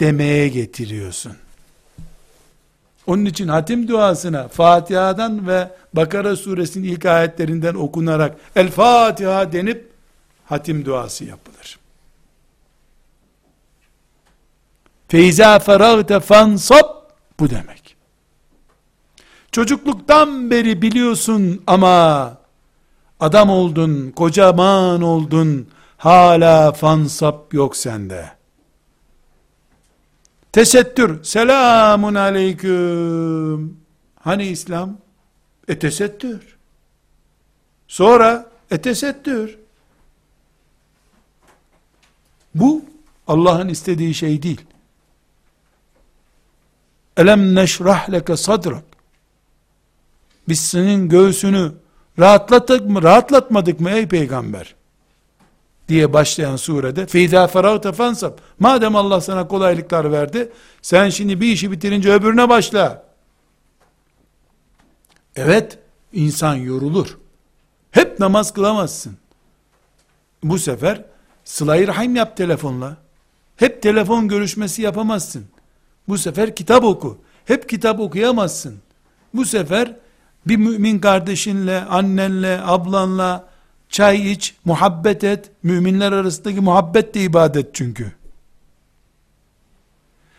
demeye 0.00 0.48
getiriyorsun. 0.48 1.32
Onun 3.06 3.24
için 3.24 3.48
hatim 3.48 3.88
duasına 3.88 4.48
Fatiha'dan 4.48 5.48
ve 5.48 5.68
Bakara 5.92 6.36
suresinin 6.36 6.88
ilk 6.88 7.06
ayetlerinden 7.06 7.74
okunarak 7.74 8.36
El 8.56 8.70
Fatiha 8.70 9.52
denip 9.52 9.90
hatim 10.44 10.84
duası 10.84 11.24
yapılır. 11.24 11.78
Feyza 15.08 15.58
feragte 15.58 16.20
fansab 16.20 16.84
bu 17.40 17.50
demek. 17.50 17.96
Çocukluktan 19.52 20.50
beri 20.50 20.82
biliyorsun 20.82 21.62
ama 21.66 22.37
adam 23.20 23.50
oldun, 23.50 24.10
kocaman 24.10 25.02
oldun, 25.02 25.68
hala 25.96 26.72
fansap 26.72 27.54
yok 27.54 27.76
sende. 27.76 28.30
Tesettür, 30.52 31.24
selamun 31.24 32.14
aleyküm. 32.14 33.80
Hani 34.20 34.46
İslam? 34.46 34.98
E 35.68 35.78
tesettür. 35.78 36.58
Sonra 37.88 38.50
e 38.70 38.80
tesettür. 38.80 39.58
Bu 42.54 42.84
Allah'ın 43.26 43.68
istediği 43.68 44.14
şey 44.14 44.42
değil. 44.42 44.60
Elem 47.16 47.54
neşrah 47.54 48.10
leke 48.10 48.36
sadrak. 48.36 48.84
Biz 50.48 50.60
senin 50.60 51.08
göğsünü 51.08 51.72
rahatlattık 52.18 52.90
mı, 52.90 53.02
rahatlatmadık 53.02 53.80
mı 53.80 53.90
ey 53.90 54.08
peygamber? 54.08 54.74
diye 55.88 56.12
başlayan 56.12 56.56
surede 56.56 57.06
feyza 57.06 57.46
feragte 57.46 57.92
fansab 57.92 58.38
madem 58.58 58.96
Allah 58.96 59.20
sana 59.20 59.48
kolaylıklar 59.48 60.12
verdi 60.12 60.52
sen 60.82 61.08
şimdi 61.08 61.40
bir 61.40 61.46
işi 61.46 61.72
bitirince 61.72 62.12
öbürüne 62.12 62.48
başla. 62.48 63.04
Evet 65.36 65.78
insan 66.12 66.54
yorulur. 66.54 67.18
Hep 67.90 68.20
namaz 68.20 68.52
kılamazsın. 68.52 69.16
Bu 70.42 70.58
sefer 70.58 71.04
sıla 71.44 71.86
rahim 71.86 72.16
yap 72.16 72.36
telefonla. 72.36 72.96
Hep 73.56 73.82
telefon 73.82 74.28
görüşmesi 74.28 74.82
yapamazsın. 74.82 75.46
Bu 76.08 76.18
sefer 76.18 76.56
kitap 76.56 76.84
oku. 76.84 77.18
Hep 77.44 77.68
kitap 77.68 78.00
okuyamazsın. 78.00 78.78
Bu 79.34 79.44
sefer 79.44 79.96
bir 80.48 80.56
mümin 80.56 80.98
kardeşinle 80.98 81.80
annenle 81.80 82.60
ablanla 82.64 83.48
çay 83.88 84.32
iç, 84.32 84.54
muhabbet 84.64 85.24
et. 85.24 85.50
Müminler 85.62 86.12
arasındaki 86.12 86.60
muhabbet 86.60 87.14
de 87.14 87.20
ibadet 87.20 87.74
çünkü. 87.74 88.12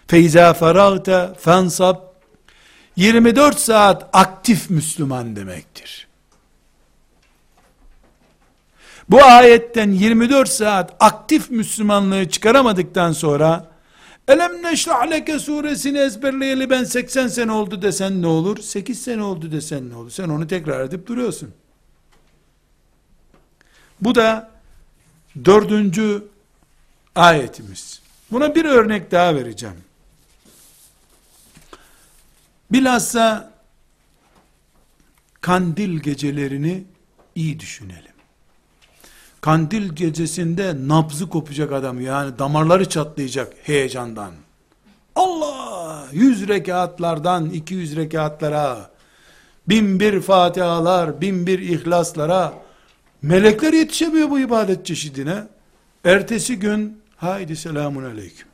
Feyza 0.08 0.54
feragte 0.54 1.30
fensab 1.40 1.96
24 2.96 3.60
saat 3.60 4.10
aktif 4.14 4.70
Müslüman 4.70 5.36
demektir. 5.36 6.08
Bu 9.10 9.24
ayetten 9.24 9.92
24 9.92 10.50
saat 10.50 10.96
aktif 11.00 11.50
Müslümanlığı 11.50 12.30
çıkaramadıktan 12.30 13.12
sonra 13.12 13.69
Elem 14.30 14.64
neşrah 14.64 15.10
leke 15.10 15.40
suresini 15.40 15.98
ezberleyeli 15.98 16.70
ben 16.70 16.84
80 16.84 17.28
sene 17.28 17.52
oldu 17.52 17.82
desen 17.82 18.22
ne 18.22 18.28
olur? 18.28 18.58
8 18.58 19.02
sene 19.02 19.24
oldu 19.24 19.52
desen 19.52 19.90
ne 19.90 19.96
olur? 19.96 20.10
Sen 20.10 20.30
onu 20.30 20.48
tekrar 20.48 20.86
edip 20.86 21.08
duruyorsun. 21.08 21.54
Bu 24.02 24.16
da 24.16 24.52
dördüncü 25.46 26.24
ayetimiz. 27.16 28.02
Buna 28.32 28.56
bir 28.56 28.66
örnek 28.66 29.12
daha 29.12 29.36
vereceğim. 29.36 29.84
Bilhassa 32.72 33.54
kandil 35.42 36.00
gecelerini 36.00 36.84
iyi 37.36 37.60
düşünelim. 37.60 38.09
Kandil 39.42 39.90
gecesinde 39.90 40.76
nabzı 40.88 41.30
kopacak 41.30 41.72
adam 41.72 42.02
yani 42.02 42.40
damarları 42.40 42.90
çatlayacak 42.90 43.54
heyecandan. 43.64 44.32
Allah! 45.16 46.06
Yüz 46.12 46.48
rekatlardan 46.48 47.50
iki 47.50 47.74
yüz 47.74 47.96
rekatlara, 47.96 48.90
bin 49.70 50.00
bir 50.00 50.22
fatihalar, 50.22 51.22
bin 51.22 51.48
bir 51.48 51.60
ihlaslara, 51.60 52.54
Melekler 53.22 53.74
yetişemiyor 53.74 54.30
bu 54.30 54.40
ibadet 54.40 54.86
çeşidine. 54.86 55.44
Ertesi 56.06 56.60
gün 56.60 57.02
haydi 57.18 57.56
selamun 57.56 58.04
aleyküm. 58.04 58.48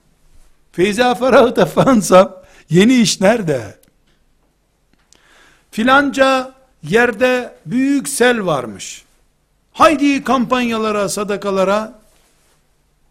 Feyza 0.72 1.16
ferahta 1.16 1.66
fansab 1.66 2.32
yeni 2.70 2.94
iş 2.94 3.22
nerede? 3.22 3.78
Filanca 5.72 6.54
yerde 6.84 7.56
büyük 7.66 8.10
sel 8.10 8.46
varmış. 8.46 9.05
Haydi 9.76 10.24
kampanyalara, 10.24 11.10
sadakalara 11.10 12.00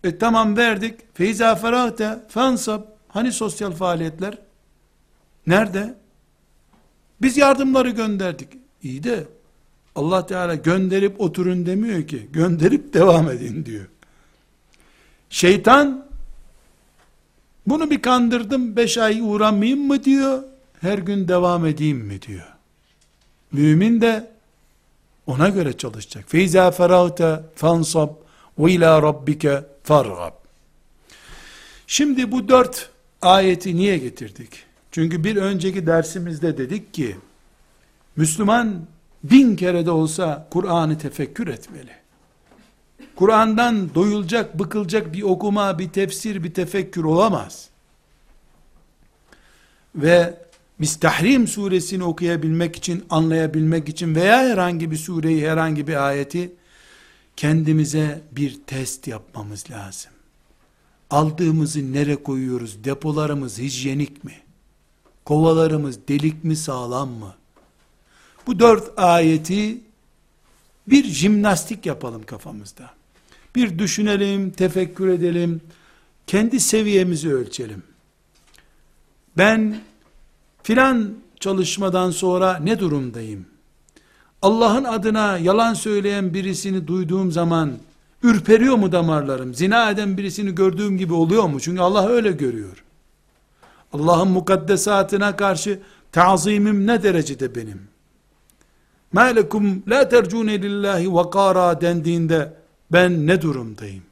e 0.05 0.19
tamam 0.19 0.57
verdik. 0.57 1.01
Feyza 1.15 1.55
ferahta 1.55 2.25
fansab 2.29 2.83
hani 3.09 3.33
sosyal 3.33 3.73
faaliyetler? 3.73 4.39
Nerede? 5.47 5.95
Biz 7.23 7.37
yardımları 7.37 7.91
gönderdik. 7.91 8.49
İyi 8.83 9.05
de 9.05 9.25
Allah 9.95 10.27
Teala 10.27 10.55
gönderip 10.55 11.21
oturun 11.21 11.67
demiyor 11.67 12.07
ki. 12.07 12.29
Gönderip 12.33 12.95
devam 12.95 13.31
edin 13.31 13.65
diyor. 13.65 13.87
Şeytan 15.31 16.07
bunu 17.67 17.91
bir 17.91 18.03
kandırdım 18.03 18.77
beş 18.77 18.99
ay 18.99 19.21
uğramayayım 19.23 19.87
mı 19.87 20.05
diyor. 20.05 20.43
Her 20.81 20.99
gün 20.99 21.29
devam 21.29 21.67
edeyim 21.67 21.99
mi 21.99 22.23
diyor. 22.23 22.53
Mümin 23.53 24.01
de 24.01 24.34
ona 25.27 25.49
göre 25.49 25.73
çalışacak. 25.73 26.25
Feyza 26.29 26.71
feragte 26.71 27.41
fansab 27.55 28.11
ve 28.59 28.73
ila 28.73 29.03
rabbike 29.03 29.65
fargab. 29.83 30.33
Şimdi 31.87 32.33
bu 32.33 32.49
dört 32.49 32.91
ayeti 33.23 33.77
niye 33.77 33.99
getirdik? 33.99 34.65
Çünkü 34.91 35.25
bir 35.25 35.37
önceki 35.37 35.87
dersimizde 35.87 36.59
dedik 36.59 36.95
ki, 36.95 37.17
Müslüman 38.17 38.87
bin 39.25 39.57
kere 39.57 39.87
de 39.87 39.91
olsa 39.91 40.47
Kur'an'ı 40.51 40.99
tefekkür 40.99 41.49
etmeli. 41.49 41.91
Kur'an'dan 43.17 43.95
doyulacak, 43.95 44.59
bıkılacak 44.59 45.13
bir 45.13 45.23
okuma, 45.23 45.79
bir 45.79 45.89
tefsir, 45.89 46.45
bir 46.45 46.55
tefekkür 46.55 47.05
olamaz. 47.05 47.69
Ve 49.95 50.44
biz 50.81 50.97
Tahrim 50.97 51.49
suresini 51.49 52.05
okuyabilmek 52.05 52.77
için, 52.77 53.05
anlayabilmek 53.11 53.89
için 53.89 54.15
veya 54.15 54.39
herhangi 54.39 54.91
bir 54.91 54.97
sureyi, 54.97 55.49
herhangi 55.49 55.87
bir 55.87 56.07
ayeti 56.07 56.53
kendimize 57.37 58.23
bir 58.33 58.61
test 58.67 59.07
yapmamız 59.07 59.71
lazım. 59.71 60.13
Aldığımızı 61.11 61.93
nere 61.93 62.17
koyuyoruz? 62.17 62.85
Depolarımız 62.85 63.59
hijyenik 63.59 64.25
mi? 64.25 64.35
Kovalarımız 65.25 66.09
delik 66.09 66.45
mi 66.45 66.57
sağlam 66.57 67.09
mı? 67.09 67.35
Bu 68.47 68.59
dört 68.59 68.99
ayeti 68.99 69.81
bir 70.89 71.05
jimnastik 71.05 71.87
yapalım 71.87 72.23
kafamızda. 72.23 72.91
Bir 73.55 73.79
düşünelim, 73.79 74.51
tefekkür 74.51 75.09
edelim, 75.09 75.61
kendi 76.27 76.61
seviyemizi 76.61 77.35
ölçelim. 77.35 77.83
Ben 79.37 79.81
filan 80.64 81.14
çalışmadan 81.40 82.12
sonra 82.12 82.58
ne 82.58 82.80
durumdayım? 82.80 83.46
Allah'ın 84.42 84.84
adına 84.84 85.38
yalan 85.38 85.74
söyleyen 85.74 86.34
birisini 86.34 86.88
duyduğum 86.88 87.32
zaman 87.32 87.72
ürperiyor 88.24 88.76
mu 88.76 88.92
damarlarım? 88.92 89.54
Zina 89.54 89.92
eden 89.92 90.18
birisini 90.18 90.56
gördüğüm 90.56 90.98
gibi 90.98 91.14
oluyor 91.14 91.44
mu? 91.44 91.60
Çünkü 91.60 91.82
Allah 91.82 92.08
öyle 92.08 92.32
görüyor. 92.32 92.84
Allah'ın 93.94 94.28
mukaddesatına 94.28 95.36
karşı 95.36 95.80
tazimim 96.12 96.88
ne 96.88 97.04
derecede 97.04 97.56
benim? 97.56 97.90
مَا 99.14 99.40
لَكُمْ 99.40 99.82
لَا 99.84 100.10
تَرْجُونَ 100.10 100.50
لِلّٰهِ 100.50 101.06
وَقَارًا 101.06 101.82
dendiğinde 101.82 102.54
ben 102.92 103.28
ne 103.28 103.42
durumdayım? 103.42 104.04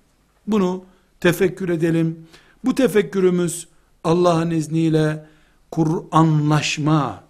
Bunu 0.47 0.83
tefekkür 1.19 1.69
edelim. 1.69 2.27
Bu 2.65 2.75
tefekkürümüz 2.75 3.67
Allah'ın 4.03 4.51
izniyle 4.51 5.25
Kur'anlaşma, 5.72 7.24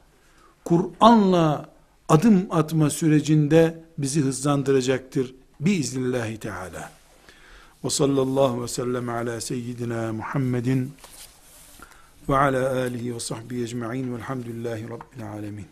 Kur'an'la 0.64 1.70
adım 2.08 2.46
atma 2.50 2.90
sürecinde 2.90 3.84
bizi 3.98 4.20
hızlandıracaktır. 4.20 5.34
Biiznillahü 5.60 6.36
Teala. 6.36 6.90
Ve 7.84 7.90
sallallahu 7.90 8.62
ve 8.62 8.68
sellem 8.68 9.08
ala 9.08 9.40
seyyidina 9.40 10.12
Muhammedin 10.12 10.92
ve 12.28 12.36
ala 12.36 12.72
alihi 12.80 13.14
ve 13.14 13.20
sahbihi 13.20 13.62
ecma'in 13.62 14.14
velhamdülillahi 14.14 14.84
rabbil 14.84 15.32
alemin. 15.32 15.66